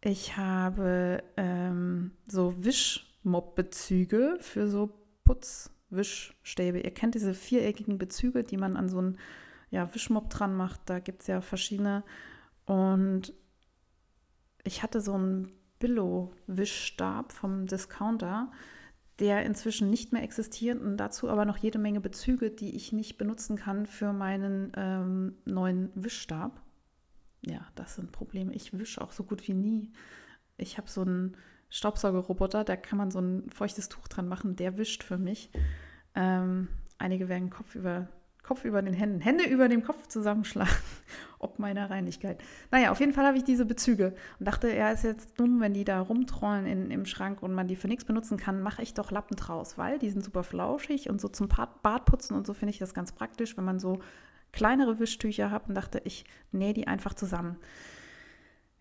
Ich 0.00 0.36
habe 0.36 1.22
ähm, 1.36 2.12
so 2.26 2.54
Wischmob-Bezüge 2.64 4.38
für 4.40 4.68
so 4.68 4.90
Putzwischstäbe. 5.24 6.80
Ihr 6.80 6.94
kennt 6.94 7.14
diese 7.14 7.34
viereckigen 7.34 7.98
Bezüge, 7.98 8.44
die 8.44 8.56
man 8.56 8.76
an 8.76 8.88
so 8.88 8.98
einen 8.98 9.18
ja, 9.70 9.92
Wischmob 9.94 10.30
dran 10.30 10.54
macht. 10.54 10.80
Da 10.86 11.00
gibt 11.00 11.22
es 11.22 11.26
ja 11.26 11.40
verschiedene. 11.40 12.04
Und 12.64 13.32
ich 14.64 14.82
hatte 14.82 15.00
so 15.00 15.14
einen 15.14 15.52
Billo-Wischstab 15.80 17.32
vom 17.32 17.66
Discounter. 17.66 18.52
der 19.18 19.44
inzwischen 19.44 19.90
nicht 19.90 20.12
mehr 20.12 20.22
existiert 20.22 20.80
und 20.80 20.96
dazu 20.96 21.28
aber 21.28 21.44
noch 21.44 21.56
jede 21.56 21.78
Menge 21.78 22.00
Bezüge, 22.00 22.50
die 22.50 22.76
ich 22.76 22.92
nicht 22.92 23.18
benutzen 23.18 23.56
kann 23.56 23.86
für 23.86 24.12
meinen 24.12 24.72
ähm, 24.76 25.34
neuen 25.44 25.90
Wischstab. 25.96 26.62
Ja, 27.44 27.66
das 27.74 27.94
sind 27.94 28.12
Probleme. 28.12 28.54
Ich 28.54 28.76
wische 28.76 29.00
auch 29.00 29.12
so 29.12 29.24
gut 29.24 29.46
wie 29.46 29.54
nie. 29.54 29.92
Ich 30.56 30.76
habe 30.76 30.88
so 30.88 31.02
einen 31.02 31.36
Staubsaugerroboter, 31.70 32.64
da 32.64 32.76
kann 32.76 32.98
man 32.98 33.10
so 33.10 33.20
ein 33.20 33.48
feuchtes 33.50 33.88
Tuch 33.88 34.08
dran 34.08 34.28
machen, 34.28 34.56
der 34.56 34.76
wischt 34.76 35.02
für 35.04 35.18
mich. 35.18 35.50
Ähm, 36.14 36.68
einige 36.98 37.28
werden 37.28 37.50
Kopf 37.50 37.74
über 37.74 38.08
Kopf 38.48 38.64
über 38.64 38.80
den 38.80 38.94
Händen, 38.94 39.20
Hände 39.20 39.44
über 39.44 39.68
dem 39.68 39.82
Kopf 39.82 40.06
zusammenschlagen, 40.06 40.72
ob 41.38 41.58
meiner 41.58 41.90
Reinigkeit. 41.90 42.42
Naja, 42.70 42.90
auf 42.90 42.98
jeden 42.98 43.12
Fall 43.12 43.26
habe 43.26 43.36
ich 43.36 43.44
diese 43.44 43.66
Bezüge 43.66 44.14
und 44.38 44.48
dachte, 44.48 44.68
er 44.68 44.90
ist 44.90 45.04
jetzt 45.04 45.38
dumm, 45.38 45.60
wenn 45.60 45.74
die 45.74 45.84
da 45.84 46.00
rumtrollen 46.00 46.64
in, 46.64 46.90
im 46.90 47.04
Schrank 47.04 47.42
und 47.42 47.52
man 47.52 47.68
die 47.68 47.76
für 47.76 47.88
nichts 47.88 48.06
benutzen 48.06 48.38
kann, 48.38 48.62
mache 48.62 48.82
ich 48.82 48.94
doch 48.94 49.10
Lappen 49.10 49.36
draus, 49.36 49.76
weil 49.76 49.98
die 49.98 50.08
sind 50.08 50.24
super 50.24 50.44
flauschig 50.44 51.10
und 51.10 51.20
so 51.20 51.28
zum 51.28 51.48
Bartputzen 51.48 52.34
und 52.34 52.46
so 52.46 52.54
finde 52.54 52.70
ich 52.70 52.78
das 52.78 52.94
ganz 52.94 53.12
praktisch, 53.12 53.54
wenn 53.58 53.66
man 53.66 53.78
so 53.78 53.98
kleinere 54.52 54.98
Wischtücher 54.98 55.50
hat 55.50 55.68
und 55.68 55.74
dachte, 55.74 56.00
ich 56.04 56.24
nähe 56.52 56.74
die 56.74 56.86
einfach 56.86 57.14
zusammen. 57.14 57.56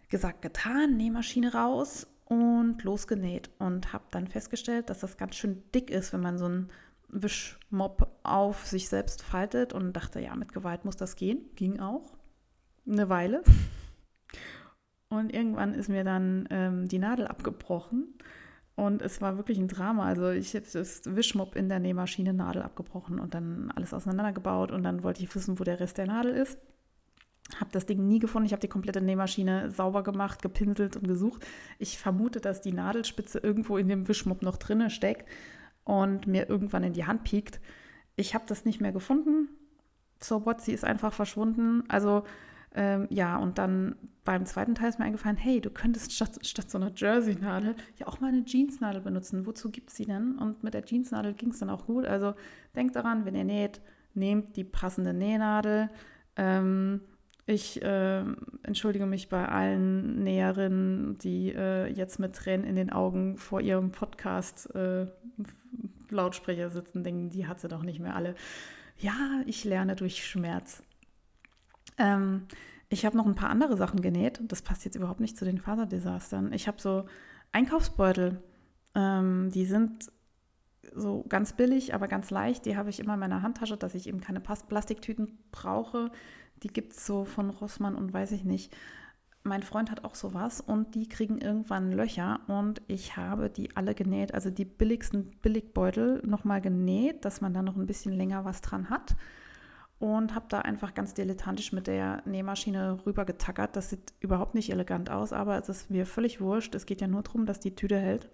Gesagt, 0.09 0.41
getan, 0.41 0.95
Nähmaschine 0.97 1.53
raus 1.53 2.07
und 2.26 2.84
losgenäht 2.84 3.49
und 3.59 3.93
habe 3.93 4.05
dann 4.11 4.28
festgestellt, 4.28 4.89
dass 4.89 4.99
das 4.99 5.18
ganz 5.18 5.36
schön 5.36 5.63
dick 5.74 5.89
ist, 5.89 6.13
wenn 6.13 6.22
man 6.22 6.38
so 6.38 6.47
ein 6.47 6.70
Wischmob 7.09 8.09
auf 8.24 8.65
sich 8.65 8.89
selbst 8.89 9.24
faltet 9.24 9.74
und 9.74 9.93
dachte, 9.93 10.20
ja, 10.20 10.36
mit 10.36 10.53
Gewalt 10.53 10.86
muss 10.86 10.97
das 10.97 11.15
gehen. 11.15 11.49
Ging 11.55 11.80
auch. 11.80 12.13
Eine 12.86 13.09
Weile. 13.09 13.43
Und 15.09 15.34
irgendwann 15.34 15.74
ist 15.74 15.88
mir 15.88 16.03
dann 16.03 16.47
ähm, 16.51 16.88
die 16.89 16.99
Nadel 16.99 17.28
abgebrochen. 17.28 18.13
Und 18.78 19.01
es 19.01 19.21
war 19.21 19.38
wirklich 19.38 19.57
ein 19.57 19.67
Drama. 19.67 20.05
Also 20.05 20.30
ich 20.30 20.53
habe 20.53 20.65
das 20.71 21.01
Wischmob 21.03 21.55
in 21.55 21.67
der 21.67 21.80
Nähmaschine 21.80 22.32
Nadel 22.32 22.61
abgebrochen 22.61 23.19
und 23.19 23.34
dann 23.34 23.71
alles 23.75 23.91
auseinandergebaut. 23.91 24.71
Und 24.71 24.84
dann 24.84 25.01
wollte 25.01 25.23
ich 25.23 25.34
wissen, 25.34 25.59
wo 25.59 25.63
der 25.63 25.80
Rest 25.80 25.97
der 25.97 26.05
Nadel 26.05 26.34
ist. 26.34 26.59
Habe 27.59 27.71
das 27.71 27.88
Ding 27.88 28.07
nie 28.07 28.19
gefunden. 28.19 28.45
Ich 28.45 28.51
habe 28.51 28.61
die 28.61 28.67
komplette 28.67 29.01
Nähmaschine 29.01 29.71
sauber 29.71 30.03
gemacht, 30.03 30.43
gepinselt 30.43 30.95
und 30.95 31.07
gesucht. 31.07 31.43
Ich 31.80 31.97
vermute, 31.97 32.39
dass 32.39 32.61
die 32.61 32.71
Nadelspitze 32.71 33.39
irgendwo 33.39 33.78
in 33.78 33.88
dem 33.88 34.07
Wischmob 34.07 34.43
noch 34.43 34.57
drinne 34.57 34.91
steckt 34.91 35.28
und 35.84 36.28
mir 36.28 36.47
irgendwann 36.47 36.84
in 36.84 36.93
die 36.93 37.07
Hand 37.07 37.23
piekt. 37.23 37.59
Ich 38.15 38.36
habe 38.36 38.45
das 38.47 38.63
nicht 38.63 38.80
mehr 38.80 38.91
gefunden. 38.91 39.49
So 40.19 40.45
what, 40.45 40.61
sie 40.61 40.73
ist 40.73 40.84
einfach 40.84 41.13
verschwunden. 41.13 41.84
Also 41.88 42.25
ähm, 42.76 43.07
ja, 43.09 43.38
und 43.38 43.57
dann 43.57 43.95
beim 44.24 44.45
zweiten 44.45 44.76
Teil 44.76 44.89
ist 44.89 44.99
mir 44.99 45.05
eingefallen, 45.05 45.38
hey, 45.38 45.61
du 45.61 45.70
könntest 45.70 46.11
statt, 46.11 46.45
statt 46.45 46.70
so 46.70 46.78
einer 46.78 46.91
Jersey-Nadel 46.93 47.76
ja 47.97 48.07
auch 48.07 48.20
mal 48.20 48.28
eine 48.28 48.43
Jeans-Nadel 48.43 49.01
benutzen. 49.01 49.45
Wozu 49.45 49.72
gibt 49.72 49.89
es 49.89 49.95
sie 49.95 50.05
denn? 50.05 50.38
Und 50.38 50.63
mit 50.63 50.74
der 50.74 50.84
Jeans-Nadel 50.84 51.34
ging 51.34 51.51
es 51.51 51.59
dann 51.59 51.70
auch 51.70 51.86
gut. 51.86 52.05
Also 52.05 52.34
denkt 52.76 52.95
daran, 52.95 53.26
wenn 53.26 53.36
ihr 53.36 53.45
näht, 53.45 53.80
nehmt 54.13 54.57
die 54.57 54.65
passende 54.65 55.13
Nähnadel. 55.13 55.89
Ähm, 56.36 57.01
ich 57.45 57.82
äh, 57.82 58.24
entschuldige 58.63 59.05
mich 59.05 59.30
bei 59.30 59.47
allen 59.47 60.24
Näherinnen, 60.26 61.18
die 61.20 61.53
äh, 61.55 61.88
jetzt 61.88 62.20
mit 62.20 62.36
Tränen 62.36 62.68
in 62.68 62.76
den 62.76 62.91
Augen 62.91 63.38
vor 63.38 63.61
ihrem 63.61 63.91
Podcast 63.91 64.76
äh, 64.76 65.07
Lautsprecher 66.09 66.70
sitzen, 66.70 67.05
denken, 67.05 67.30
die 67.30 67.47
hat 67.47 67.61
sie 67.61 67.70
doch 67.70 67.84
nicht 67.84 68.01
mehr 68.01 68.15
alle. 68.15 68.36
Ja, 68.97 69.41
ich 69.45 69.63
lerne 69.63 69.95
durch 69.95 70.26
Schmerz. 70.26 70.84
Ähm, 71.97 72.47
ich 72.89 73.05
habe 73.05 73.17
noch 73.17 73.25
ein 73.25 73.35
paar 73.35 73.49
andere 73.49 73.75
Sachen 73.77 74.01
genäht. 74.01 74.39
Das 74.43 74.61
passt 74.61 74.85
jetzt 74.85 74.95
überhaupt 74.95 75.19
nicht 75.19 75.37
zu 75.37 75.45
den 75.45 75.59
Faserdesastern. 75.59 76.53
Ich 76.53 76.67
habe 76.67 76.81
so 76.81 77.05
Einkaufsbeutel. 77.51 78.41
Ähm, 78.95 79.51
die 79.51 79.65
sind 79.65 80.11
so 80.93 81.25
ganz 81.27 81.53
billig, 81.53 81.93
aber 81.93 82.07
ganz 82.07 82.29
leicht. 82.29 82.65
Die 82.65 82.77
habe 82.77 82.89
ich 82.89 82.99
immer 82.99 83.15
in 83.15 83.19
meiner 83.19 83.41
Handtasche, 83.41 83.77
dass 83.77 83.95
ich 83.95 84.07
eben 84.07 84.21
keine 84.21 84.39
Plastiktüten 84.39 85.37
brauche. 85.51 86.11
Die 86.63 86.69
gibt 86.69 86.93
es 86.93 87.05
so 87.05 87.25
von 87.25 87.49
Rossmann 87.49 87.95
und 87.95 88.13
weiß 88.13 88.31
ich 88.31 88.43
nicht. 88.45 88.75
Mein 89.43 89.63
Freund 89.63 89.91
hat 89.91 90.03
auch 90.03 90.15
sowas 90.15 90.59
und 90.59 90.95
die 90.95 91.07
kriegen 91.07 91.39
irgendwann 91.39 91.91
Löcher 91.91 92.41
und 92.47 92.81
ich 92.87 93.15
habe 93.15 93.49
die 93.49 93.77
alle 93.77 93.95
genäht, 93.95 94.33
also 94.33 94.49
die 94.49 94.65
billigsten 94.65 95.31
Billigbeutel 95.41 96.21
nochmal 96.25 96.59
genäht, 96.59 97.23
dass 97.23 97.39
man 97.39 97.53
da 97.53 97.61
noch 97.61 97.77
ein 97.77 97.85
bisschen 97.85 98.11
länger 98.11 98.43
was 98.43 98.59
dran 98.59 98.89
hat 98.89 99.15
und 99.99 100.35
habe 100.35 100.45
da 100.49 100.59
einfach 100.59 100.93
ganz 100.93 101.13
dilettantisch 101.13 101.71
mit 101.71 101.87
der 101.87 102.21
Nähmaschine 102.25 102.99
rüber 103.05 103.25
getackert. 103.25 103.75
Das 103.75 103.89
sieht 103.89 104.13
überhaupt 104.19 104.53
nicht 104.53 104.69
elegant 104.69 105.09
aus, 105.09 105.33
aber 105.33 105.57
es 105.57 105.69
ist 105.69 105.89
mir 105.89 106.05
völlig 106.05 106.39
wurscht. 106.39 106.75
Es 106.75 106.85
geht 106.85 107.01
ja 107.01 107.07
nur 107.07 107.23
darum, 107.23 107.45
dass 107.45 107.59
die 107.59 107.75
Tüte 107.75 107.97
hält 107.97 108.29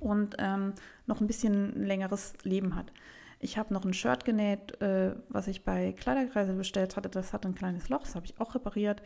und 0.00 0.36
ähm, 0.38 0.74
noch 1.06 1.20
ein 1.20 1.26
bisschen 1.26 1.84
längeres 1.84 2.34
Leben 2.42 2.74
hat. 2.74 2.92
Ich 3.40 3.56
habe 3.56 3.72
noch 3.72 3.84
ein 3.84 3.94
Shirt 3.94 4.24
genäht, 4.24 4.80
äh, 4.80 5.14
was 5.28 5.46
ich 5.46 5.64
bei 5.64 5.92
Kleiderkreise 5.92 6.54
bestellt 6.54 6.96
hatte. 6.96 7.08
Das 7.08 7.32
hat 7.32 7.46
ein 7.46 7.54
kleines 7.54 7.88
Loch, 7.88 8.00
das 8.00 8.16
habe 8.16 8.26
ich 8.26 8.40
auch 8.40 8.56
repariert 8.56 9.02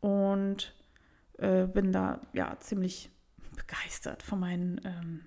und 0.00 0.74
äh, 1.38 1.66
bin 1.66 1.92
da 1.92 2.20
ja 2.34 2.58
ziemlich 2.60 3.10
begeistert 3.56 4.22
von 4.22 4.40
meinen 4.40 4.80
ähm, 4.84 5.24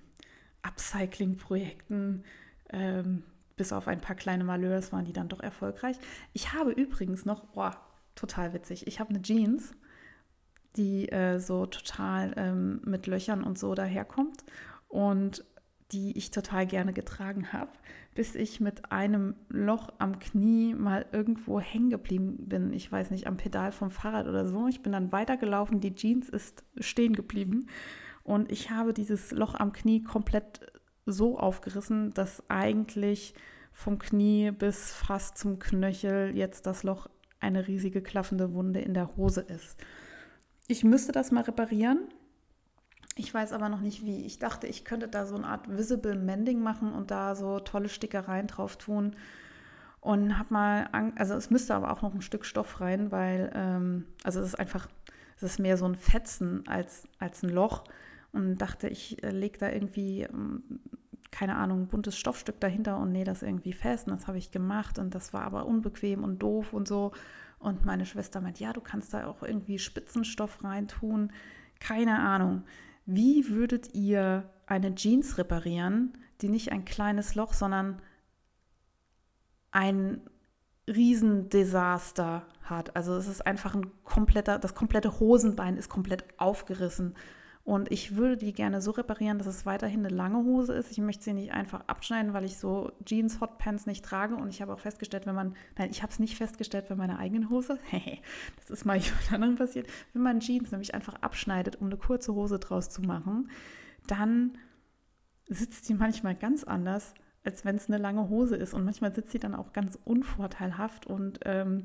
Upcycling-Projekten. 0.61 2.23
Ähm, 2.69 3.23
bis 3.57 3.73
auf 3.73 3.87
ein 3.87 3.99
paar 3.99 4.15
kleine 4.15 4.43
Malheurs 4.43 4.93
waren 4.93 5.05
die 5.05 5.13
dann 5.13 5.27
doch 5.27 5.41
erfolgreich. 5.41 5.97
Ich 6.33 6.53
habe 6.53 6.71
übrigens 6.71 7.25
noch, 7.25 7.43
oh, 7.55 7.71
total 8.15 8.53
witzig, 8.53 8.87
ich 8.87 8.99
habe 8.99 9.09
eine 9.09 9.21
Jeans, 9.21 9.73
die 10.77 11.09
äh, 11.09 11.39
so 11.39 11.65
total 11.65 12.33
ähm, 12.37 12.81
mit 12.85 13.07
Löchern 13.07 13.43
und 13.43 13.57
so 13.57 13.73
daherkommt 13.75 14.43
und 14.87 15.43
die 15.91 16.17
ich 16.17 16.31
total 16.31 16.67
gerne 16.67 16.91
getragen 16.91 17.53
habe, 17.53 17.71
bis 18.13 18.35
ich 18.35 18.59
mit 18.59 18.91
einem 18.91 19.35
Loch 19.47 19.89
am 19.99 20.19
Knie 20.19 20.73
mal 20.73 21.05
irgendwo 21.13 21.59
hängen 21.61 21.89
geblieben 21.89 22.35
bin. 22.49 22.73
Ich 22.73 22.91
weiß 22.91 23.11
nicht, 23.11 23.25
am 23.25 23.37
Pedal 23.37 23.71
vom 23.71 23.89
Fahrrad 23.89 24.27
oder 24.27 24.47
so. 24.47 24.67
Ich 24.67 24.81
bin 24.81 24.91
dann 24.91 25.11
weitergelaufen, 25.13 25.79
die 25.79 25.95
Jeans 25.95 26.27
ist 26.27 26.63
stehen 26.77 27.13
geblieben 27.13 27.67
und 28.23 28.51
ich 28.51 28.69
habe 28.69 28.93
dieses 28.93 29.31
Loch 29.31 29.55
am 29.55 29.71
Knie 29.71 30.03
komplett 30.03 30.59
so 31.07 31.39
aufgerissen, 31.39 32.13
dass 32.13 32.43
eigentlich 32.49 33.33
vom 33.73 33.99
Knie 33.99 34.51
bis 34.51 34.91
fast 34.91 35.37
zum 35.37 35.59
Knöchel 35.59 36.35
jetzt 36.35 36.65
das 36.65 36.83
Loch 36.83 37.07
eine 37.39 37.67
riesige 37.67 38.01
klaffende 38.01 38.53
Wunde 38.53 38.81
in 38.81 38.93
der 38.93 39.15
Hose 39.15 39.41
ist. 39.41 39.77
Ich 40.67 40.83
müsste 40.83 41.11
das 41.11 41.31
mal 41.31 41.43
reparieren. 41.43 42.07
Ich 43.15 43.33
weiß 43.33 43.51
aber 43.53 43.69
noch 43.69 43.81
nicht 43.81 44.03
wie. 44.03 44.25
Ich 44.25 44.37
dachte, 44.37 44.67
ich 44.67 44.85
könnte 44.85 45.07
da 45.07 45.25
so 45.25 45.35
eine 45.35 45.47
Art 45.47 45.69
Visible 45.69 46.15
Mending 46.15 46.61
machen 46.61 46.91
und 46.91 47.09
da 47.09 47.35
so 47.35 47.59
tolle 47.59 47.89
Stickereien 47.89 48.47
drauf 48.47 48.77
tun. 48.77 49.15
Und 50.01 50.37
habe 50.37 50.53
mal, 50.53 50.87
also 51.15 51.33
es 51.33 51.49
müsste 51.49 51.73
aber 51.73 51.91
auch 51.91 52.01
noch 52.01 52.13
ein 52.13 52.21
Stück 52.21 52.45
Stoff 52.45 52.79
rein, 52.79 53.11
weil, 53.11 53.51
ähm, 53.55 54.05
also 54.23 54.39
es 54.39 54.47
ist 54.47 54.59
einfach, 54.59 54.87
es 55.37 55.43
ist 55.43 55.59
mehr 55.59 55.77
so 55.77 55.85
ein 55.85 55.95
Fetzen 55.95 56.67
als, 56.67 57.07
als 57.19 57.43
ein 57.43 57.49
Loch. 57.49 57.83
Und 58.33 58.57
dachte, 58.57 58.87
ich 58.87 59.23
äh, 59.23 59.31
lege 59.31 59.57
da 59.57 59.71
irgendwie, 59.71 60.23
ähm, 60.23 60.63
keine 61.37 61.55
Ahnung, 61.55 61.81
ein 61.81 61.87
buntes 61.87 62.17
Stoffstück 62.17 62.59
dahinter 62.59 62.97
und 62.97 63.11
nähe 63.11 63.23
das 63.23 63.43
irgendwie 63.43 63.73
fest. 63.73 64.07
Und 64.07 64.15
das 64.15 64.27
habe 64.27 64.39
ich 64.39 64.49
gemacht 64.49 64.97
und 64.97 65.13
das 65.13 65.33
war 65.33 65.43
aber 65.43 65.67
unbequem 65.67 66.23
und 66.23 66.39
doof 66.39 66.73
und 66.73 66.87
so. 66.87 67.11
Und 67.59 67.85
meine 67.85 68.07
Schwester 68.07 68.41
meint, 68.41 68.59
ja, 68.59 68.73
du 68.73 68.81
kannst 68.81 69.13
da 69.13 69.27
auch 69.27 69.43
irgendwie 69.43 69.77
Spitzenstoff 69.77 70.63
reintun. 70.63 71.31
Keine 71.79 72.17
Ahnung. 72.17 72.63
Wie 73.05 73.49
würdet 73.49 73.93
ihr 73.93 74.49
eine 74.65 74.95
Jeans 74.95 75.37
reparieren, 75.37 76.17
die 76.41 76.49
nicht 76.49 76.71
ein 76.71 76.85
kleines 76.85 77.35
Loch, 77.35 77.53
sondern 77.53 78.01
ein 79.69 80.21
Riesendesaster 80.87 82.47
hat? 82.63 82.95
Also 82.95 83.15
es 83.15 83.27
ist 83.27 83.45
einfach 83.45 83.75
ein 83.75 83.91
kompletter, 84.03 84.57
das 84.57 84.73
komplette 84.73 85.19
Hosenbein 85.19 85.77
ist 85.77 85.89
komplett 85.89 86.25
aufgerissen. 86.39 87.13
Und 87.67 87.91
ich 87.91 88.15
würde 88.15 88.37
die 88.37 88.53
gerne 88.53 88.79
so 88.79 88.91
reparieren, 88.91 89.39
dass 89.39 89.47
es 89.47 89.65
weiterhin 89.65 90.05
eine 90.05 90.15
lange 90.15 90.37
Hose 90.45 90.71
ist. 90.71 90.89
Ich 90.89 90.99
möchte 90.99 91.25
sie 91.25 91.33
nicht 91.33 91.51
einfach 91.51 91.81
abschneiden, 91.87 92.31
weil 92.31 92.45
ich 92.45 92.57
so 92.57 92.93
Jeans, 93.03 93.41
Hotpants 93.41 93.85
nicht 93.85 94.05
trage. 94.05 94.37
Und 94.37 94.47
ich 94.47 94.61
habe 94.61 94.71
auch 94.71 94.79
festgestellt, 94.79 95.25
wenn 95.25 95.35
man, 95.35 95.53
nein, 95.77 95.89
ich 95.91 96.01
habe 96.01 96.09
es 96.09 96.17
nicht 96.17 96.37
festgestellt 96.37 96.87
bei 96.87 96.95
meiner 96.95 97.19
eigenen 97.19 97.49
Hose. 97.49 97.77
das 98.55 98.69
ist 98.69 98.85
mal 98.85 98.95
jemand 98.97 99.33
anderem 99.33 99.55
passiert. 99.57 99.85
Wenn 100.13 100.21
man 100.21 100.39
Jeans 100.39 100.71
nämlich 100.71 100.95
einfach 100.95 101.15
abschneidet, 101.15 101.75
um 101.75 101.87
eine 101.87 101.97
kurze 101.97 102.33
Hose 102.33 102.57
draus 102.57 102.89
zu 102.89 103.01
machen, 103.01 103.51
dann 104.07 104.57
sitzt 105.49 105.89
die 105.89 105.93
manchmal 105.93 106.35
ganz 106.35 106.63
anders, 106.63 107.15
als 107.43 107.65
wenn 107.65 107.75
es 107.75 107.89
eine 107.89 107.97
lange 107.97 108.29
Hose 108.29 108.55
ist. 108.55 108.73
Und 108.73 108.85
manchmal 108.85 109.13
sitzt 109.13 109.33
sie 109.33 109.39
dann 109.39 109.53
auch 109.53 109.73
ganz 109.73 109.99
unvorteilhaft. 110.05 111.05
Und 111.05 111.41
ähm, 111.43 111.83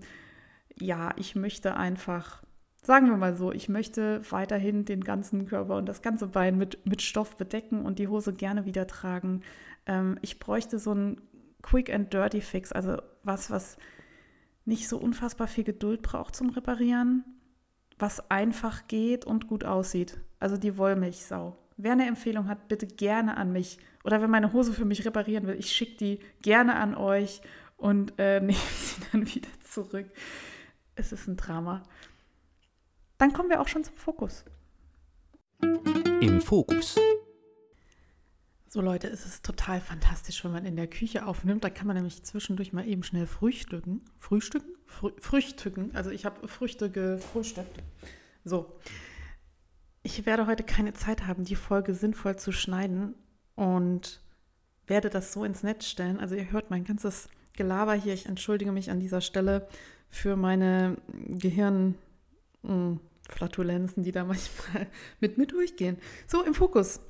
ja, 0.79 1.13
ich 1.17 1.35
möchte 1.35 1.77
einfach 1.77 2.45
sagen 2.83 3.09
wir 3.09 3.17
mal 3.17 3.37
so, 3.37 3.53
ich 3.53 3.69
möchte 3.69 4.21
weiterhin 4.31 4.85
den 4.85 5.03
ganzen 5.03 5.47
Körper 5.47 5.77
und 5.77 5.87
das 5.87 6.03
ganze 6.03 6.27
Bein 6.27 6.59
mit, 6.59 6.85
mit 6.85 7.01
Stoff 7.01 7.37
bedecken 7.37 7.85
und 7.85 7.99
die 7.99 8.09
Hose 8.09 8.33
gerne 8.33 8.65
wieder 8.65 8.87
tragen. 8.87 9.43
Ähm, 9.87 10.19
ich 10.21 10.39
bräuchte 10.41 10.79
so 10.79 10.91
einen 10.91 11.21
Quick 11.63 11.95
and 11.95 12.13
Dirty 12.13 12.41
Fix, 12.41 12.73
also 12.73 12.97
was, 13.23 13.51
was 13.51 13.77
nicht 14.65 14.89
so 14.89 14.99
unfassbar 14.99 15.47
viel 15.47 15.65
Geduld 15.65 16.03
braucht 16.03 16.35
zum 16.35 16.51
Reparieren, 16.51 17.25
was 17.99 18.31
einfach 18.31 18.89
geht 18.89 19.25
und 19.25 19.47
gut 19.47 19.65
aussieht. 19.65 20.21
Also 20.41 20.57
die 20.57 20.77
Wollmilchsau. 20.77 21.57
Wer 21.77 21.93
eine 21.93 22.07
Empfehlung 22.07 22.49
hat, 22.49 22.69
bitte 22.69 22.87
gerne 22.87 23.37
an 23.37 23.53
mich 23.53 23.79
Oder 24.05 24.21
wenn 24.21 24.31
meine 24.31 24.53
Hose 24.53 24.73
für 24.73 24.85
mich 24.85 25.05
reparieren 25.05 25.47
will, 25.47 25.57
ich 25.59 25.71
schicke 25.71 25.97
die 25.97 26.19
gerne 26.43 26.75
an 26.75 26.97
euch 26.97 27.41
und 27.77 28.15
äh, 28.19 28.41
nehme 28.41 28.53
sie 28.53 29.03
dann 29.13 29.27
wieder 29.33 29.49
zurück. 29.63 30.07
Es 30.97 31.13
ist 31.13 31.29
ein 31.29 31.37
Drama. 31.37 31.83
Dann 33.23 33.33
kommen 33.33 33.51
wir 33.51 33.61
auch 33.61 33.69
schon 33.69 33.85
zum 33.85 33.95
Fokus. 33.95 34.45
Im 36.21 36.41
Fokus. 36.41 36.99
So 38.67 38.81
Leute, 38.81 39.07
es 39.07 39.25
ist 39.25 39.47
total 39.47 39.81
fantastisch, 39.81 40.43
wenn 40.43 40.51
man 40.51 40.65
in 40.65 40.75
der 40.75 40.89
Küche 40.89 41.25
aufnimmt. 41.25 41.63
Da 41.63 41.71
kann 41.71 41.87
man 41.87 41.95
nämlich 41.95 42.25
zwischendurch 42.25 42.73
mal 42.73 42.85
eben 42.85 43.05
schnell 43.05 43.29
frühstücken. 43.29 44.05
Frühstücken? 44.19 44.75
Frü 44.87 45.13
frühstücken. 45.21 45.95
Also 45.95 46.11
ich 46.11 46.25
habe 46.25 46.49
Früchte 46.49 46.91
gefrühstückt. 46.91 47.81
So. 48.43 48.77
Ich 50.03 50.27
werde 50.27 50.49
heute 50.49 50.65
keine 50.65 50.93
Zeit 50.93 51.25
haben, 51.25 51.45
die 51.45 51.55
Folge 51.55 51.95
sinnvoll 51.95 52.35
zu 52.35 52.51
schneiden 52.51 53.15
und 53.55 54.21
werde 54.89 55.11
das 55.11 55.33
so 55.33 55.45
ins 55.45 55.63
Netz 55.63 55.87
stellen. 55.87 56.19
Also 56.19 56.35
ihr 56.35 56.51
hört 56.51 56.71
mein 56.71 56.83
ganzes 56.83 57.29
Gelaber 57.53 57.95
hier. 57.95 58.15
Ich 58.15 58.27
entschuldige 58.27 58.73
mich 58.73 58.91
an 58.91 58.99
dieser 58.99 59.21
Stelle 59.21 59.69
für 60.11 60.35
meine 60.35 60.97
Gehirnflatulenzen, 63.29 64.03
die 64.03 64.13
da 64.13 64.25
manchmal 64.25 64.87
mit 65.21 65.39
mir 65.39 65.47
durchgehen. 65.47 65.99
So, 66.27 66.43
im 66.43 66.55
Fokus. 66.55 67.01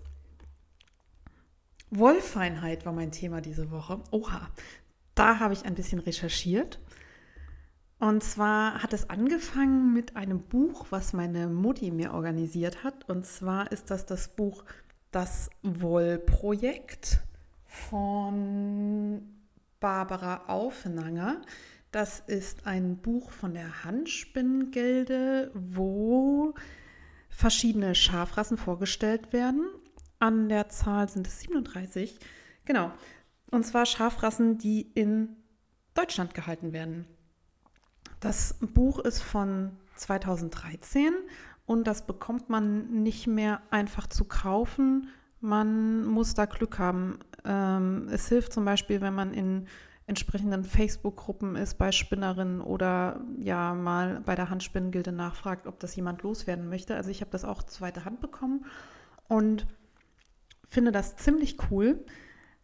Wollfeinheit 1.90 2.86
war 2.86 2.92
mein 2.92 3.12
Thema 3.12 3.40
diese 3.40 3.70
Woche. 3.70 4.00
Oha, 4.10 4.48
da 5.14 5.40
habe 5.40 5.52
ich 5.52 5.64
ein 5.64 5.74
bisschen 5.74 5.98
recherchiert. 5.98 6.80
Und 7.98 8.24
zwar 8.24 8.82
hat 8.82 8.92
es 8.92 9.10
angefangen 9.10 9.92
mit 9.92 10.16
einem 10.16 10.40
Buch, 10.40 10.86
was 10.90 11.12
meine 11.12 11.48
Mutti 11.48 11.90
mir 11.90 12.14
organisiert 12.14 12.82
hat. 12.82 13.08
Und 13.08 13.26
zwar 13.26 13.70
ist 13.70 13.90
das 13.90 14.06
das 14.06 14.28
Buch 14.28 14.64
Das 15.10 15.50
Wollprojekt 15.62 17.20
von 17.66 19.22
Barbara 19.78 20.44
Aufenanger. 20.48 21.42
Das 21.92 22.20
ist 22.20 22.66
ein 22.66 22.96
Buch 22.96 23.30
von 23.30 23.52
der 23.52 23.84
Handspinngilde, 23.84 25.50
wo 25.52 26.54
verschiedene 27.28 27.94
Schafrassen 27.94 28.56
vorgestellt 28.56 29.34
werden. 29.34 29.68
An 30.18 30.48
der 30.48 30.70
Zahl 30.70 31.10
sind 31.10 31.26
es 31.26 31.40
37. 31.40 32.18
Genau. 32.64 32.92
Und 33.50 33.66
zwar 33.66 33.84
Schafrassen, 33.84 34.56
die 34.56 34.80
in 34.94 35.36
Deutschland 35.92 36.32
gehalten 36.32 36.72
werden. 36.72 37.04
Das 38.20 38.56
Buch 38.60 38.98
ist 39.00 39.20
von 39.20 39.72
2013 39.96 41.12
und 41.66 41.86
das 41.86 42.06
bekommt 42.06 42.48
man 42.48 43.02
nicht 43.02 43.26
mehr 43.26 43.60
einfach 43.70 44.06
zu 44.06 44.24
kaufen. 44.24 45.08
Man 45.40 46.06
muss 46.06 46.32
da 46.32 46.46
Glück 46.46 46.78
haben. 46.78 47.18
Ähm, 47.44 48.08
es 48.10 48.28
hilft 48.28 48.54
zum 48.54 48.64
Beispiel, 48.64 49.02
wenn 49.02 49.14
man 49.14 49.34
in 49.34 49.66
entsprechenden 50.06 50.64
Facebook-Gruppen 50.64 51.56
ist 51.56 51.78
bei 51.78 51.92
Spinnerinnen 51.92 52.60
oder 52.60 53.20
ja 53.40 53.74
mal 53.74 54.20
bei 54.24 54.34
der 54.34 54.50
Handspinnengilde 54.50 55.12
nachfragt, 55.12 55.66
ob 55.66 55.78
das 55.80 55.94
jemand 55.94 56.22
loswerden 56.22 56.68
möchte. 56.68 56.96
Also 56.96 57.10
ich 57.10 57.20
habe 57.20 57.30
das 57.30 57.44
auch 57.44 57.62
zweite 57.62 58.04
Hand 58.04 58.20
bekommen 58.20 58.66
und 59.28 59.66
finde 60.68 60.90
das 60.90 61.16
ziemlich 61.16 61.56
cool. 61.70 62.04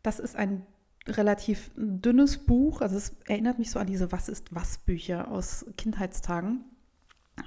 Das 0.02 0.18
ist 0.18 0.36
ein 0.36 0.66
relativ 1.06 1.70
dünnes 1.76 2.38
Buch, 2.38 2.80
also 2.80 2.96
es 2.96 3.16
erinnert 3.26 3.58
mich 3.58 3.70
so 3.70 3.78
an 3.78 3.86
diese 3.86 4.12
Was 4.12 4.28
ist 4.28 4.54
was 4.54 4.78
Bücher 4.78 5.30
aus 5.30 5.64
Kindheitstagen, 5.76 6.64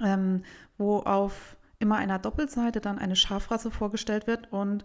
ähm, 0.04 0.42
wo 0.78 0.98
auf 0.98 1.56
immer 1.78 1.96
einer 1.96 2.18
Doppelseite 2.18 2.80
dann 2.80 2.98
eine 2.98 3.16
Schafrasse 3.16 3.70
vorgestellt 3.70 4.26
wird 4.26 4.50
und 4.52 4.84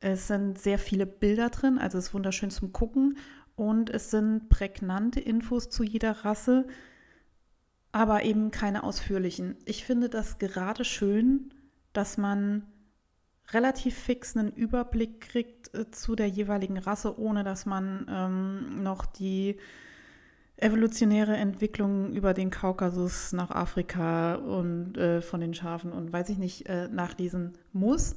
es 0.00 0.26
sind 0.26 0.58
sehr 0.58 0.78
viele 0.78 1.06
Bilder 1.06 1.50
drin, 1.50 1.78
also 1.78 1.98
es 1.98 2.08
ist 2.08 2.14
wunderschön 2.14 2.50
zum 2.50 2.72
Gucken 2.72 3.16
und 3.56 3.90
es 3.90 4.10
sind 4.10 4.48
prägnante 4.48 5.18
Infos 5.18 5.70
zu 5.70 5.82
jeder 5.82 6.24
Rasse, 6.24 6.66
aber 7.90 8.22
eben 8.22 8.50
keine 8.50 8.84
ausführlichen. 8.84 9.56
Ich 9.64 9.84
finde 9.84 10.08
das 10.08 10.38
gerade 10.38 10.84
schön, 10.84 11.52
dass 11.92 12.18
man 12.18 12.66
relativ 13.52 13.96
fix 13.96 14.36
einen 14.36 14.52
Überblick 14.52 15.20
kriegt 15.20 15.74
äh, 15.74 15.90
zu 15.90 16.14
der 16.14 16.28
jeweiligen 16.28 16.78
Rasse, 16.78 17.18
ohne 17.18 17.44
dass 17.44 17.64
man 17.64 18.06
ähm, 18.10 18.82
noch 18.82 19.06
die 19.06 19.56
evolutionäre 20.58 21.36
Entwicklung 21.36 22.12
über 22.12 22.34
den 22.34 22.50
Kaukasus 22.50 23.32
nach 23.32 23.50
Afrika 23.50 24.36
und 24.36 24.96
äh, 24.96 25.20
von 25.20 25.40
den 25.40 25.54
Schafen 25.54 25.92
und 25.92 26.12
weiß 26.12 26.30
ich 26.30 26.38
nicht 26.38 26.68
äh, 26.68 26.88
nachlesen 26.88 27.58
muss. 27.72 28.16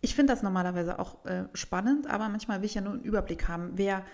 Ich 0.00 0.14
finde 0.14 0.32
das 0.32 0.42
normalerweise 0.42 0.98
auch 0.98 1.24
äh, 1.26 1.44
spannend, 1.54 2.08
aber 2.08 2.28
manchmal 2.28 2.60
will 2.60 2.66
ich 2.66 2.74
ja 2.74 2.80
nur 2.80 2.94
einen 2.94 3.02
Überblick 3.02 3.48
haben. 3.48 3.72
Wer 3.74 4.04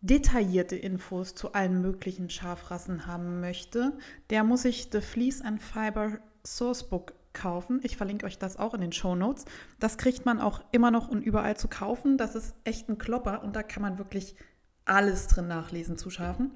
detaillierte 0.00 0.76
Infos 0.76 1.34
zu 1.34 1.52
allen 1.52 1.82
möglichen 1.82 2.30
Schafrassen 2.30 3.06
haben 3.06 3.40
möchte, 3.40 3.92
der 4.30 4.44
muss 4.44 4.62
sich 4.62 4.88
The 4.92 5.00
Fleece 5.00 5.42
and 5.42 5.60
Fiber 5.60 6.18
Sourcebook 6.44 7.12
kaufen. 7.32 7.80
Ich 7.82 7.96
verlinke 7.96 8.26
euch 8.26 8.38
das 8.38 8.58
auch 8.58 8.74
in 8.74 8.80
den 8.80 8.92
Show 8.92 9.14
Notes. 9.14 9.44
Das 9.78 9.98
kriegt 9.98 10.26
man 10.26 10.40
auch 10.40 10.62
immer 10.72 10.90
noch 10.90 11.08
und 11.08 11.22
überall 11.22 11.56
zu 11.56 11.68
kaufen. 11.68 12.16
Das 12.16 12.34
ist 12.34 12.54
echt 12.64 12.88
ein 12.88 12.98
Klopper 12.98 13.42
und 13.42 13.54
da 13.54 13.62
kann 13.62 13.82
man 13.82 13.98
wirklich 13.98 14.34
alles 14.84 15.28
drin 15.28 15.46
nachlesen 15.46 15.96
zu 15.96 16.10
Schafen. 16.10 16.50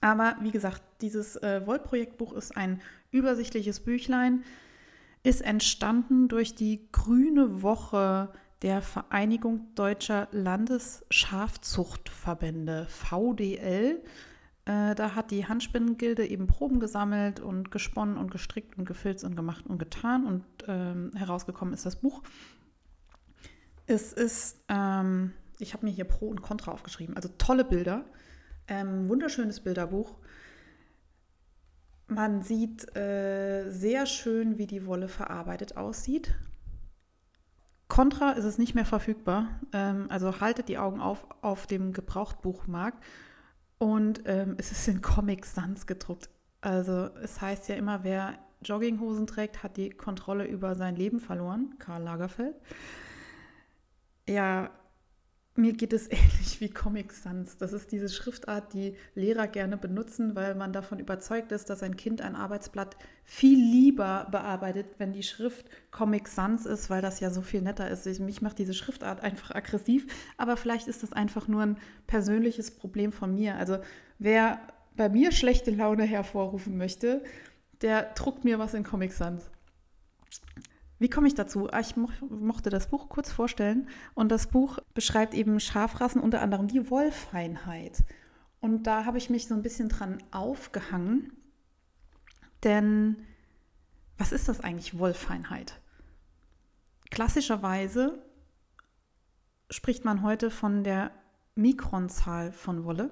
Aber 0.00 0.36
wie 0.42 0.50
gesagt, 0.50 0.82
dieses 1.00 1.36
äh, 1.36 1.66
Wollprojektbuch 1.66 2.34
ist 2.34 2.56
ein 2.56 2.80
übersichtliches 3.10 3.80
Büchlein, 3.80 4.44
ist 5.22 5.40
entstanden 5.40 6.28
durch 6.28 6.54
die 6.54 6.88
Grüne 6.92 7.62
Woche 7.62 8.30
der 8.64 8.82
Vereinigung 8.82 9.74
Deutscher 9.74 10.28
Landesschafzuchtverbände, 10.32 12.86
VDL. 12.88 14.02
Äh, 14.64 14.94
da 14.94 15.14
hat 15.14 15.30
die 15.30 15.46
Handspinnengilde 15.46 16.26
eben 16.26 16.46
Proben 16.46 16.80
gesammelt 16.80 17.40
und 17.40 17.70
gesponnen 17.70 18.16
und 18.16 18.30
gestrickt 18.30 18.78
und 18.78 18.86
gefilzt 18.86 19.22
und 19.22 19.36
gemacht 19.36 19.66
und 19.66 19.76
getan 19.76 20.26
und 20.26 20.46
ähm, 20.66 21.10
herausgekommen 21.14 21.74
ist 21.74 21.84
das 21.84 21.96
Buch. 21.96 22.22
Es 23.86 24.14
ist, 24.14 24.64
ähm, 24.70 25.34
ich 25.58 25.74
habe 25.74 25.84
mir 25.84 25.92
hier 25.92 26.06
Pro 26.06 26.28
und 26.28 26.40
Contra 26.40 26.72
aufgeschrieben, 26.72 27.16
also 27.16 27.28
tolle 27.36 27.66
Bilder, 27.66 28.06
ähm, 28.66 29.10
wunderschönes 29.10 29.60
Bilderbuch. 29.60 30.16
Man 32.06 32.40
sieht 32.40 32.96
äh, 32.96 33.70
sehr 33.70 34.06
schön, 34.06 34.56
wie 34.56 34.66
die 34.66 34.86
Wolle 34.86 35.08
verarbeitet 35.08 35.76
aussieht. 35.76 36.34
Contra 37.88 38.32
ist 38.32 38.44
es 38.44 38.58
nicht 38.58 38.74
mehr 38.74 38.84
verfügbar. 38.84 39.60
Ähm, 39.72 40.06
also 40.08 40.40
haltet 40.40 40.68
die 40.68 40.78
Augen 40.78 41.00
auf 41.00 41.26
auf 41.42 41.66
dem 41.66 41.92
Gebrauchtbuchmarkt. 41.92 43.02
Und 43.78 44.22
ähm, 44.26 44.54
es 44.58 44.72
ist 44.72 44.88
in 44.88 45.02
Comic 45.02 45.44
Sans 45.44 45.86
gedruckt. 45.86 46.30
Also 46.60 47.10
es 47.22 47.40
heißt 47.40 47.68
ja 47.68 47.74
immer, 47.74 48.04
wer 48.04 48.38
Jogginghosen 48.62 49.26
trägt, 49.26 49.62
hat 49.62 49.76
die 49.76 49.90
Kontrolle 49.90 50.46
über 50.46 50.74
sein 50.74 50.96
Leben 50.96 51.20
verloren. 51.20 51.74
Karl 51.78 52.02
Lagerfeld. 52.02 52.56
Ja, 54.26 54.70
mir 55.56 55.72
geht 55.72 55.92
es 55.92 56.06
ähnlich 56.10 56.60
wie 56.60 56.68
Comic 56.68 57.12
Sans. 57.12 57.56
Das 57.56 57.72
ist 57.72 57.92
diese 57.92 58.08
Schriftart, 58.08 58.72
die 58.72 58.96
Lehrer 59.14 59.46
gerne 59.46 59.76
benutzen, 59.76 60.34
weil 60.34 60.54
man 60.54 60.72
davon 60.72 60.98
überzeugt 60.98 61.52
ist, 61.52 61.70
dass 61.70 61.82
ein 61.82 61.96
Kind 61.96 62.20
ein 62.20 62.34
Arbeitsblatt 62.36 62.96
viel 63.24 63.58
lieber 63.58 64.26
bearbeitet, 64.30 64.86
wenn 64.98 65.12
die 65.12 65.22
Schrift 65.22 65.66
Comic 65.90 66.28
Sans 66.28 66.66
ist, 66.66 66.90
weil 66.90 67.02
das 67.02 67.20
ja 67.20 67.30
so 67.30 67.42
viel 67.42 67.62
netter 67.62 67.88
ist. 67.88 68.04
Mich 68.20 68.42
macht 68.42 68.58
diese 68.58 68.74
Schriftart 68.74 69.22
einfach 69.22 69.54
aggressiv, 69.54 70.06
aber 70.36 70.56
vielleicht 70.56 70.88
ist 70.88 71.02
das 71.02 71.12
einfach 71.12 71.48
nur 71.48 71.62
ein 71.62 71.78
persönliches 72.06 72.70
Problem 72.70 73.12
von 73.12 73.34
mir. 73.34 73.56
Also 73.56 73.78
wer 74.18 74.60
bei 74.96 75.08
mir 75.08 75.32
schlechte 75.32 75.70
Laune 75.70 76.04
hervorrufen 76.04 76.76
möchte, 76.76 77.22
der 77.82 78.12
druckt 78.14 78.44
mir 78.44 78.58
was 78.58 78.74
in 78.74 78.84
Comic 78.84 79.12
Sans. 79.12 79.50
Wie 80.98 81.10
komme 81.10 81.26
ich 81.26 81.34
dazu? 81.34 81.68
Ah, 81.70 81.80
ich 81.80 81.96
mo 81.96 82.08
mochte 82.28 82.70
das 82.70 82.88
Buch 82.88 83.08
kurz 83.08 83.30
vorstellen 83.32 83.88
und 84.14 84.30
das 84.30 84.46
Buch 84.46 84.78
beschreibt 84.94 85.34
eben 85.34 85.58
Schafrassen, 85.60 86.20
unter 86.20 86.40
anderem 86.40 86.68
die 86.68 86.90
Wollfeinheit. 86.90 88.04
Und 88.60 88.84
da 88.84 89.04
habe 89.04 89.18
ich 89.18 89.28
mich 89.28 89.46
so 89.46 89.54
ein 89.54 89.62
bisschen 89.62 89.88
dran 89.88 90.22
aufgehangen, 90.30 91.32
denn 92.62 93.16
was 94.16 94.32
ist 94.32 94.48
das 94.48 94.60
eigentlich 94.60 94.98
Wollfeinheit? 94.98 95.80
Klassischerweise 97.10 98.22
spricht 99.70 100.04
man 100.04 100.22
heute 100.22 100.50
von 100.50 100.84
der 100.84 101.10
Mikronzahl 101.54 102.52
von 102.52 102.84
Wolle. 102.84 103.10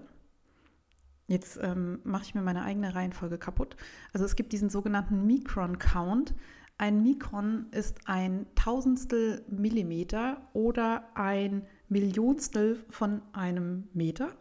Jetzt 1.27 1.59
ähm, 1.63 2.01
mache 2.05 2.25
ich 2.25 2.35
mir 2.35 2.43
meine 2.43 2.63
eigene 2.63 2.95
Reihenfolge 2.95 3.39
kaputt. 3.39 3.77
Also 4.13 4.25
es 4.25 4.37
gibt 4.37 4.53
diesen 4.53 4.71
sogenannten 4.71 5.27
Mikron-Count. 5.27 6.35
Ein 6.83 7.05
Mikron 7.05 7.67
ist 7.71 8.01
ein 8.07 8.45
Tausendstel 8.57 9.45
Millimeter 9.49 10.43
oder 10.53 11.05
ein 11.15 11.65
Millionstel 11.89 12.85
von 12.91 13.23
einem 13.33 13.87
Meter 13.93 14.35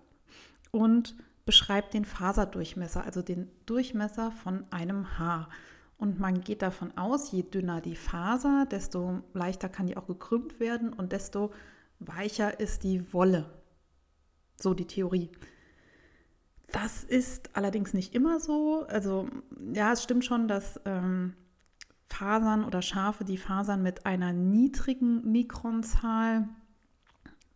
und 0.72 1.16
beschreibt 1.46 1.94
den 1.94 2.04
Faserdurchmesser, 2.04 3.06
also 3.06 3.22
den 3.22 3.48
Durchmesser 3.68 4.32
von 4.32 4.66
einem 4.72 5.20
Haar. 5.20 5.50
Und 6.00 6.20
man 6.20 6.42
geht 6.42 6.64
davon 6.64 6.98
aus, 6.98 7.32
je 7.32 7.44
dünner 7.44 7.80
die 7.80 7.96
Faser, 7.96 8.66
desto 8.66 9.22
leichter 9.34 9.70
kann 9.70 9.86
die 9.86 9.96
auch 9.96 10.08
gekrümmt 10.08 10.60
werden 10.60 10.94
und 10.94 11.12
desto 11.12 11.52
weicher 12.00 12.60
ist 12.60 12.84
die 12.84 13.14
Wolle. 13.14 13.54
So 14.60 14.74
die 14.74 14.88
Theorie. 14.88 15.30
Das 16.72 17.04
ist 17.04 17.56
allerdings 17.56 17.94
nicht 17.94 18.16
immer 18.16 18.39
so. 18.39 18.88
Also 18.88 19.30
ja, 19.76 19.92
es 19.92 20.02
stimmt 20.02 20.26
schon, 20.26 20.48
dass 20.48 20.82
ähm, 20.86 21.36
Fasern 22.12 22.66
oder 22.66 22.82
Schafe, 22.82 23.24
die 23.24 23.38
Fasern 23.38 23.82
mit 23.82 24.05
einer 24.05 24.34
niedrigen 24.34 25.32
Mikronzahl 25.32 26.47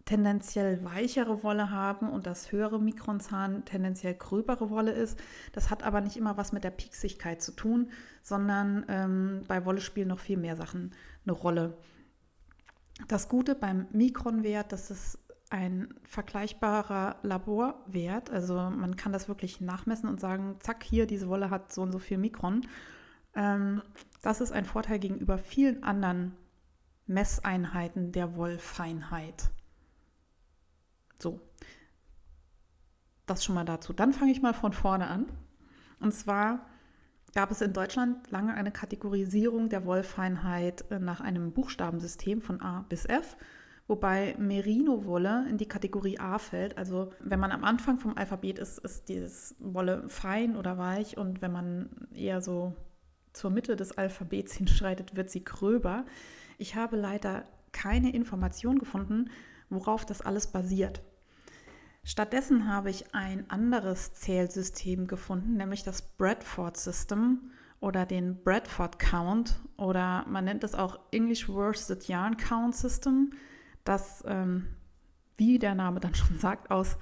tendenziell 0.05 0.85
weichere 0.85 1.43
Wolle 1.43 1.71
haben 1.71 2.09
und 2.09 2.27
das 2.27 2.51
höhere 2.51 2.79
Mikronzahl 2.79 3.63
tendenziell 3.63 4.13
gröbere 4.13 4.69
Wolle 4.69 4.91
ist. 4.91 5.19
Das 5.51 5.69
hat 5.69 5.83
aber 5.83 5.99
nicht 5.99 6.15
immer 6.15 6.37
was 6.37 6.51
mit 6.51 6.63
der 6.63 6.71
Pieksigkeit 6.71 7.41
zu 7.41 7.51
tun, 7.51 7.89
sondern 8.21 8.85
ähm, 8.87 9.41
bei 9.47 9.65
Wolle 9.65 9.81
spielen 9.81 10.07
noch 10.07 10.19
viel 10.19 10.37
mehr 10.37 10.55
Sachen 10.55 10.91
eine 11.25 11.33
Rolle. 11.33 11.77
Das 13.07 13.27
Gute 13.27 13.55
beim 13.55 13.87
Mikronwert, 13.91 14.71
das 14.71 14.89
ist 14.89 15.19
ein 15.49 15.93
vergleichbarer 16.03 17.17
Laborwert. 17.23 18.29
Also 18.29 18.55
man 18.55 18.95
kann 18.95 19.11
das 19.11 19.27
wirklich 19.27 19.59
nachmessen 19.59 20.07
und 20.07 20.19
sagen, 20.19 20.55
zack, 20.59 20.83
hier, 20.83 21.07
diese 21.07 21.27
Wolle 21.27 21.49
hat 21.49 21.73
so 21.73 21.81
und 21.81 21.91
so 21.91 21.99
viel 21.99 22.17
Mikron. 22.17 22.61
Ähm, 23.35 23.81
das 24.21 24.41
ist 24.41 24.51
ein 24.51 24.65
Vorteil 24.65 24.99
gegenüber 24.99 25.37
vielen 25.37 25.83
anderen 25.83 26.35
Messeinheiten 27.07 28.11
der 28.11 28.35
Wollfeinheit. 28.35 29.49
So, 31.19 31.39
das 33.25 33.43
schon 33.43 33.55
mal 33.55 33.65
dazu. 33.65 33.93
Dann 33.93 34.13
fange 34.13 34.31
ich 34.31 34.41
mal 34.41 34.53
von 34.53 34.73
vorne 34.73 35.07
an. 35.07 35.25
Und 35.99 36.13
zwar 36.13 36.65
gab 37.33 37.51
es 37.51 37.61
in 37.61 37.73
Deutschland 37.73 38.31
lange 38.31 38.53
eine 38.53 38.71
Kategorisierung 38.71 39.69
der 39.69 39.85
Wollfeinheit 39.85 40.89
äh, 40.89 40.99
nach 40.99 41.21
einem 41.21 41.51
Buchstabensystem 41.51 42.41
von 42.41 42.61
A 42.61 42.85
bis 42.87 43.05
F, 43.05 43.35
wobei 43.87 44.35
Merino-Wolle 44.39 45.45
in 45.49 45.57
die 45.57 45.67
Kategorie 45.67 46.19
A 46.19 46.39
fällt. 46.39 46.77
Also 46.77 47.11
wenn 47.19 47.39
man 47.39 47.51
am 47.51 47.63
Anfang 47.63 47.99
vom 47.99 48.17
Alphabet 48.17 48.59
ist, 48.59 48.79
ist 48.79 49.09
dieses 49.09 49.55
Wolle 49.59 50.09
fein 50.09 50.55
oder 50.55 50.77
weich 50.77 51.17
und 51.17 51.41
wenn 51.41 51.51
man 51.51 52.07
eher 52.13 52.41
so 52.41 52.75
zur 53.35 53.51
Mitte 53.51 53.75
des 53.75 53.97
Alphabets 53.97 54.53
hinschreitet, 54.53 55.15
wird 55.15 55.29
sie 55.29 55.43
gröber. 55.43 56.05
Ich 56.57 56.75
habe 56.75 56.95
leider 56.95 57.43
keine 57.71 58.13
Information 58.13 58.79
gefunden, 58.79 59.29
worauf 59.69 60.05
das 60.05 60.21
alles 60.21 60.47
basiert. 60.47 61.01
Stattdessen 62.03 62.71
habe 62.71 62.91
ich 62.91 63.15
ein 63.15 63.49
anderes 63.49 64.13
Zählsystem 64.13 65.07
gefunden, 65.07 65.57
nämlich 65.57 65.83
das 65.83 66.03
Bradford 66.03 66.77
System 66.77 67.51
oder 67.79 68.05
den 68.05 68.43
Bradford 68.43 68.99
Count 68.99 69.59
oder 69.75 70.23
man 70.27 70.45
nennt 70.45 70.63
es 70.63 70.75
auch 70.75 70.99
English 71.11 71.49
Worsted 71.49 72.07
Yarn 72.07 72.37
Count 72.37 72.75
System, 72.75 73.31
das, 73.83 74.23
ähm, 74.27 74.67
wie 75.37 75.59
der 75.59 75.75
Name 75.75 75.99
dann 75.99 76.15
schon 76.15 76.37
sagt, 76.37 76.69
aus 76.69 76.97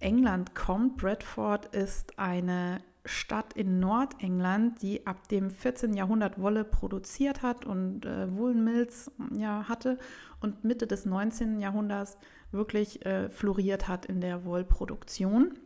England 0.00 0.54
kommt. 0.54 0.98
Bradford 0.98 1.74
ist 1.74 2.18
eine 2.18 2.82
Stadt 3.04 3.52
in 3.54 3.80
Nordengland, 3.80 4.80
die 4.80 5.06
ab 5.06 5.28
dem 5.28 5.50
14. 5.50 5.94
Jahrhundert 5.94 6.40
Wolle 6.40 6.64
produziert 6.64 7.42
hat 7.42 7.64
und 7.64 8.06
äh, 8.06 8.32
Woolen 8.32 8.86
ja, 9.34 9.68
hatte 9.68 9.98
und 10.40 10.62
Mitte 10.62 10.86
des 10.86 11.04
19. 11.04 11.60
Jahrhunderts 11.60 12.16
wirklich 12.52 13.04
äh, 13.04 13.28
floriert 13.30 13.88
hat 13.88 14.06
in 14.06 14.20
der 14.20 14.44
Wollproduktion. 14.44 15.58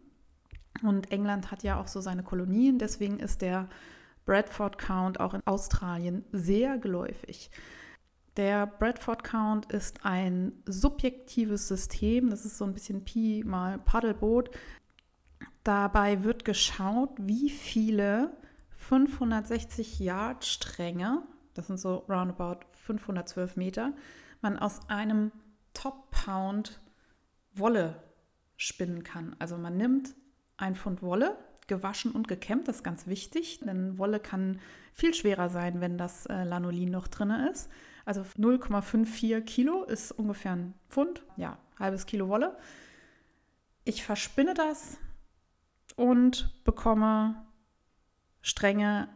Und 0.83 1.11
England 1.11 1.51
hat 1.51 1.63
ja 1.63 1.81
auch 1.81 1.89
so 1.89 2.01
seine 2.01 2.23
Kolonien, 2.23 2.79
deswegen 2.79 3.19
ist 3.19 3.43
der 3.43 3.69
Bradford 4.25 4.79
Count 4.79 5.21
auch 5.21 5.35
in 5.35 5.43
Australien 5.47 6.25
sehr 6.33 6.79
geläufig. 6.79 7.51
Der 8.37 8.67
Bradford 8.67 9.25
Count 9.25 9.73
ist 9.73 10.05
ein 10.05 10.53
subjektives 10.67 11.69
System, 11.69 12.29
das 12.29 12.45
ist 12.45 12.59
so 12.59 12.65
ein 12.65 12.75
bisschen 12.75 13.05
Pi 13.05 13.43
mal 13.47 13.79
Paddelboot. 13.79 14.51
Dabei 15.67 16.23
wird 16.23 16.45
geschaut, 16.45 17.11
wie 17.19 17.51
viele 17.51 18.31
560 18.77 19.99
Yard 19.99 20.45
Stränge, 20.45 21.25
das 21.55 21.67
sind 21.67 21.81
so 21.81 22.05
roundabout 22.09 22.61
512 22.71 23.57
Meter, 23.57 23.93
man 24.41 24.61
aus 24.61 24.89
einem 24.89 25.33
Top-Pound 25.75 26.81
Wolle 27.53 28.01
spinnen 28.57 29.03
kann. 29.03 29.35
Also 29.41 29.59
man 29.59 29.77
nimmt 29.77 30.15
ein 30.57 30.77
Pfund 30.77 31.03
Wolle, 31.03 31.37
gewaschen 31.67 32.13
und 32.13 32.29
gekämmt, 32.29 32.69
das 32.69 32.77
ist 32.77 32.85
ganz 32.85 33.09
wichtig, 33.09 33.59
denn 33.59 33.99
Wolle 33.99 34.21
kann 34.21 34.61
viel 34.93 35.15
schwerer 35.15 35.49
sein, 35.49 35.81
wenn 35.81 35.99
das 35.99 36.27
äh, 36.27 36.45
Lanolin 36.45 36.93
noch 36.93 37.09
drin 37.09 37.31
ist. 37.51 37.69
Also 38.05 38.21
0,54 38.21 39.41
Kilo 39.41 39.83
ist 39.83 40.13
ungefähr 40.13 40.53
ein 40.53 40.75
Pfund, 40.89 41.25
ja, 41.37 41.59
halbes 41.77 42.07
Kilo 42.07 42.29
Wolle. 42.29 42.57
Ich 43.83 44.05
verspinne 44.05 44.55
das 44.55 44.99
und 45.97 46.63
bekomme 46.65 47.45
Stränge 48.43 49.09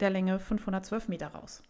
der 0.00 0.10
Länge 0.10 0.40
512 0.40 1.08
Meter 1.08 1.28
raus. 1.28 1.62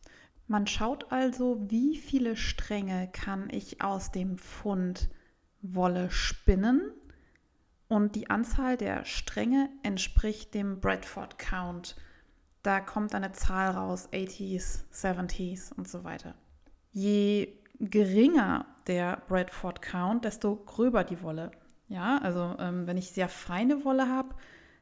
Man 0.47 0.67
schaut 0.67 1.11
also, 1.13 1.59
wie 1.69 1.97
viele 1.97 2.37
Stränge 2.37 3.09
kann 3.13 3.49
ich 3.51 3.83
aus 3.83 4.11
dem 4.11 4.39
Pfund 4.39 5.11
Wolle 5.63 6.11
spinnen 6.11 6.93
und 7.89 8.15
die 8.15 8.29
Anzahl 8.29 8.77
der 8.77 9.05
Stränge 9.05 9.71
entspricht 9.83 10.55
dem 10.55 10.81
Bradford 10.81 11.39
Count. 11.39 11.97
Da 12.63 12.81
kommt 12.81 13.15
eine 13.15 13.33
Zahl 13.33 13.71
raus, 13.71 14.09
80s, 14.13 14.85
70s 14.93 15.73
und 15.73 15.89
so 15.89 16.05
weiter. 16.05 16.35
Je 16.93 17.49
geringer 17.81 18.67
der 18.87 19.23
Bradford 19.29 19.83
Count, 19.83 20.25
desto 20.25 20.57
gröber 20.57 21.05
die 21.05 21.23
Wolle. 21.23 21.51
Ja, 21.89 22.19
also 22.19 22.57
ähm, 22.59 22.87
wenn 22.87 22.97
ich 22.97 23.11
sehr 23.11 23.29
feine 23.29 23.85
Wolle 23.85 24.09
habe, 24.09 24.35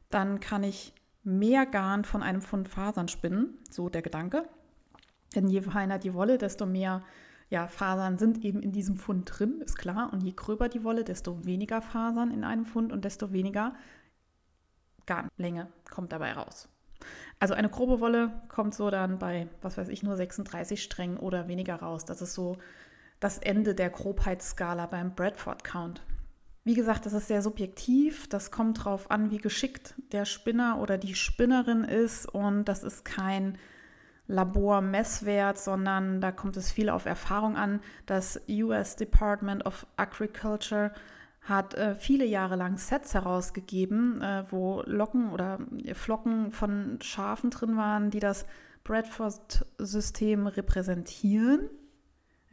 dann 0.09 0.39
kann 0.39 0.63
ich 0.63 0.93
mehr 1.23 1.65
Garn 1.65 2.05
von 2.05 2.23
einem 2.23 2.41
Pfund 2.41 2.69
Fasern 2.69 3.07
spinnen, 3.07 3.57
so 3.69 3.89
der 3.89 4.01
Gedanke. 4.01 4.47
Denn 5.35 5.47
je 5.47 5.61
feiner 5.61 5.97
die 5.99 6.13
Wolle, 6.13 6.37
desto 6.37 6.65
mehr 6.65 7.03
ja, 7.49 7.67
Fasern 7.67 8.17
sind 8.17 8.43
eben 8.43 8.61
in 8.61 8.71
diesem 8.71 8.97
Pfund 8.97 9.31
drin, 9.31 9.61
ist 9.61 9.77
klar. 9.77 10.11
Und 10.11 10.21
je 10.21 10.31
gröber 10.31 10.69
die 10.69 10.83
Wolle, 10.83 11.03
desto 11.03 11.45
weniger 11.45 11.81
Fasern 11.81 12.31
in 12.31 12.43
einem 12.43 12.65
Pfund 12.65 12.91
und 12.91 13.05
desto 13.05 13.31
weniger 13.31 13.73
Garnlänge 15.05 15.67
kommt 15.89 16.11
dabei 16.11 16.33
raus. 16.33 16.69
Also 17.39 17.53
eine 17.53 17.69
grobe 17.69 17.99
Wolle 17.99 18.31
kommt 18.47 18.73
so 18.73 18.89
dann 18.89 19.19
bei, 19.19 19.47
was 19.61 19.77
weiß 19.77 19.89
ich, 19.89 20.03
nur 20.03 20.15
36 20.15 20.81
Strängen 20.81 21.17
oder 21.17 21.47
weniger 21.47 21.75
raus. 21.75 22.05
Das 22.05 22.21
ist 22.21 22.33
so 22.33 22.57
das 23.19 23.37
Ende 23.37 23.75
der 23.75 23.89
Grobheitsskala 23.89 24.85
beim 24.85 25.13
Bradford 25.13 25.63
Count. 25.63 26.01
Wie 26.65 26.75
gesagt, 26.75 27.05
das 27.05 27.13
ist 27.13 27.27
sehr 27.27 27.41
subjektiv. 27.41 28.27
Das 28.29 28.49
kommt 28.49 28.79
darauf 28.79 29.11
an, 29.11 29.31
wie 29.31 29.37
geschickt 29.37 29.95
der 30.11 30.25
Spinner 30.25 30.79
oder 30.79 30.97
die 30.97 31.15
Spinnerin 31.15 31.83
ist. 31.83 32.25
Und 32.25 32.65
das 32.65 32.83
ist 32.83 33.03
kein 33.03 33.57
Labormesswert, 34.27 35.57
sondern 35.57 36.21
da 36.21 36.31
kommt 36.31 36.55
es 36.55 36.71
viel 36.71 36.89
auf 36.89 37.05
Erfahrung 37.05 37.57
an. 37.57 37.81
Das 38.05 38.39
US 38.49 38.95
Department 38.95 39.65
of 39.65 39.85
Agriculture 39.97 40.93
hat 41.41 41.73
äh, 41.73 41.95
viele 41.95 42.25
Jahre 42.25 42.55
lang 42.55 42.77
Sets 42.77 43.13
herausgegeben, 43.13 44.21
äh, 44.21 44.45
wo 44.49 44.81
Locken 44.85 45.31
oder 45.31 45.59
Flocken 45.93 46.51
von 46.51 46.99
Schafen 47.01 47.49
drin 47.49 47.75
waren, 47.75 48.11
die 48.11 48.21
das 48.21 48.45
Bradford-System 48.85 50.47
repräsentieren. 50.47 51.69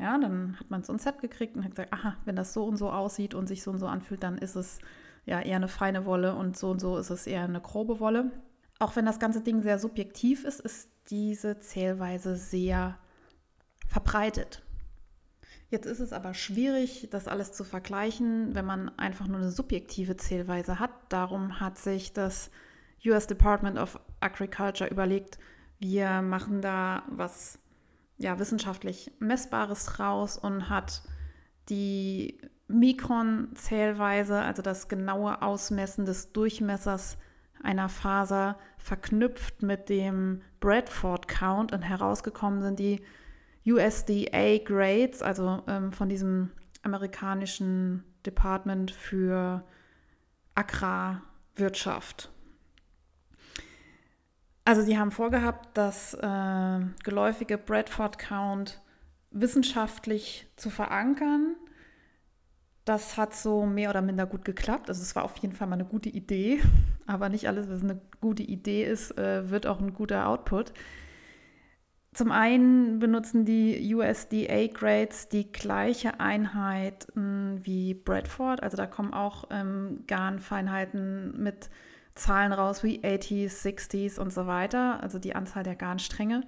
Ja, 0.01 0.17
dann 0.17 0.59
hat 0.59 0.71
man 0.71 0.83
so 0.83 0.95
ein 0.95 0.99
Set 0.99 1.21
gekriegt 1.21 1.57
und 1.57 1.65
hat 1.65 1.73
gesagt, 1.73 1.93
aha, 1.93 2.17
wenn 2.25 2.35
das 2.35 2.55
so 2.55 2.65
und 2.65 2.79
so 2.79 2.91
aussieht 2.91 3.35
und 3.35 3.47
sich 3.47 3.63
so 3.63 3.71
und 3.71 3.79
so 3.79 3.87
anfühlt, 3.87 4.23
dann 4.23 4.39
ist 4.39 4.57
es 4.57 4.79
ja 5.27 5.41
eher 5.43 5.57
eine 5.57 5.69
feine 5.69 6.07
Wolle 6.07 6.35
und 6.35 6.57
so 6.57 6.71
und 6.71 6.81
so 6.81 6.97
ist 6.97 7.11
es 7.11 7.27
eher 7.27 7.45
eine 7.45 7.61
grobe 7.61 8.01
Wolle. 8.01 8.31
Auch 8.79 8.97
wenn 8.97 9.05
das 9.05 9.19
ganze 9.19 9.43
Ding 9.43 9.61
sehr 9.61 9.79
subjektiv 9.79 10.45
ist, 10.45 10.61
ist 10.61 10.89
diese 11.11 11.61
Zählweise 11.61 12.37
sehr 12.37 12.97
verbreitet. 13.87 14.63
Jetzt 15.69 15.87
ist 15.87 16.01
es 16.01 16.15
aber 16.15 16.33
schwierig, 16.33 17.09
das 17.11 17.29
alles 17.29 17.53
zu 17.53 17.63
vergleichen, 17.63 18.55
wenn 18.55 18.65
man 18.65 18.89
einfach 18.99 19.29
nur 19.29 19.37
eine 19.37 19.51
subjektive 19.51 20.17
Zählweise 20.17 20.79
hat. 20.79 20.93
Darum 21.11 21.61
hat 21.61 21.77
sich 21.77 22.15
das 22.15 22.51
US 23.05 23.27
Department 23.27 23.79
of 23.79 24.01
Agriculture 24.21 24.89
überlegt, 24.89 25.39
wir 25.79 26.23
machen 26.23 26.63
da 26.63 27.03
was 27.11 27.59
ja, 28.21 28.39
wissenschaftlich 28.39 29.11
Messbares 29.19 29.87
draus 29.87 30.37
und 30.37 30.69
hat 30.69 31.03
die 31.71 32.39
Mikron-Zählweise, 32.69 34.41
also 34.43 34.63
das 34.63 34.89
genaue 34.89 35.41
Ausmessen 35.43 36.05
des 36.05 36.33
Durchmessers 36.33 37.17
einer 37.63 37.89
Faser 37.89 38.59
verknüpft 38.79 39.63
mit 39.63 39.89
dem 39.89 40.43
Bradford 40.61 41.29
Count 41.29 41.73
und 41.73 41.83
herausgekommen 41.83 42.63
sind 42.63 42.79
die 42.79 43.03
USDA 43.67 44.59
Grades, 44.65 45.23
also 45.23 45.63
ähm, 45.67 45.93
von 45.93 46.09
diesem 46.09 46.51
amerikanischen 46.83 48.05
Department 48.25 48.91
für 48.91 49.65
Agrarwirtschaft. 50.55 52.31
Also 54.65 54.83
sie 54.83 54.99
haben 54.99 55.11
vorgehabt, 55.11 55.69
das 55.75 56.15
äh, 56.15 56.81
geläufige 57.03 57.59
Bradford 57.59 58.19
Count 58.19 58.81
wissenschaftlich 59.31 60.47
zu 60.57 60.71
verankern 60.71 61.55
Das 62.85 63.17
hat 63.17 63.35
so 63.35 63.67
mehr 63.67 63.91
oder 63.91 64.03
minder 64.03 64.27
gut 64.27 64.45
geklappt. 64.45 64.89
Also 64.89 65.03
es 65.03 65.15
war 65.15 65.25
auf 65.25 65.37
jeden 65.39 65.55
Fall 65.55 65.69
mal 65.69 65.75
eine 65.75 65.85
gute 65.85 66.09
Idee, 66.09 66.61
aber 67.07 67.29
nicht 67.29 67.47
alles, 67.49 67.69
was 67.69 67.83
eine 67.83 68.01
gute 68.21 68.43
Idee 68.43 68.85
ist, 68.85 69.17
äh, 69.19 69.51
wird 69.51 69.67
auch 69.67 69.81
ein 69.81 69.95
guter 69.95 70.29
Output. 70.29 70.73
Zum 72.13 72.33
einen 72.33 72.99
benutzen 72.99 73.45
die 73.45 73.95
USDA-Grades 73.95 75.29
die 75.29 75.53
gleiche 75.53 76.19
Einheit 76.19 77.07
hm, 77.15 77.61
wie 77.63 77.95
Bradford. 77.95 78.63
Also 78.65 78.77
da 78.77 78.87
kommen 78.87 79.15
auch 79.15 79.45
ähm, 79.51 80.03
Garnfeinheiten 80.09 81.41
mit 81.41 81.71
Zahlen 82.21 82.53
raus 82.53 82.85
wie 82.85 83.01
80s, 83.01 83.63
60s 83.63 84.19
und 84.19 84.33
so 84.33 84.47
weiter. 84.47 85.03
Also 85.03 85.19
die 85.19 85.35
Anzahl 85.35 85.63
der 85.63 85.77
Garnstränge. 85.77 86.43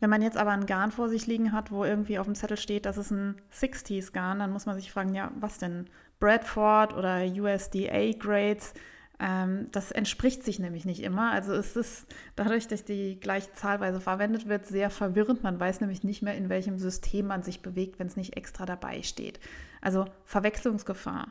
Wenn 0.00 0.10
man 0.10 0.22
jetzt 0.22 0.36
aber 0.36 0.50
ein 0.50 0.66
Garn 0.66 0.90
vor 0.90 1.08
sich 1.08 1.26
liegen 1.26 1.52
hat, 1.52 1.70
wo 1.70 1.84
irgendwie 1.84 2.18
auf 2.18 2.26
dem 2.26 2.34
Zettel 2.34 2.56
steht, 2.56 2.84
das 2.86 2.98
ist 2.98 3.10
ein 3.10 3.40
60s 3.52 4.12
Garn, 4.12 4.38
dann 4.38 4.50
muss 4.50 4.66
man 4.66 4.76
sich 4.76 4.90
fragen, 4.90 5.14
ja, 5.14 5.30
was 5.38 5.58
denn? 5.58 5.88
Bradford 6.20 6.94
oder 6.94 7.22
USDA 7.24 8.12
Grades? 8.18 8.72
Ähm, 9.20 9.68
das 9.70 9.92
entspricht 9.92 10.42
sich 10.42 10.58
nämlich 10.58 10.84
nicht 10.84 11.02
immer. 11.02 11.30
Also 11.30 11.52
es 11.52 11.76
ist 11.76 12.06
dadurch, 12.34 12.66
dass 12.66 12.84
die 12.84 13.20
gleiche 13.20 13.52
Zahlweise 13.52 14.00
verwendet 14.00 14.48
wird, 14.48 14.66
sehr 14.66 14.90
verwirrend. 14.90 15.42
Man 15.42 15.60
weiß 15.60 15.80
nämlich 15.80 16.02
nicht 16.02 16.22
mehr, 16.22 16.34
in 16.34 16.48
welchem 16.48 16.78
System 16.78 17.26
man 17.26 17.42
sich 17.42 17.62
bewegt, 17.62 17.98
wenn 17.98 18.08
es 18.08 18.16
nicht 18.16 18.36
extra 18.36 18.66
dabei 18.66 19.02
steht. 19.02 19.38
Also 19.80 20.06
Verwechslungsgefahr. 20.24 21.28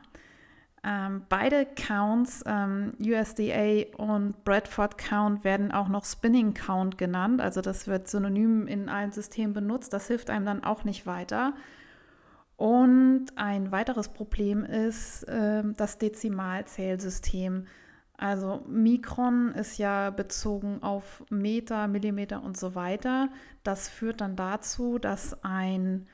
Ähm, 0.86 1.22
beide 1.30 1.64
Counts, 1.64 2.44
ähm, 2.46 2.92
USDA 3.00 3.96
und 3.96 4.44
Bradford 4.44 4.98
Count, 4.98 5.42
werden 5.42 5.72
auch 5.72 5.88
noch 5.88 6.04
Spinning 6.04 6.52
Count 6.52 6.98
genannt. 6.98 7.40
Also 7.40 7.62
das 7.62 7.86
wird 7.86 8.08
synonym 8.08 8.66
in 8.66 8.90
allen 8.90 9.10
Systemen 9.10 9.54
benutzt. 9.54 9.94
Das 9.94 10.08
hilft 10.08 10.28
einem 10.28 10.44
dann 10.44 10.62
auch 10.62 10.84
nicht 10.84 11.06
weiter. 11.06 11.54
Und 12.56 13.26
ein 13.36 13.72
weiteres 13.72 14.08
Problem 14.08 14.64
ist 14.64 15.24
äh, 15.24 15.62
das 15.76 15.98
Dezimalzählsystem. 15.98 17.66
Also 18.16 18.62
Mikron 18.68 19.52
ist 19.54 19.78
ja 19.78 20.10
bezogen 20.10 20.82
auf 20.82 21.24
Meter, 21.30 21.88
Millimeter 21.88 22.42
und 22.42 22.56
so 22.56 22.74
weiter. 22.74 23.28
Das 23.64 23.88
führt 23.88 24.20
dann 24.20 24.36
dazu, 24.36 24.98
dass 24.98 25.42
ein 25.42 26.06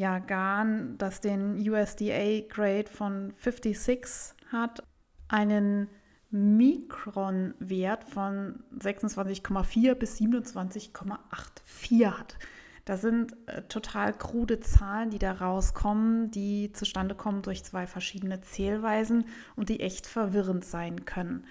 ja, 0.00 0.18
Garn, 0.18 0.96
das 0.96 1.20
den 1.20 1.58
USDA-Grade 1.58 2.88
von 2.90 3.34
56 3.42 4.34
hat, 4.50 4.82
einen 5.28 5.88
Mikronwert 6.30 8.04
von 8.04 8.64
26,4 8.78 9.94
bis 9.94 10.18
27,84 10.18 12.06
hat. 12.06 12.38
Das 12.86 13.02
sind 13.02 13.36
äh, 13.46 13.60
total 13.68 14.14
krude 14.14 14.60
Zahlen, 14.60 15.10
die 15.10 15.18
da 15.18 15.32
rauskommen, 15.32 16.30
die 16.30 16.72
zustande 16.72 17.14
kommen 17.14 17.42
durch 17.42 17.62
zwei 17.62 17.86
verschiedene 17.86 18.40
Zählweisen 18.40 19.26
und 19.54 19.68
die 19.68 19.80
echt 19.80 20.06
verwirrend 20.06 20.64
sein 20.64 21.04
können. 21.04 21.44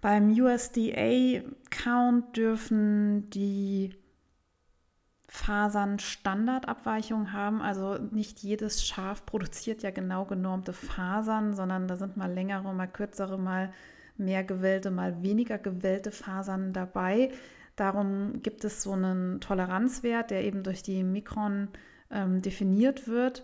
Beim 0.00 0.30
USDA-Count 0.30 2.38
dürfen 2.38 3.28
die 3.28 3.90
Fasern 5.34 5.98
Standardabweichungen 5.98 7.32
haben. 7.32 7.60
Also 7.60 7.98
nicht 7.98 8.38
jedes 8.44 8.86
Schaf 8.86 9.26
produziert 9.26 9.82
ja 9.82 9.90
genau 9.90 10.24
genormte 10.26 10.72
Fasern, 10.72 11.54
sondern 11.54 11.88
da 11.88 11.96
sind 11.96 12.16
mal 12.16 12.32
längere, 12.32 12.72
mal 12.72 12.86
kürzere, 12.86 13.36
mal 13.36 13.72
mehr 14.16 14.44
gewellte, 14.44 14.92
mal 14.92 15.24
weniger 15.24 15.58
gewellte 15.58 16.12
Fasern 16.12 16.72
dabei. 16.72 17.32
Darum 17.74 18.42
gibt 18.42 18.64
es 18.64 18.84
so 18.84 18.92
einen 18.92 19.40
Toleranzwert, 19.40 20.30
der 20.30 20.44
eben 20.44 20.62
durch 20.62 20.84
die 20.84 21.02
Mikron 21.02 21.68
ähm, 22.12 22.40
definiert 22.40 23.08
wird. 23.08 23.42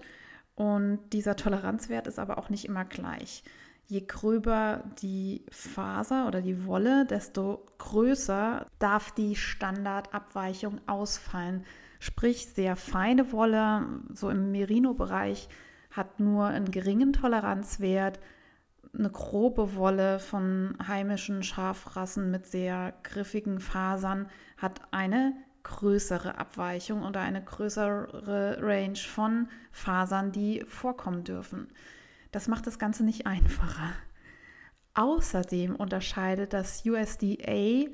Und 0.54 1.00
dieser 1.12 1.34
Toleranzwert 1.34 2.06
ist 2.06 2.20
aber 2.20 2.38
auch 2.38 2.50
nicht 2.50 2.66
immer 2.66 2.84
gleich. 2.84 3.42
Je 3.88 4.02
gröber 4.02 4.84
die 5.02 5.44
Faser 5.50 6.28
oder 6.28 6.40
die 6.40 6.64
Wolle, 6.66 7.04
desto 7.04 7.66
größer 7.78 8.64
darf 8.78 9.10
die 9.10 9.34
Standardabweichung 9.34 10.80
ausfallen. 10.86 11.64
Sprich, 12.00 12.46
sehr 12.46 12.76
feine 12.76 13.30
Wolle, 13.30 13.86
so 14.12 14.30
im 14.30 14.50
Merino-Bereich, 14.52 15.48
hat 15.90 16.18
nur 16.18 16.46
einen 16.46 16.70
geringen 16.70 17.12
Toleranzwert. 17.12 18.18
Eine 18.98 19.10
grobe 19.10 19.74
Wolle 19.76 20.18
von 20.18 20.76
heimischen 20.84 21.42
Schafrassen 21.42 22.30
mit 22.30 22.46
sehr 22.46 22.94
griffigen 23.02 23.60
Fasern 23.60 24.28
hat 24.56 24.80
eine 24.92 25.34
größere 25.62 26.38
Abweichung 26.38 27.02
oder 27.02 27.20
eine 27.20 27.44
größere 27.44 28.58
Range 28.62 28.96
von 28.96 29.48
Fasern, 29.70 30.32
die 30.32 30.64
vorkommen 30.66 31.22
dürfen. 31.22 31.68
Das 32.32 32.48
macht 32.48 32.66
das 32.66 32.78
Ganze 32.78 33.04
nicht 33.04 33.26
einfacher. 33.26 33.92
Außerdem 34.94 35.76
unterscheidet 35.76 36.54
das 36.54 36.82
USDA 36.86 37.90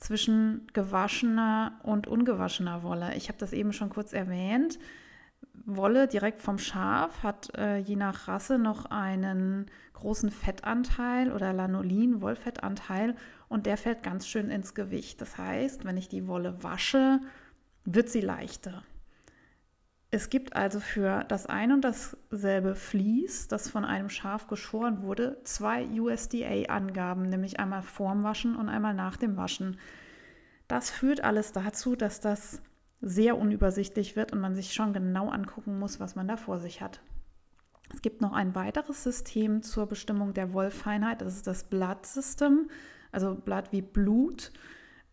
zwischen 0.00 0.66
gewaschener 0.72 1.78
und 1.82 2.06
ungewaschener 2.06 2.82
Wolle. 2.82 3.14
Ich 3.16 3.28
habe 3.28 3.38
das 3.38 3.52
eben 3.52 3.72
schon 3.72 3.90
kurz 3.90 4.12
erwähnt. 4.12 4.78
Wolle 5.64 6.08
direkt 6.08 6.40
vom 6.40 6.58
Schaf 6.58 7.22
hat 7.22 7.54
äh, 7.56 7.78
je 7.78 7.96
nach 7.96 8.26
Rasse 8.26 8.58
noch 8.58 8.86
einen 8.86 9.66
großen 9.92 10.30
Fettanteil 10.30 11.30
oder 11.30 11.52
Lanolin, 11.52 12.22
Wollfettanteil 12.22 13.14
und 13.48 13.66
der 13.66 13.76
fällt 13.76 14.02
ganz 14.02 14.26
schön 14.26 14.50
ins 14.50 14.74
Gewicht. 14.74 15.20
Das 15.20 15.36
heißt, 15.36 15.84
wenn 15.84 15.98
ich 15.98 16.08
die 16.08 16.26
Wolle 16.26 16.62
wasche, 16.62 17.20
wird 17.84 18.08
sie 18.08 18.22
leichter. 18.22 18.82
Es 20.12 20.28
gibt 20.28 20.56
also 20.56 20.80
für 20.80 21.24
das 21.28 21.46
ein 21.46 21.70
und 21.70 21.84
dasselbe 21.84 22.74
Vlies, 22.74 23.46
das 23.46 23.70
von 23.70 23.84
einem 23.84 24.08
Schaf 24.08 24.48
geschoren 24.48 25.02
wurde, 25.02 25.38
zwei 25.44 25.86
USDA-Angaben, 25.86 27.22
nämlich 27.22 27.60
einmal 27.60 27.82
vorm 27.82 28.24
Waschen 28.24 28.56
und 28.56 28.68
einmal 28.68 28.94
nach 28.94 29.16
dem 29.16 29.36
Waschen. 29.36 29.78
Das 30.66 30.90
führt 30.90 31.22
alles 31.22 31.52
dazu, 31.52 31.94
dass 31.94 32.20
das 32.20 32.60
sehr 33.00 33.38
unübersichtlich 33.38 34.16
wird 34.16 34.32
und 34.32 34.40
man 34.40 34.56
sich 34.56 34.72
schon 34.72 34.92
genau 34.92 35.28
angucken 35.28 35.78
muss, 35.78 36.00
was 36.00 36.16
man 36.16 36.26
da 36.26 36.36
vor 36.36 36.58
sich 36.58 36.80
hat. 36.80 37.00
Es 37.92 38.02
gibt 38.02 38.20
noch 38.20 38.32
ein 38.32 38.54
weiteres 38.54 39.02
System 39.04 39.62
zur 39.62 39.86
Bestimmung 39.86 40.34
der 40.34 40.52
Wollfeinheit, 40.52 41.22
das 41.22 41.36
ist 41.36 41.46
das 41.46 41.64
Blood 41.64 42.04
System, 42.04 42.68
also 43.12 43.34
Blatt 43.34 43.72
wie 43.72 43.82
Blut. 43.82 44.52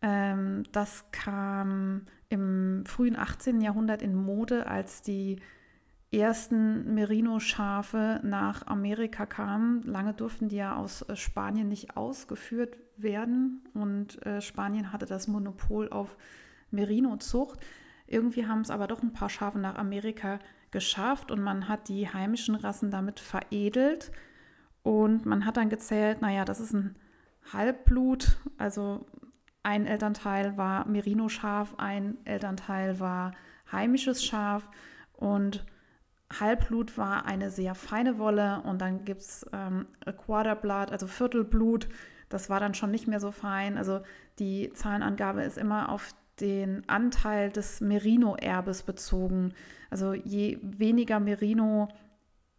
Ähm, 0.01 0.63
das 0.71 1.05
kam 1.11 2.05
im 2.29 2.83
frühen 2.85 3.15
18. 3.15 3.61
Jahrhundert 3.61 4.01
in 4.01 4.15
Mode, 4.15 4.67
als 4.67 5.01
die 5.01 5.39
ersten 6.11 6.93
Merino-Schafe 6.93 8.21
nach 8.23 8.65
Amerika 8.67 9.25
kamen. 9.25 9.81
Lange 9.83 10.13
durften 10.13 10.47
die 10.47 10.57
ja 10.57 10.75
aus 10.75 11.01
äh, 11.03 11.15
Spanien 11.15 11.67
nicht 11.67 11.97
ausgeführt 11.97 12.77
werden 12.95 13.61
und 13.73 14.25
äh, 14.25 14.41
Spanien 14.41 14.91
hatte 14.91 15.05
das 15.05 15.27
Monopol 15.27 15.89
auf 15.89 16.15
Merino-Zucht. 16.71 17.59
Irgendwie 18.07 18.47
haben 18.47 18.61
es 18.61 18.71
aber 18.71 18.87
doch 18.87 19.03
ein 19.03 19.11
paar 19.11 19.29
Schafe 19.29 19.59
nach 19.59 19.75
Amerika 19.75 20.39
geschafft 20.71 21.29
und 21.29 21.41
man 21.41 21.67
hat 21.67 21.89
die 21.89 22.07
heimischen 22.07 22.55
Rassen 22.55 22.89
damit 22.89 23.19
veredelt 23.19 24.11
und 24.83 25.25
man 25.25 25.45
hat 25.45 25.57
dann 25.57 25.69
gezählt, 25.69 26.21
naja, 26.21 26.45
das 26.45 26.61
ist 26.61 26.73
ein 26.73 26.95
Halbblut, 27.51 28.37
also 28.57 29.05
ein 29.67 29.85
Elternteil 29.85 30.55
war 30.55 30.87
Merino-Schaf, 30.87 31.75
ein 31.77 32.17
Elternteil 32.23 33.01
war 33.01 33.33
heimisches 33.69 34.23
Schaf 34.23 34.65
und 35.11 35.65
Halbblut 36.39 36.97
war 36.97 37.25
eine 37.25 37.51
sehr 37.51 37.75
feine 37.75 38.17
Wolle 38.17 38.61
und 38.63 38.79
dann 38.79 39.03
gibt 39.03 39.19
es 39.19 39.45
ähm, 39.51 39.87
Quarterblood, 40.05 40.93
also 40.93 41.05
Viertelblut. 41.05 41.89
Das 42.29 42.49
war 42.49 42.61
dann 42.61 42.75
schon 42.75 42.91
nicht 42.91 43.07
mehr 43.09 43.19
so 43.19 43.31
fein. 43.31 43.77
Also 43.77 43.99
die 44.39 44.71
Zahlenangabe 44.73 45.43
ist 45.43 45.57
immer 45.57 45.89
auf 45.89 46.15
den 46.39 46.87
Anteil 46.87 47.49
des 47.49 47.81
Merino-Erbes 47.81 48.83
bezogen. 48.83 49.53
Also 49.89 50.13
je 50.13 50.59
weniger 50.61 51.19
Merino 51.19 51.89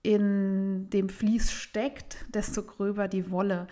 in 0.02 0.90
dem 0.90 1.08
Vlies 1.08 1.52
steckt, 1.52 2.26
desto 2.34 2.64
gröber 2.64 3.08
die 3.08 3.30
Wolle. 3.30 3.66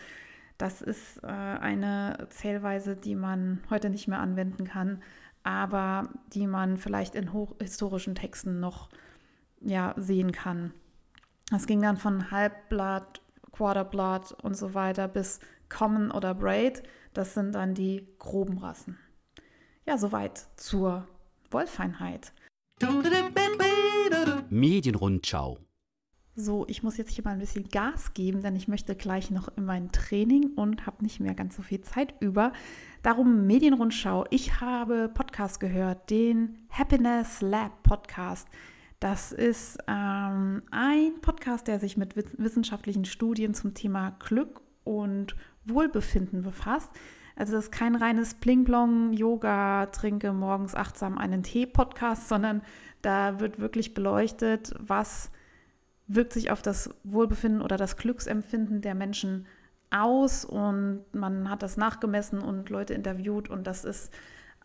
Das 0.58 0.80
ist 0.80 1.22
äh, 1.22 1.26
eine 1.26 2.26
Zählweise, 2.30 2.96
die 2.96 3.14
man 3.14 3.62
heute 3.68 3.90
nicht 3.90 4.08
mehr 4.08 4.20
anwenden 4.20 4.64
kann, 4.64 5.02
aber 5.42 6.08
die 6.32 6.46
man 6.46 6.76
vielleicht 6.76 7.14
in 7.14 7.30
historischen 7.60 8.14
Texten 8.14 8.58
noch 8.58 8.88
ja, 9.60 9.94
sehen 9.96 10.32
kann. 10.32 10.72
Es 11.54 11.66
ging 11.66 11.82
dann 11.82 11.96
von 11.96 12.30
Halbblatt, 12.30 13.20
Quarterblatt 13.52 14.32
und 14.42 14.56
so 14.56 14.74
weiter 14.74 15.08
bis 15.08 15.40
Common 15.68 16.10
oder 16.10 16.34
Braid. 16.34 16.82
Das 17.14 17.34
sind 17.34 17.54
dann 17.54 17.74
die 17.74 18.06
groben 18.18 18.58
Rassen. 18.58 18.98
Ja, 19.86 19.98
soweit 19.98 20.46
zur 20.56 21.06
Wollfeinheit. 21.50 22.32
Medienrundschau 24.50 25.58
so, 26.36 26.66
ich 26.68 26.82
muss 26.82 26.98
jetzt 26.98 27.12
hier 27.12 27.24
mal 27.24 27.30
ein 27.30 27.38
bisschen 27.38 27.68
Gas 27.70 28.12
geben, 28.12 28.42
denn 28.42 28.54
ich 28.56 28.68
möchte 28.68 28.94
gleich 28.94 29.30
noch 29.30 29.48
in 29.56 29.64
mein 29.64 29.90
Training 29.90 30.52
und 30.54 30.86
habe 30.86 31.02
nicht 31.02 31.18
mehr 31.18 31.34
ganz 31.34 31.56
so 31.56 31.62
viel 31.62 31.80
Zeit 31.80 32.14
über. 32.20 32.52
Darum 33.02 33.46
Medienrundschau. 33.46 34.26
Ich 34.28 34.60
habe 34.60 35.10
Podcast 35.12 35.60
gehört, 35.60 36.10
den 36.10 36.58
Happiness 36.68 37.40
Lab 37.40 37.82
Podcast. 37.82 38.48
Das 39.00 39.32
ist 39.32 39.78
ähm, 39.88 40.62
ein 40.70 41.20
Podcast, 41.22 41.68
der 41.68 41.80
sich 41.80 41.96
mit 41.96 42.14
wissenschaftlichen 42.16 43.06
Studien 43.06 43.54
zum 43.54 43.72
Thema 43.72 44.10
Glück 44.18 44.60
und 44.84 45.36
Wohlbefinden 45.64 46.42
befasst. 46.42 46.90
Also 47.34 47.54
das 47.54 47.64
ist 47.66 47.72
kein 47.72 47.96
reines 47.96 48.34
Pling-Plong, 48.34 49.14
Yoga, 49.14 49.86
trinke 49.86 50.34
morgens 50.34 50.74
achtsam 50.74 51.16
einen 51.16 51.42
Tee-Podcast, 51.42 52.28
sondern 52.28 52.60
da 53.00 53.40
wird 53.40 53.58
wirklich 53.58 53.94
beleuchtet, 53.94 54.74
was 54.78 55.30
wirkt 56.08 56.32
sich 56.32 56.50
auf 56.50 56.62
das 56.62 56.90
Wohlbefinden 57.04 57.62
oder 57.62 57.76
das 57.76 57.96
Glücksempfinden 57.96 58.80
der 58.80 58.94
Menschen 58.94 59.46
aus 59.90 60.44
und 60.44 61.04
man 61.12 61.48
hat 61.50 61.62
das 61.62 61.76
nachgemessen 61.76 62.40
und 62.40 62.70
Leute 62.70 62.94
interviewt 62.94 63.48
und 63.48 63.66
das 63.66 63.84
ist 63.84 64.12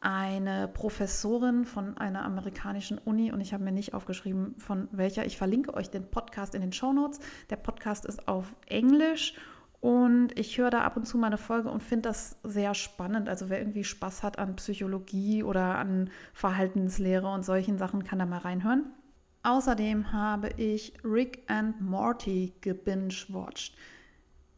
eine 0.02 0.68
Professorin 0.68 1.64
von 1.64 1.96
einer 1.98 2.26
amerikanischen 2.26 2.98
Uni 2.98 3.32
und 3.32 3.40
ich 3.40 3.54
habe 3.54 3.64
mir 3.64 3.72
nicht 3.72 3.94
aufgeschrieben, 3.94 4.56
von 4.58 4.88
welcher. 4.92 5.26
Ich 5.26 5.38
verlinke 5.38 5.76
euch 5.76 5.92
den 5.92 6.10
Podcast 6.10 6.56
in 6.56 6.62
den 6.62 6.74
Show 6.74 6.92
Notes. 6.92 7.20
Der 7.52 7.56
Podcast 7.58 8.06
ist 8.06 8.28
auf 8.28 8.56
Englisch 8.66 9.36
und 9.80 10.38
ich 10.40 10.58
höre 10.58 10.72
da 10.72 10.82
ab 10.82 10.98
und 10.98 11.06
zu 11.06 11.20
mal 11.20 11.28
eine 11.28 11.38
Folge 11.38 11.70
und 11.70 11.84
finde 11.84 12.10
das 12.10 12.38
sehr 12.44 12.74
spannend. 12.74 13.30
Also 13.30 13.50
wer 13.50 13.60
irgendwie 13.60 13.84
Spaß 13.84 14.24
hat 14.24 14.40
an 14.40 14.56
Psychologie 14.56 15.44
oder 15.44 15.78
an 15.78 16.10
Verhaltenslehre 16.34 17.28
und 17.32 17.46
solchen 17.46 17.78
Sachen, 17.78 18.04
kann 18.04 18.18
da 18.18 18.26
mal 18.26 18.40
reinhören. 18.40 18.92
Außerdem 19.44 20.12
habe 20.12 20.50
ich 20.58 20.94
Rick 21.04 21.44
and 21.48 21.82
Morty 21.82 22.54
gebingewatcht. 22.62 23.76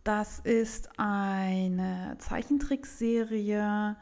Das 0.03 0.39
ist 0.39 0.89
eine 0.97 2.17
Zeichentrickserie, 2.19 3.95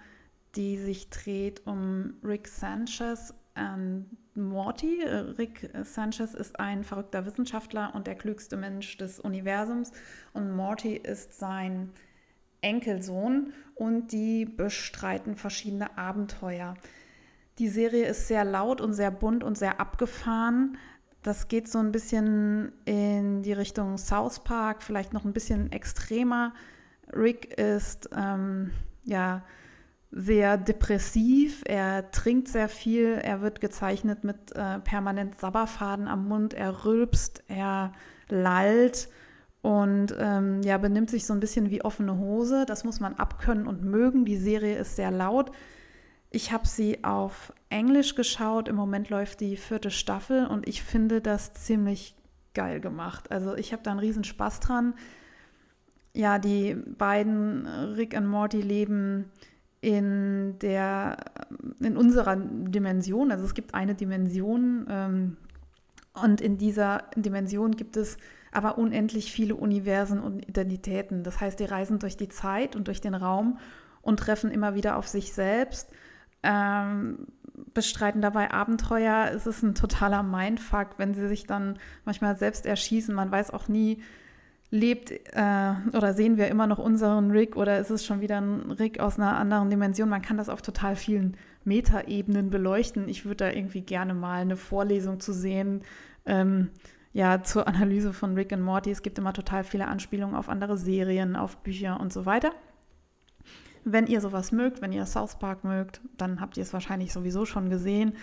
die 0.55 0.77
sich 0.77 1.11
dreht 1.11 1.65
um 1.67 2.15
Rick 2.23 2.47
Sanchez 2.47 3.34
und 3.55 4.17
Morty. 4.34 5.03
Rick 5.38 5.69
Sanchez 5.84 6.34
ist 6.34 6.59
ein 6.59 6.84
verrückter 6.84 7.27
Wissenschaftler 7.27 7.93
und 7.93 8.07
der 8.07 8.15
klügste 8.15 8.57
Mensch 8.57 8.97
des 8.97 9.19
Universums 9.19 9.91
und 10.34 10.51
Morty 10.51 10.95
ist 10.95 11.38
sein 11.38 11.91
Enkelsohn 12.61 13.53
und 13.75 14.11
die 14.11 14.45
bestreiten 14.45 15.36
verschiedene 15.36 15.97
Abenteuer. 15.97 16.75
Die 17.62 17.70
Serie 17.70 18.07
ist 18.07 18.28
sehr 18.28 18.43
laut 18.43 18.82
und 18.82 18.95
sehr 18.95 19.12
bunt 19.12 19.43
und 19.43 19.55
sehr 19.55 19.80
abgefahren. 19.80 20.80
Das 21.22 21.47
geht 21.47 21.68
so 21.68 21.78
ein 21.78 21.91
bisschen 21.91 22.72
in 22.86 23.43
die 23.43 23.53
Richtung 23.53 23.99
South 23.99 24.43
Park, 24.43 24.82
vielleicht 24.82 25.14
noch 25.14 25.26
ein 25.26 25.32
bisschen 25.32 25.72
extremer. 25.72 26.55
Rick 27.16 27.53
ist 27.59 28.09
ähm, 28.18 28.72
ja 29.03 29.43
sehr 30.09 30.57
depressiv, 30.57 31.62
er 31.68 32.09
trinkt 32.09 32.47
sehr 32.47 32.68
viel, 32.68 33.20
er 33.22 33.41
wird 33.41 33.62
gezeichnet 33.62 34.24
mit 34.24 34.55
äh, 34.55 34.80
permanent 34.80 35.39
Sabberfaden 35.39 36.07
am 36.07 36.28
Mund, 36.28 36.55
er 36.55 36.84
rülpst, 36.84 37.43
er 37.47 37.91
lallt 38.28 39.07
und 39.62 40.16
ähm, 40.18 40.64
ja, 40.64 40.80
benimmt 40.80 41.12
sich 41.12 41.28
so 41.28 41.34
ein 41.34 41.39
bisschen 41.39 41.70
wie 41.70 41.86
offene 41.86 42.18
Hose. 42.18 42.66
Das 42.66 42.84
muss 42.86 42.99
man 42.99 43.14
abkönnen 43.14 43.68
und 43.68 43.84
mögen. 43.84 44.26
Die 44.26 44.38
Serie 44.38 44.80
ist 44.80 44.95
sehr 44.95 45.12
laut. 45.12 45.51
Ich 46.34 46.53
habe 46.53 46.65
sie 46.65 47.03
auf 47.03 47.53
Englisch 47.69 48.15
geschaut. 48.15 48.69
Im 48.69 48.77
Moment 48.77 49.09
läuft 49.09 49.41
die 49.41 49.57
vierte 49.57 49.91
Staffel 49.91 50.47
und 50.47 50.67
ich 50.67 50.82
finde 50.82 51.19
das 51.19 51.53
ziemlich 51.53 52.15
geil 52.53 52.79
gemacht. 52.79 53.32
Also 53.32 53.55
ich 53.55 53.73
habe 53.73 53.84
da 53.84 53.91
einen 53.91 53.99
riesen 53.99 54.23
Spaß 54.23 54.61
dran. 54.61 54.93
Ja, 56.13 56.39
die 56.39 56.75
beiden 56.75 57.67
Rick 57.67 58.15
und 58.17 58.27
Morty 58.27 58.61
leben 58.61 59.29
in 59.82 60.57
der, 60.59 61.17
in 61.82 61.97
unserer 61.97 62.38
Dimension. 62.38 63.32
Also 63.32 63.43
es 63.43 63.53
gibt 63.53 63.73
eine 63.73 63.95
Dimension 63.95 64.86
ähm, 64.89 65.38
und 66.13 66.39
in 66.39 66.57
dieser 66.57 67.05
Dimension 67.15 67.71
gibt 67.71 67.97
es 67.97 68.17
aber 68.53 68.77
unendlich 68.77 69.32
viele 69.32 69.55
Universen 69.55 70.19
und 70.21 70.47
Identitäten. 70.47 71.23
Das 71.23 71.41
heißt, 71.41 71.59
die 71.59 71.65
reisen 71.65 71.99
durch 71.99 72.15
die 72.15 72.29
Zeit 72.29 72.75
und 72.75 72.88
durch 72.88 73.01
den 73.01 73.15
Raum 73.15 73.59
und 74.01 74.19
treffen 74.19 74.51
immer 74.51 74.75
wieder 74.75 74.97
auf 74.97 75.07
sich 75.07 75.34
selbst, 75.34 75.89
ähm, 76.44 77.28
bestreiten 77.74 78.22
dabei 78.22 78.52
Abenteuer. 78.52 79.32
Es 79.34 79.48
ist 79.48 79.64
ein 79.64 79.76
totaler 79.76 80.24
Mindfuck, 80.24 80.98
wenn 80.98 81.14
sie 81.14 81.28
sich 81.28 81.46
dann 81.46 81.78
manchmal 82.06 82.36
selbst 82.36 82.66
erschießen. 82.66 83.14
Man 83.14 83.32
weiß 83.32 83.52
auch 83.52 83.68
nie, 83.68 84.02
lebt 84.72 85.12
äh, 85.12 85.74
oder 85.94 86.14
sehen 86.14 86.38
wir 86.38 86.48
immer 86.48 86.66
noch 86.66 86.80
unseren 86.80 87.32
Rick 87.32 87.58
oder 87.58 87.80
ist 87.80 87.89
es 87.89 88.06
schon 88.06 88.22
wieder 88.22 88.39
ein 88.39 88.72
Rick 88.72 89.00
aus 89.00 89.20
einer 89.20 89.38
anderen 89.38 89.70
Dimension? 89.70 90.10
Man 90.10 90.22
kann 90.22 90.38
das 90.38 90.50
auf 90.50 90.62
total 90.62 90.96
vielen 90.96 91.38
Metaebenen 91.66 92.50
beleuchten. 92.50 93.10
Ich 93.10 93.26
würde 93.26 93.46
da 93.46 93.52
irgendwie 93.52 93.82
gerne 93.82 94.14
mal 94.14 94.42
eine 94.42 94.58
Vorlesung 94.58 95.20
zu 95.20 95.34
sehen. 95.34 95.82
Ähm, 96.26 96.70
ja, 97.14 97.44
zur 97.44 97.68
Analyse 97.68 98.14
von 98.14 98.36
Rick 98.36 98.54
und 98.54 98.62
Morty. 98.62 98.89
Es 98.89 99.02
gibt 99.02 99.20
immer 99.20 99.34
total 99.34 99.66
viele 99.66 99.88
Anspielungen 99.88 100.36
auf 100.36 100.48
andere 100.48 100.78
Serien, 100.78 101.36
auf 101.36 101.58
Bücher 101.58 102.00
und 102.00 102.14
so 102.14 102.26
weiter. 102.26 102.52
Wenn 103.84 104.07
ihr 104.07 104.21
sowas 104.21 104.51
mögt, 104.51 104.82
wenn 104.82 104.91
ihr 104.91 105.05
South 105.05 105.39
Park 105.39 105.63
mögt, 105.63 106.01
dann 106.17 106.39
habt 106.39 106.57
ihr 106.57 106.63
es 106.63 106.73
wahrscheinlich 106.73 107.13
sowieso 107.13 107.45
schon 107.45 107.69
gesehen. 107.69 108.13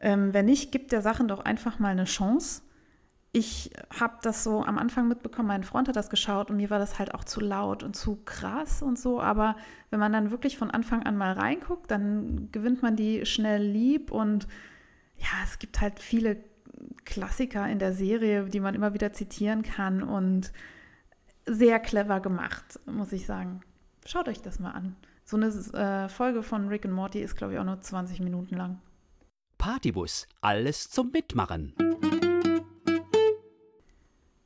Ähm, 0.00 0.32
wenn 0.32 0.46
nicht, 0.46 0.72
gibt 0.72 0.92
der 0.92 1.02
Sachen 1.02 1.28
doch 1.28 1.40
einfach 1.40 1.78
mal 1.78 1.90
eine 1.90 2.04
Chance 2.04 2.62
ich 3.36 3.70
habe 3.98 4.18
das 4.22 4.44
so 4.44 4.62
am 4.62 4.78
Anfang 4.78 5.08
mitbekommen, 5.08 5.48
mein 5.48 5.64
Freund 5.64 5.88
hat 5.88 5.96
das 5.96 6.08
geschaut 6.08 6.52
und 6.52 6.56
mir 6.56 6.70
war 6.70 6.78
das 6.78 7.00
halt 7.00 7.12
auch 7.14 7.24
zu 7.24 7.40
laut 7.40 7.82
und 7.82 7.96
zu 7.96 8.22
krass 8.24 8.80
und 8.80 8.96
so. 8.96 9.20
Aber 9.20 9.56
wenn 9.90 9.98
man 9.98 10.12
dann 10.12 10.30
wirklich 10.30 10.56
von 10.56 10.70
Anfang 10.70 11.02
an 11.02 11.16
mal 11.16 11.32
reinguckt, 11.32 11.90
dann 11.90 12.48
gewinnt 12.52 12.82
man 12.82 12.94
die 12.94 13.26
schnell 13.26 13.60
lieb 13.60 14.12
und 14.12 14.46
ja, 15.16 15.26
es 15.42 15.58
gibt 15.58 15.80
halt 15.80 15.98
viele 15.98 16.36
Klassiker 17.04 17.68
in 17.68 17.80
der 17.80 17.92
Serie, 17.92 18.44
die 18.44 18.60
man 18.60 18.76
immer 18.76 18.94
wieder 18.94 19.12
zitieren 19.12 19.62
kann 19.62 20.04
und 20.04 20.52
sehr 21.44 21.80
clever 21.80 22.20
gemacht, 22.20 22.78
muss 22.86 23.10
ich 23.10 23.26
sagen. 23.26 23.62
Schaut 24.06 24.28
euch 24.28 24.42
das 24.42 24.58
mal 24.58 24.72
an. 24.72 24.96
So 25.24 25.36
eine 25.36 25.46
äh, 25.46 26.08
Folge 26.10 26.42
von 26.42 26.68
Rick 26.68 26.84
und 26.84 26.92
Morty 26.92 27.20
ist, 27.20 27.36
glaube 27.36 27.54
ich, 27.54 27.58
auch 27.58 27.64
nur 27.64 27.80
20 27.80 28.20
Minuten 28.20 28.56
lang. 28.56 28.80
Partybus, 29.56 30.28
alles 30.42 30.90
zum 30.90 31.10
Mitmachen. 31.10 31.74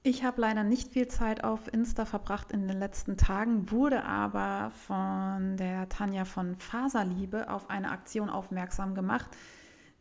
Ich 0.05 0.23
habe 0.23 0.41
leider 0.41 0.63
nicht 0.63 0.93
viel 0.93 1.09
Zeit 1.09 1.43
auf 1.43 1.73
Insta 1.73 2.05
verbracht 2.05 2.53
in 2.53 2.69
den 2.69 2.79
letzten 2.79 3.17
Tagen, 3.17 3.71
wurde 3.73 4.05
aber 4.05 4.71
von 4.71 5.57
der 5.57 5.89
Tanja 5.89 6.25
von 6.25 6.55
Faserliebe 6.55 7.51
auf 7.51 7.69
eine 7.69 7.91
Aktion 7.91 8.31
aufmerksam 8.31 8.95
gemacht, 8.95 9.29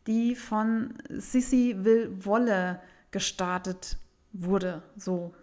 die 0.06 0.36
von 0.36 0.94
Sissy 1.10 1.74
Will 1.80 2.24
Wolle 2.24 2.80
gestartet 3.10 3.98
wurde. 4.32 4.82
So, 4.96 5.34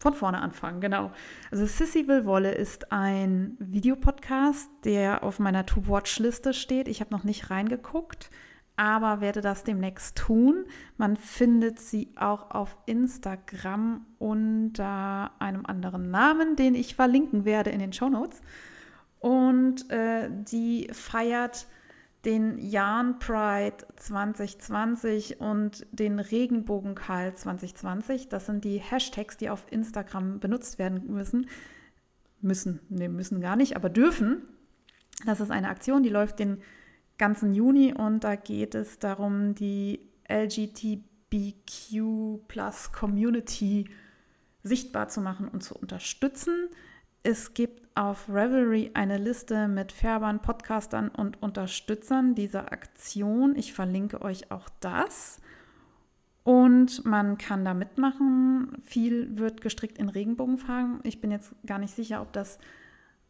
von 0.00 0.14
vorne 0.14 0.40
anfangen, 0.40 0.80
genau. 0.80 1.12
Also 1.52 1.66
Sissy 1.66 2.08
Will 2.08 2.24
Wolle 2.24 2.52
ist 2.52 2.90
ein 2.90 3.56
Videopodcast, 3.60 4.68
der 4.84 5.22
auf 5.22 5.38
meiner 5.38 5.64
To-Watch-Liste 5.66 6.54
steht. 6.54 6.88
Ich 6.88 7.00
habe 7.00 7.12
noch 7.14 7.22
nicht 7.22 7.50
reingeguckt 7.50 8.30
aber 8.80 9.20
werde 9.20 9.42
das 9.42 9.62
demnächst 9.62 10.16
tun. 10.16 10.64
Man 10.96 11.18
findet 11.18 11.78
sie 11.80 12.14
auch 12.16 12.50
auf 12.50 12.78
Instagram 12.86 14.06
unter 14.18 15.32
einem 15.38 15.66
anderen 15.66 16.10
Namen, 16.10 16.56
den 16.56 16.74
ich 16.74 16.94
verlinken 16.94 17.44
werde 17.44 17.68
in 17.68 17.80
den 17.80 17.92
Show 17.92 18.08
Notes. 18.08 18.40
Und 19.18 19.90
äh, 19.90 20.30
die 20.30 20.88
feiert 20.94 21.66
den 22.24 22.58
Jan 22.58 23.18
Pride 23.18 23.76
2020 23.96 25.40
und 25.40 25.86
den 25.90 26.18
Regenbogenkarl 26.18 27.34
2020. 27.34 28.28
Das 28.28 28.46
sind 28.46 28.64
die 28.64 28.78
Hashtags, 28.78 29.36
die 29.36 29.50
auf 29.50 29.64
Instagram 29.70 30.38
benutzt 30.40 30.78
werden 30.78 31.12
müssen. 31.12 31.48
Müssen, 32.42 32.80
ne, 32.88 33.08
müssen 33.08 33.40
gar 33.40 33.56
nicht, 33.56 33.76
aber 33.76 33.88
dürfen. 33.88 34.42
Das 35.24 35.40
ist 35.40 35.50
eine 35.50 35.68
Aktion, 35.68 36.02
die 36.02 36.08
läuft 36.08 36.38
den 36.38 36.62
ganzen 37.18 37.54
Juni 37.54 37.92
und 37.92 38.24
da 38.24 38.36
geht 38.36 38.74
es 38.74 38.98
darum, 38.98 39.54
die 39.54 40.10
LGBTQ 40.28 40.88
Plus 42.48 42.92
Community 42.92 43.88
sichtbar 44.62 45.08
zu 45.08 45.20
machen 45.20 45.48
und 45.48 45.62
zu 45.62 45.74
unterstützen. 45.74 46.68
Es 47.22 47.52
gibt 47.52 47.86
auf 47.94 48.30
Revelry 48.30 48.92
eine 48.94 49.18
Liste 49.18 49.68
mit 49.68 49.92
Färbern, 49.92 50.40
Podcastern 50.40 51.10
und 51.10 51.42
Unterstützern 51.42 52.34
dieser 52.34 52.72
Aktion. 52.72 53.56
Ich 53.56 53.74
verlinke 53.74 54.22
euch 54.22 54.50
auch 54.50 54.70
das. 54.80 55.38
Und 56.44 57.04
man 57.04 57.36
kann 57.36 57.62
da 57.62 57.74
mitmachen. 57.74 58.80
Viel 58.84 59.38
wird 59.38 59.60
gestrickt 59.60 59.98
in 59.98 60.08
Regenbogenfarben. 60.08 61.00
Ich 61.02 61.20
bin 61.20 61.30
jetzt 61.30 61.54
gar 61.66 61.78
nicht 61.78 61.94
sicher, 61.94 62.22
ob 62.22 62.32
das 62.32 62.58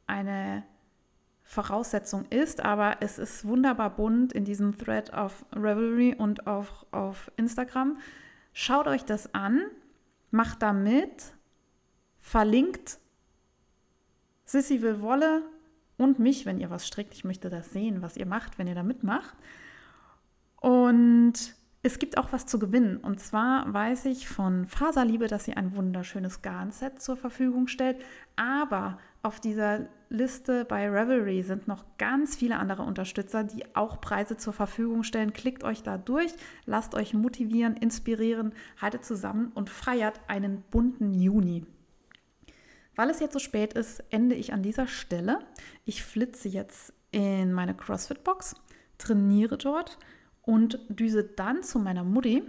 eine 0.07 0.63
Voraussetzung 1.43 2.27
ist, 2.31 2.65
aber 2.65 2.99
es 3.01 3.19
ist 3.19 3.45
wunderbar 3.45 3.91
bunt 3.97 4.33
in 4.33 4.45
diesem 4.45 4.79
Thread 4.79 5.13
auf 5.13 5.45
Revelry 5.53 6.15
und 6.17 6.47
auch 6.47 6.87
auf 6.93 7.33
Instagram. 7.37 7.99
Schaut 8.53 8.87
euch 8.87 9.05
das 9.05 9.35
an, 9.35 9.63
macht 10.31 10.63
da 10.63 10.73
mit, 10.73 11.35
verlinkt 12.21 13.00
Sissy 14.51 14.83
will 14.83 15.01
Wolle 15.01 15.45
und 15.97 16.19
mich, 16.19 16.45
wenn 16.45 16.59
ihr 16.59 16.71
was 16.71 16.85
strickt. 16.85 17.15
Ich 17.15 17.23
möchte 17.23 17.51
das 17.51 17.71
sehen, 17.73 18.03
was 18.03 18.17
ihr 18.17 18.27
macht, 18.27 18.59
wenn 18.59 18.67
ihr 18.67 18.75
da 18.75 18.83
mitmacht. 18.83 19.37
Und 20.61 21.35
es 21.85 22.01
gibt 22.01 22.19
auch 22.19 22.33
was 22.33 22.47
zu 22.47 22.59
gewinnen. 22.59 22.97
Und 22.97 23.21
zwar 23.21 23.73
weiß 23.73 24.07
ich 24.07 24.29
von 24.29 24.67
Faserliebe, 24.67 25.29
dass 25.29 25.45
sie 25.45 25.55
ein 25.55 25.77
wunderschönes 25.77 26.43
Garnset 26.43 27.01
zur 27.01 27.17
Verfügung 27.17 27.69
stellt. 27.69 28.03
Aber 28.35 28.99
auf 29.23 29.39
dieser 29.39 29.87
Liste 30.09 30.65
bei 30.65 30.91
Revelry 30.91 31.45
sind 31.45 31.69
noch 31.69 31.85
ganz 31.97 32.35
viele 32.35 32.59
andere 32.59 32.83
Unterstützer, 32.83 33.45
die 33.45 33.77
auch 33.77 34.01
Preise 34.01 34.37
zur 34.37 34.53
Verfügung 34.53 35.05
stellen. 35.05 35.33
Klickt 35.33 35.63
euch 35.63 35.85
da 35.85 35.97
durch, 35.97 36.35
lasst 36.67 36.97
euch 36.97 37.15
motivieren, 37.15 37.77
inspirieren, 37.77 38.53
haltet 38.83 39.05
zusammen 39.05 39.53
und 39.55 39.71
feiert 39.71 40.21
einen 40.27 40.63
bunten 40.73 41.15
Juni. 41.15 41.67
Weil 43.01 43.09
es 43.09 43.21
jetzt 43.21 43.33
so 43.33 43.39
spät 43.39 43.73
ist, 43.73 44.05
ende 44.11 44.35
ich 44.35 44.53
an 44.53 44.63
dieser 44.63 44.87
Stelle. 44.87 45.39
Ich 45.87 46.05
flitze 46.05 46.51
jetzt 46.51 46.93
in 47.13 47.51
meine 47.51 47.73
CrossFit-Box, 47.75 48.57
trainiere 48.99 49.57
dort 49.57 49.97
und 50.43 50.79
düse 50.91 51.25
dann 51.25 51.63
zu 51.63 51.79
meiner 51.79 52.05
Mutti. 52.05 52.43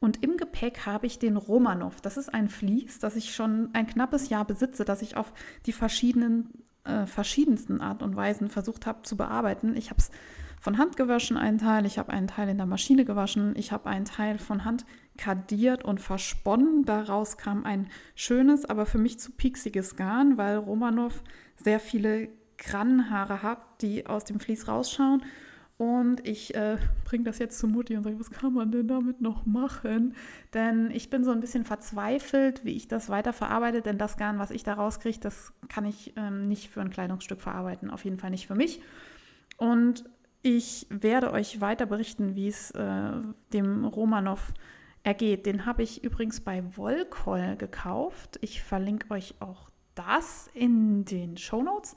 Und 0.00 0.22
im 0.22 0.38
Gepäck 0.38 0.86
habe 0.86 1.04
ich 1.04 1.18
den 1.18 1.36
Romanov. 1.36 2.00
Das 2.00 2.16
ist 2.16 2.32
ein 2.32 2.48
Vlies, 2.48 3.00
das 3.00 3.16
ich 3.16 3.34
schon 3.34 3.68
ein 3.74 3.86
knappes 3.86 4.30
Jahr 4.30 4.46
besitze, 4.46 4.86
das 4.86 5.02
ich 5.02 5.18
auf 5.18 5.34
die 5.66 5.74
verschiedenen, 5.74 6.64
äh, 6.84 7.04
verschiedensten 7.04 7.82
Art 7.82 8.02
und 8.02 8.16
Weisen 8.16 8.48
versucht 8.48 8.86
habe 8.86 9.02
zu 9.02 9.18
bearbeiten. 9.18 9.76
Ich 9.76 9.90
habe 9.90 10.00
es 10.00 10.10
von 10.62 10.78
Hand 10.78 10.96
gewaschen, 10.96 11.36
einen 11.36 11.58
Teil, 11.58 11.84
ich 11.86 11.98
habe 11.98 12.12
einen 12.12 12.28
Teil 12.28 12.48
in 12.48 12.56
der 12.56 12.66
Maschine 12.66 13.04
gewaschen, 13.04 13.54
ich 13.56 13.72
habe 13.72 13.90
einen 13.90 14.04
Teil 14.04 14.38
von 14.38 14.64
Hand 14.64 14.86
kadiert 15.18 15.84
und 15.84 16.00
versponnen. 16.00 16.84
Daraus 16.84 17.36
kam 17.36 17.64
ein 17.64 17.88
schönes, 18.14 18.64
aber 18.64 18.86
für 18.86 18.98
mich 18.98 19.18
zu 19.18 19.32
pieksiges 19.32 19.96
Garn, 19.96 20.38
weil 20.38 20.56
Romanov 20.56 21.24
sehr 21.56 21.80
viele 21.80 22.28
Krannenhaare 22.58 23.42
hat, 23.42 23.58
die 23.82 24.06
aus 24.06 24.24
dem 24.24 24.38
Vlies 24.38 24.68
rausschauen 24.68 25.24
und 25.78 26.24
ich 26.24 26.54
äh, 26.54 26.78
bringe 27.04 27.24
das 27.24 27.40
jetzt 27.40 27.58
zu 27.58 27.66
Mutti 27.66 27.96
und 27.96 28.04
sage, 28.04 28.20
was 28.20 28.30
kann 28.30 28.52
man 28.52 28.70
denn 28.70 28.86
damit 28.86 29.20
noch 29.20 29.46
machen? 29.46 30.14
Denn 30.54 30.92
ich 30.92 31.10
bin 31.10 31.24
so 31.24 31.32
ein 31.32 31.40
bisschen 31.40 31.64
verzweifelt, 31.64 32.64
wie 32.64 32.76
ich 32.76 32.86
das 32.86 33.08
weiter 33.08 33.32
verarbeite, 33.32 33.82
denn 33.82 33.98
das 33.98 34.16
Garn, 34.16 34.38
was 34.38 34.52
ich 34.52 34.62
da 34.62 34.74
rauskriege, 34.74 35.18
das 35.18 35.52
kann 35.68 35.84
ich 35.84 36.12
ähm, 36.16 36.46
nicht 36.46 36.70
für 36.70 36.82
ein 36.82 36.90
Kleidungsstück 36.90 37.40
verarbeiten, 37.40 37.90
auf 37.90 38.04
jeden 38.04 38.18
Fall 38.18 38.30
nicht 38.30 38.46
für 38.46 38.54
mich. 38.54 38.80
Und 39.56 40.04
ich 40.42 40.86
werde 40.90 41.32
euch 41.32 41.60
weiter 41.60 41.86
berichten, 41.86 42.34
wie 42.34 42.48
es 42.48 42.70
äh, 42.72 43.12
dem 43.52 43.84
Romanov 43.84 44.52
ergeht. 45.04 45.46
Den 45.46 45.66
habe 45.66 45.82
ich 45.82 46.04
übrigens 46.04 46.40
bei 46.40 46.64
Wollkoll 46.76 47.56
gekauft. 47.56 48.38
Ich 48.40 48.62
verlinke 48.62 49.10
euch 49.12 49.34
auch 49.40 49.70
das 49.94 50.48
in 50.54 51.04
den 51.04 51.36
Show 51.36 51.62
Notes. 51.62 51.94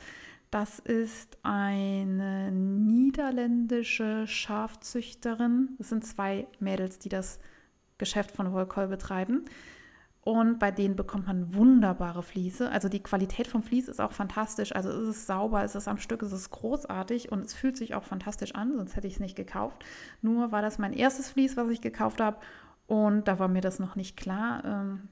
Das 0.52 0.80
ist 0.80 1.38
eine 1.44 2.52
niederländische 2.52 4.28
Schafzüchterin. 4.28 5.70
Es 5.80 5.90
sind 5.90 6.06
zwei 6.06 6.48
Mädels, 6.60 7.00
die 7.00 7.10
das 7.10 7.40
Geschäft 7.98 8.32
von 8.32 8.54
Wollkoll 8.54 8.88
betreiben. 8.88 9.46
Und 10.26 10.58
bei 10.58 10.72
denen 10.72 10.96
bekommt 10.96 11.28
man 11.28 11.54
wunderbare 11.54 12.24
Fliese. 12.24 12.72
Also 12.72 12.90
die 12.90 13.04
Qualität 13.04 13.46
vom 13.46 13.62
Vlies 13.62 13.88
ist 13.88 14.02
auch 14.02 14.12
fantastisch. 14.12 14.76
Also 14.76 14.90
es 14.90 15.08
ist 15.08 15.28
sauber, 15.28 15.64
es 15.64 15.76
ist 15.76 15.88
am 15.88 16.00
Stück, 16.00 16.24
es 16.24 16.32
ist 16.32 16.50
großartig 16.50 17.32
und 17.32 17.46
es 17.46 17.54
fühlt 17.54 17.78
sich 17.78 17.94
auch 17.94 18.04
fantastisch 18.04 18.56
an, 18.56 18.76
sonst 18.76 18.96
hätte 18.96 19.06
ich 19.06 19.14
es 19.14 19.20
nicht 19.20 19.36
gekauft. 19.36 19.86
Nur 20.24 20.52
war 20.52 20.64
das 20.64 20.80
mein 20.80 20.94
erstes 20.94 21.30
Vlies, 21.30 21.58
was 21.58 21.70
ich 21.70 21.80
gekauft 21.80 22.22
habe. 22.22 22.38
Und 22.88 23.28
da 23.28 23.38
war 23.38 23.48
mir 23.48 23.62
das 23.62 23.78
noch 23.78 23.96
nicht 23.96 24.18
klar. 24.18 24.66
Ähm, 24.66 25.10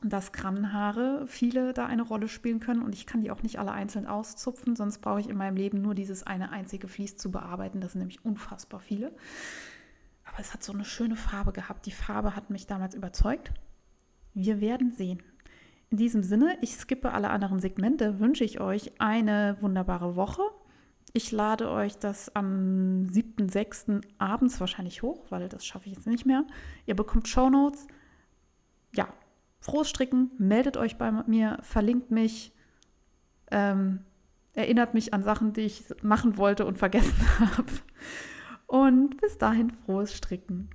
dass 0.00 0.32
Krannenhaare 0.32 1.26
viele 1.26 1.74
da 1.74 1.84
eine 1.84 2.02
Rolle 2.02 2.28
spielen 2.28 2.60
können 2.60 2.82
und 2.82 2.94
ich 2.94 3.04
kann 3.04 3.20
die 3.20 3.30
auch 3.30 3.42
nicht 3.42 3.58
alle 3.58 3.72
einzeln 3.72 4.06
auszupfen, 4.06 4.76
sonst 4.76 5.00
brauche 5.00 5.20
ich 5.20 5.28
in 5.28 5.36
meinem 5.36 5.56
Leben 5.56 5.82
nur 5.82 5.94
dieses 5.94 6.22
eine 6.22 6.52
einzige 6.52 6.88
Vlies 6.88 7.16
zu 7.16 7.32
bearbeiten. 7.32 7.80
Das 7.80 7.92
sind 7.92 7.98
nämlich 7.98 8.24
unfassbar 8.24 8.80
viele. 8.80 9.12
Aber 10.24 10.38
es 10.38 10.54
hat 10.54 10.62
so 10.62 10.72
eine 10.72 10.84
schöne 10.84 11.16
Farbe 11.16 11.52
gehabt. 11.52 11.84
Die 11.84 11.90
Farbe 11.90 12.36
hat 12.36 12.48
mich 12.48 12.66
damals 12.66 12.94
überzeugt. 12.94 13.52
Wir 14.34 14.60
werden 14.60 14.92
sehen. 14.92 15.22
In 15.90 15.96
diesem 15.96 16.22
Sinne, 16.22 16.58
ich 16.60 16.74
skippe 16.76 17.12
alle 17.12 17.30
anderen 17.30 17.60
Segmente, 17.60 18.20
wünsche 18.20 18.44
ich 18.44 18.60
euch 18.60 18.92
eine 19.00 19.56
wunderbare 19.60 20.16
Woche. 20.16 20.42
Ich 21.14 21.32
lade 21.32 21.70
euch 21.70 21.96
das 21.98 22.34
am 22.36 23.06
7.6. 23.10 24.02
abends 24.18 24.60
wahrscheinlich 24.60 25.02
hoch, 25.02 25.24
weil 25.30 25.48
das 25.48 25.64
schaffe 25.64 25.88
ich 25.88 25.94
jetzt 25.94 26.06
nicht 26.06 26.26
mehr. 26.26 26.44
Ihr 26.84 26.94
bekommt 26.94 27.26
Show 27.28 27.48
Notes. 27.48 27.86
Ja, 28.94 29.08
frohes 29.60 29.88
Stricken, 29.88 30.30
meldet 30.38 30.76
euch 30.76 30.98
bei 30.98 31.10
mir, 31.10 31.58
verlinkt 31.62 32.10
mich, 32.10 32.52
ähm, 33.50 34.00
erinnert 34.52 34.92
mich 34.92 35.14
an 35.14 35.22
Sachen, 35.22 35.54
die 35.54 35.62
ich 35.62 35.84
machen 36.02 36.36
wollte 36.36 36.66
und 36.66 36.76
vergessen 36.76 37.16
habe. 37.40 37.72
Und 38.66 39.18
bis 39.18 39.38
dahin 39.38 39.70
frohes 39.70 40.14
Stricken. 40.14 40.68